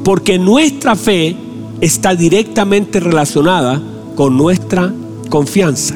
Porque 0.04 0.38
nuestra 0.38 0.96
fe 0.96 1.36
está 1.82 2.16
directamente 2.16 3.00
relacionada 3.00 3.82
con 4.16 4.38
nuestra 4.38 4.94
confianza. 5.30 5.96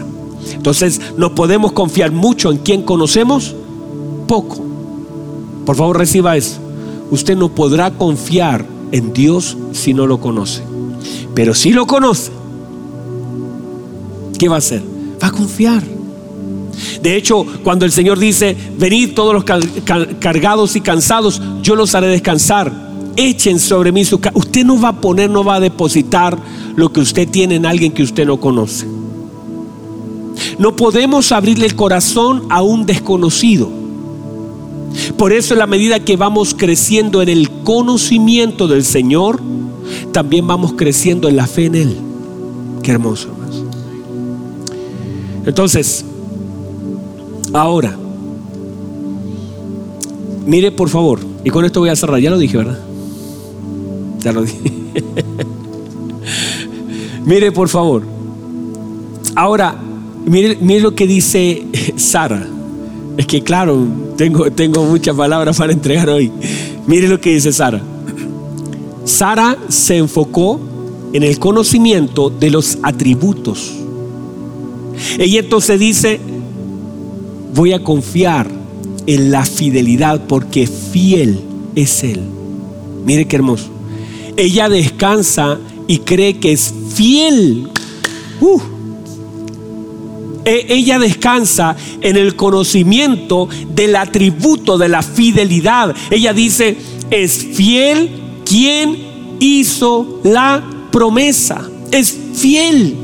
Entonces, 0.53 1.01
no 1.17 1.35
podemos 1.35 1.71
confiar 1.71 2.11
mucho 2.11 2.51
en 2.51 2.57
quien 2.57 2.83
conocemos, 2.83 3.55
poco. 4.27 4.63
Por 5.65 5.75
favor, 5.75 5.97
reciba 5.97 6.37
eso. 6.37 6.59
Usted 7.11 7.37
no 7.37 7.49
podrá 7.49 7.91
confiar 7.91 8.65
en 8.91 9.13
Dios 9.13 9.57
si 9.73 9.93
no 9.93 10.07
lo 10.07 10.19
conoce. 10.19 10.63
Pero 11.33 11.53
si 11.53 11.71
lo 11.71 11.85
conoce, 11.87 12.31
¿qué 14.37 14.49
va 14.49 14.55
a 14.55 14.59
hacer? 14.59 14.81
Va 15.21 15.27
a 15.27 15.31
confiar. 15.31 15.83
De 17.01 17.15
hecho, 17.15 17.45
cuando 17.63 17.85
el 17.85 17.91
Señor 17.91 18.19
dice, 18.19 18.55
venid 18.77 19.13
todos 19.13 19.33
los 19.33 19.43
cargados 19.43 20.75
y 20.75 20.81
cansados, 20.81 21.41
yo 21.61 21.75
los 21.75 21.95
haré 21.95 22.07
descansar 22.07 22.91
echen 23.15 23.59
sobre 23.59 23.91
mí 23.91 24.05
su 24.05 24.19
Usted 24.33 24.65
no 24.65 24.79
va 24.79 24.89
a 24.89 25.01
poner, 25.01 25.29
no 25.29 25.43
va 25.43 25.55
a 25.55 25.59
depositar 25.59 26.37
lo 26.75 26.91
que 26.91 26.99
usted 26.99 27.27
tiene 27.27 27.55
en 27.55 27.65
alguien 27.65 27.91
que 27.91 28.03
usted 28.03 28.25
no 28.25 28.39
conoce. 28.39 28.87
No 30.57 30.75
podemos 30.75 31.31
abrirle 31.31 31.65
el 31.65 31.75
corazón 31.75 32.43
a 32.49 32.61
un 32.61 32.85
desconocido. 32.85 33.69
Por 35.17 35.33
eso 35.33 35.53
en 35.53 35.59
la 35.59 35.67
medida 35.67 35.99
que 35.99 36.17
vamos 36.17 36.53
creciendo 36.57 37.21
en 37.21 37.29
el 37.29 37.49
conocimiento 37.63 38.67
del 38.67 38.83
Señor, 38.83 39.39
también 40.11 40.47
vamos 40.47 40.73
creciendo 40.73 41.29
en 41.29 41.35
la 41.35 41.47
fe 41.47 41.65
en 41.65 41.75
Él. 41.75 41.97
Qué 42.83 42.91
hermoso. 42.91 43.29
Entonces, 45.45 46.05
ahora, 47.53 47.97
mire 50.45 50.71
por 50.71 50.89
favor, 50.89 51.19
y 51.43 51.49
con 51.49 51.65
esto 51.65 51.79
voy 51.79 51.89
a 51.89 51.95
cerrar, 51.95 52.19
ya 52.19 52.29
lo 52.29 52.37
dije, 52.37 52.57
¿verdad? 52.57 52.79
Ya 54.19 54.31
lo 54.31 54.43
dije. 54.43 54.59
mire, 57.25 57.51
por 57.51 57.69
favor. 57.69 58.03
Ahora, 59.35 59.75
mire, 60.25 60.79
lo 60.79 60.95
que 60.95 61.07
dice 61.07 61.65
Sara. 61.95 62.47
Es 63.17 63.25
que 63.25 63.41
claro, 63.41 63.85
tengo, 64.17 64.51
tengo 64.51 64.83
muchas 64.85 65.15
palabras 65.15 65.57
para 65.57 65.73
entregar 65.73 66.09
hoy. 66.09 66.31
Mire 66.87 67.07
lo 67.07 67.19
que 67.19 67.33
dice 67.33 67.51
Sara. 67.51 67.81
Sara 69.05 69.57
se 69.67 69.97
enfocó 69.97 70.59
en 71.13 71.23
el 71.23 71.39
conocimiento 71.39 72.29
de 72.29 72.49
los 72.49 72.77
atributos. 72.83 73.73
Ella 75.17 75.39
entonces 75.39 75.79
dice, 75.79 76.19
voy 77.53 77.73
a 77.73 77.83
confiar 77.83 78.49
en 79.07 79.31
la 79.31 79.45
fidelidad 79.45 80.25
porque 80.27 80.67
fiel 80.67 81.39
es 81.75 82.03
Él. 82.03 82.21
Mire 83.05 83.25
qué 83.25 83.35
hermoso 83.35 83.71
ella 84.37 84.69
descansa 84.69 85.59
y 85.87 85.99
cree 85.99 86.39
que 86.39 86.51
es 86.53 86.73
fiel. 86.93 87.69
Uh. 88.39 88.59
E, 90.45 90.65
ella 90.69 90.99
descansa 90.99 91.75
en 92.01 92.17
el 92.17 92.35
conocimiento 92.35 93.47
del 93.73 93.95
atributo 93.95 94.77
de 94.77 94.89
la 94.89 95.01
fidelidad. 95.01 95.95
Ella 96.09 96.33
dice, 96.33 96.77
es 97.09 97.45
fiel 97.53 98.09
quien 98.45 98.97
hizo 99.39 100.19
la 100.23 100.63
promesa. 100.91 101.69
Es 101.91 102.17
fiel. 102.33 102.95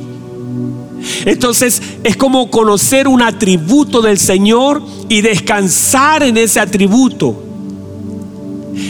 Entonces 1.26 1.82
es 2.04 2.18
como 2.18 2.50
conocer 2.50 3.08
un 3.08 3.22
atributo 3.22 4.02
del 4.02 4.18
Señor 4.18 4.82
y 5.10 5.22
descansar 5.22 6.24
en 6.24 6.38
ese 6.38 6.60
atributo. 6.60 7.44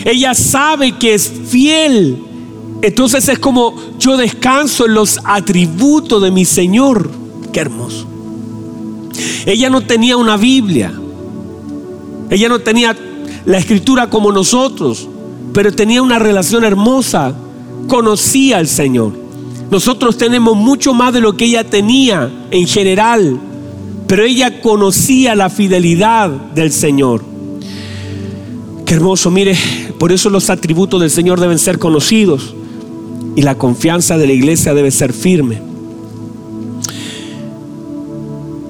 Ella 0.05 0.33
sabe 0.33 0.97
que 0.97 1.13
es 1.13 1.31
fiel 1.49 2.27
entonces 2.81 3.27
es 3.27 3.39
como 3.39 3.75
yo 3.97 4.17
descanso 4.17 4.85
en 4.85 4.93
los 4.93 5.19
atributos 5.23 6.21
de 6.21 6.31
mi 6.31 6.45
Señor. 6.45 7.09
Qué 7.51 7.59
hermoso. 7.59 8.07
Ella 9.45 9.69
no 9.69 9.81
tenía 9.81 10.17
una 10.17 10.37
Biblia. 10.37 10.93
Ella 12.29 12.49
no 12.49 12.59
tenía 12.59 12.95
la 13.45 13.57
escritura 13.57 14.09
como 14.09 14.31
nosotros, 14.31 15.07
pero 15.53 15.71
tenía 15.71 16.01
una 16.01 16.19
relación 16.19 16.63
hermosa. 16.63 17.33
Conocía 17.87 18.57
al 18.57 18.67
Señor. 18.67 19.13
Nosotros 19.71 20.17
tenemos 20.17 20.55
mucho 20.55 20.93
más 20.93 21.13
de 21.13 21.21
lo 21.21 21.35
que 21.35 21.45
ella 21.45 21.63
tenía 21.63 22.29
en 22.51 22.67
general, 22.67 23.39
pero 24.07 24.23
ella 24.23 24.61
conocía 24.61 25.35
la 25.35 25.49
fidelidad 25.49 26.29
del 26.29 26.71
Señor. 26.71 27.23
Qué 28.85 28.93
hermoso, 28.93 29.29
mire, 29.29 29.57
por 29.99 30.13
eso 30.13 30.29
los 30.29 30.49
atributos 30.49 31.01
del 31.01 31.11
Señor 31.11 31.41
deben 31.41 31.59
ser 31.59 31.79
conocidos 31.79 32.53
y 33.35 33.41
la 33.41 33.55
confianza 33.55 34.17
de 34.17 34.27
la 34.27 34.33
iglesia 34.33 34.73
debe 34.73 34.91
ser 34.91 35.11
firme. 35.11 35.66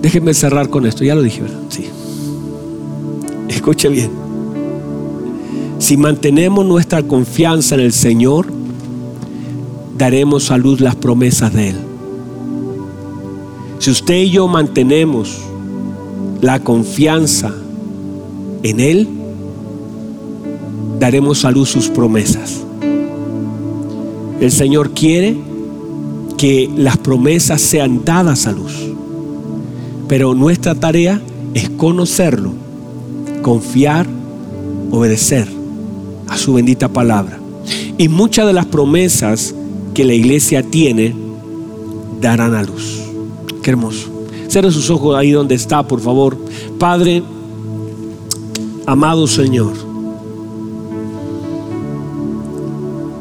Déjenme 0.02 0.34
cerrar 0.34 0.70
con 0.70 0.86
esto, 0.86 1.04
ya 1.04 1.16
lo 1.16 1.22
dije, 1.22 1.42
¿verdad? 1.42 1.60
Sí. 1.70 1.88
Escuche 3.48 3.90
bien. 3.90 4.12
Si 5.80 5.98
mantenemos 5.98 6.66
nuestra 6.66 7.04
confianza 7.04 7.76
en 7.76 7.82
el 7.82 7.94
Señor, 7.94 8.48
daremos 9.98 10.52
a 10.52 10.58
luz 10.58 10.80
las 10.80 10.96
promesas 10.96 11.54
de 11.54 11.70
Él. 11.70 11.76
Si 13.80 13.92
usted 13.92 14.16
y 14.16 14.32
yo 14.32 14.48
mantenemos 14.48 15.40
la 16.42 16.60
confianza 16.60 17.54
en 18.64 18.80
Él, 18.80 19.08
daremos 21.00 21.46
a 21.46 21.52
luz 21.52 21.70
sus 21.70 21.90
promesas. 21.90 22.64
El 24.40 24.52
Señor 24.52 24.92
quiere 24.92 25.38
que 26.38 26.70
las 26.76 26.98
promesas 26.98 27.62
sean 27.62 28.04
dadas 28.06 28.46
a 28.46 28.52
luz. 28.52 28.97
Pero 30.08 30.34
nuestra 30.34 30.76
tarea 30.76 31.22
es 31.54 31.70
conocerlo, 31.70 32.52
confiar, 33.42 34.08
obedecer 34.92 35.48
a 36.28 36.38
su 36.38 36.54
bendita 36.54 36.88
palabra. 36.88 37.40
Y 37.98 38.08
muchas 38.08 38.48
de 38.48 38.54
las 38.54 38.66
promesas 38.66 39.54
que 39.94 40.06
la 40.06 40.14
iglesia 40.14 40.64
tiene 40.64 41.16
darán 42.22 42.56
a 42.56 42.64
luz. 42.64 43.02
Qué 43.62 43.72
hermoso. 43.72 44.10
Cierre 44.48 44.72
sus 44.72 44.90
ojos 44.90 45.16
ahí 45.16 45.32
donde 45.32 45.56
está, 45.56 45.84
por 45.84 46.00
favor. 46.00 46.38
Padre, 46.80 47.22
amado 48.86 49.28
Señor. 49.28 49.74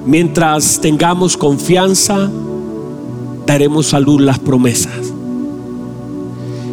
Mientras 0.07 0.81
tengamos 0.81 1.37
confianza, 1.37 2.31
daremos 3.45 3.93
a 3.93 3.99
luz 3.99 4.21
las 4.21 4.39
promesas. 4.39 5.06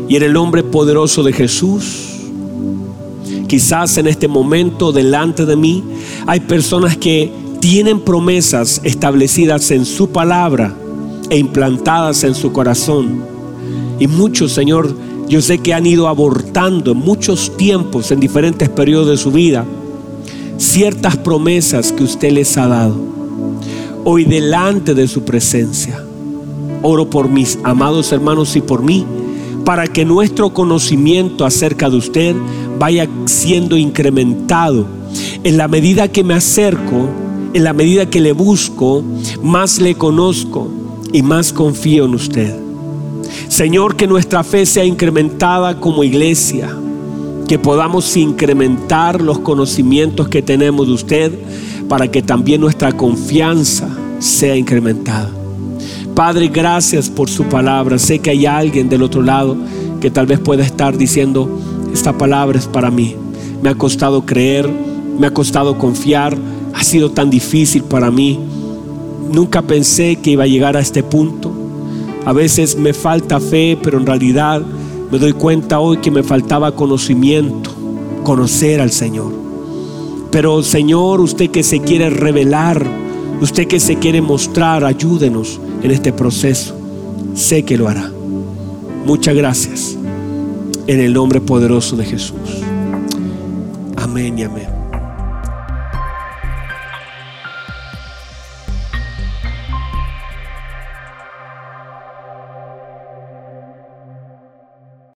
Y 0.08 0.16
en 0.16 0.24
el 0.24 0.34
nombre 0.34 0.64
poderoso 0.64 1.24
de 1.24 1.34
Jesús, 1.34 2.10
quizás 3.48 3.98
en 3.98 4.08
este 4.08 4.28
momento 4.28 4.92
delante 4.92 5.46
de 5.46 5.56
mí 5.56 5.84
hay 6.28 6.42
personas 6.42 6.98
que 6.98 7.32
tienen 7.60 8.02
promesas 8.02 8.82
establecidas 8.84 9.72
en 9.72 9.86
su 9.86 10.10
palabra 10.10 10.76
e 11.30 11.38
implantadas 11.38 12.24
en 12.24 12.36
su 12.36 12.52
corazón. 12.52 13.24
Y 14.00 14.08
muchos, 14.08 14.52
Señor, 14.52 14.94
yo 15.30 15.42
sé 15.42 15.60
que 15.60 15.74
han 15.74 15.86
ido 15.86 16.08
abortando 16.08 16.92
en 16.92 16.98
muchos 16.98 17.56
tiempos, 17.56 18.12
en 18.12 18.20
diferentes 18.20 18.70
periodos 18.70 19.08
de 19.08 19.18
su 19.18 19.32
vida, 19.32 19.66
ciertas 20.58 21.18
promesas 21.18 21.92
que 21.92 22.04
usted 22.04 22.32
les 22.32 22.58
ha 22.58 22.68
dado 22.68 23.14
hoy 24.04 24.26
delante 24.26 24.94
de 24.94 25.08
su 25.08 25.24
presencia. 25.24 26.04
Oro 26.82 27.10
por 27.10 27.30
mis 27.30 27.58
amados 27.64 28.12
hermanos 28.12 28.56
y 28.56 28.62
por 28.62 28.84
mí, 28.84 29.06
para 29.66 29.88
que 29.88 30.06
nuestro 30.06 30.54
conocimiento 30.54 31.46
acerca 31.46 31.90
de 31.90 31.98
usted 31.98 32.36
vaya 32.80 33.08
siendo 33.26 33.78
incrementado 33.78 34.86
En 35.44 35.58
la 35.58 35.68
medida 35.68 36.08
que 36.08 36.24
me 36.24 36.34
acerco, 36.34 37.08
en 37.54 37.64
la 37.64 37.74
medida 37.74 38.10
que 38.10 38.20
le 38.20 38.32
busco, 38.32 39.04
más 39.44 39.80
le 39.80 39.94
conozco 39.96 40.72
y 41.12 41.22
más 41.22 41.54
confío 41.54 42.06
en 42.06 42.16
usted. 42.16 42.56
Señor, 43.48 43.96
que 43.96 44.08
nuestra 44.08 44.44
fe 44.44 44.66
sea 44.66 44.86
incrementada 44.86 45.80
como 45.80 46.04
iglesia, 46.04 46.76
que 47.48 47.60
podamos 47.60 48.18
incrementar 48.18 49.22
los 49.22 49.40
conocimientos 49.40 50.28
que 50.30 50.42
tenemos 50.42 50.88
de 50.88 50.94
usted 50.94 51.32
para 51.88 52.10
que 52.10 52.24
también 52.24 52.62
nuestra 52.62 52.92
confianza 52.92 53.88
sea 54.18 54.56
incrementada. 54.56 55.43
Padre, 56.16 56.48
gracias 56.48 57.10
por 57.10 57.28
su 57.28 57.46
palabra. 57.46 57.98
Sé 57.98 58.20
que 58.20 58.30
hay 58.30 58.46
alguien 58.46 58.88
del 58.88 59.02
otro 59.02 59.24
lado 59.24 59.58
que 60.00 60.12
tal 60.12 60.28
vez 60.28 60.40
pueda 60.40 60.64
estar 60.64 60.96
diciendo, 60.96 61.50
esta 61.92 62.16
palabra 62.16 62.60
es 62.60 62.68
para 62.68 62.92
mí. 62.92 63.16
Me 63.64 63.70
ha 63.70 63.76
costado 63.76 64.24
creer, 64.24 64.70
me 65.18 65.26
ha 65.26 65.34
costado 65.34 65.76
confiar, 65.80 66.38
ha 66.74 66.84
sido 66.84 67.10
tan 67.10 67.32
difícil 67.32 67.84
para 67.84 68.12
mí. 68.12 68.40
Nunca 69.32 69.64
pensé 69.64 70.18
que 70.18 70.32
iba 70.32 70.44
a 70.44 70.48
llegar 70.48 70.78
a 70.78 70.82
este 70.82 71.02
punto. 71.02 71.52
A 72.26 72.32
veces 72.32 72.78
me 72.78 72.94
falta 72.94 73.40
fe, 73.40 73.76
pero 73.82 73.98
en 73.98 74.06
realidad 74.06 74.62
me 75.12 75.18
doy 75.18 75.34
cuenta 75.34 75.80
hoy 75.80 75.98
que 75.98 76.12
me 76.12 76.22
faltaba 76.22 76.76
conocimiento, 76.76 77.72
conocer 78.24 78.82
al 78.82 78.92
Señor. 78.92 79.34
Pero 80.30 80.62
Señor, 80.62 81.22
usted 81.22 81.50
que 81.50 81.64
se 81.64 81.80
quiere 81.80 82.12
revelar, 82.12 82.86
usted 83.42 83.68
que 83.68 83.80
se 83.80 83.96
quiere 83.96 84.22
mostrar, 84.22 84.84
ayúdenos 84.86 85.60
en 85.84 85.92
este 85.92 86.14
proceso. 86.14 86.76
Sé 87.36 87.64
que 87.64 87.78
lo 87.78 87.88
hará. 87.88 88.10
Muchas 89.06 89.36
gracias. 89.36 89.98
En 90.88 91.00
el 91.00 91.14
nombre 91.14 91.42
poderoso 91.42 91.96
de 91.96 92.06
Jesús. 92.06 92.64
Amén 93.98 94.38
y 94.40 94.44
amén. 94.44 94.73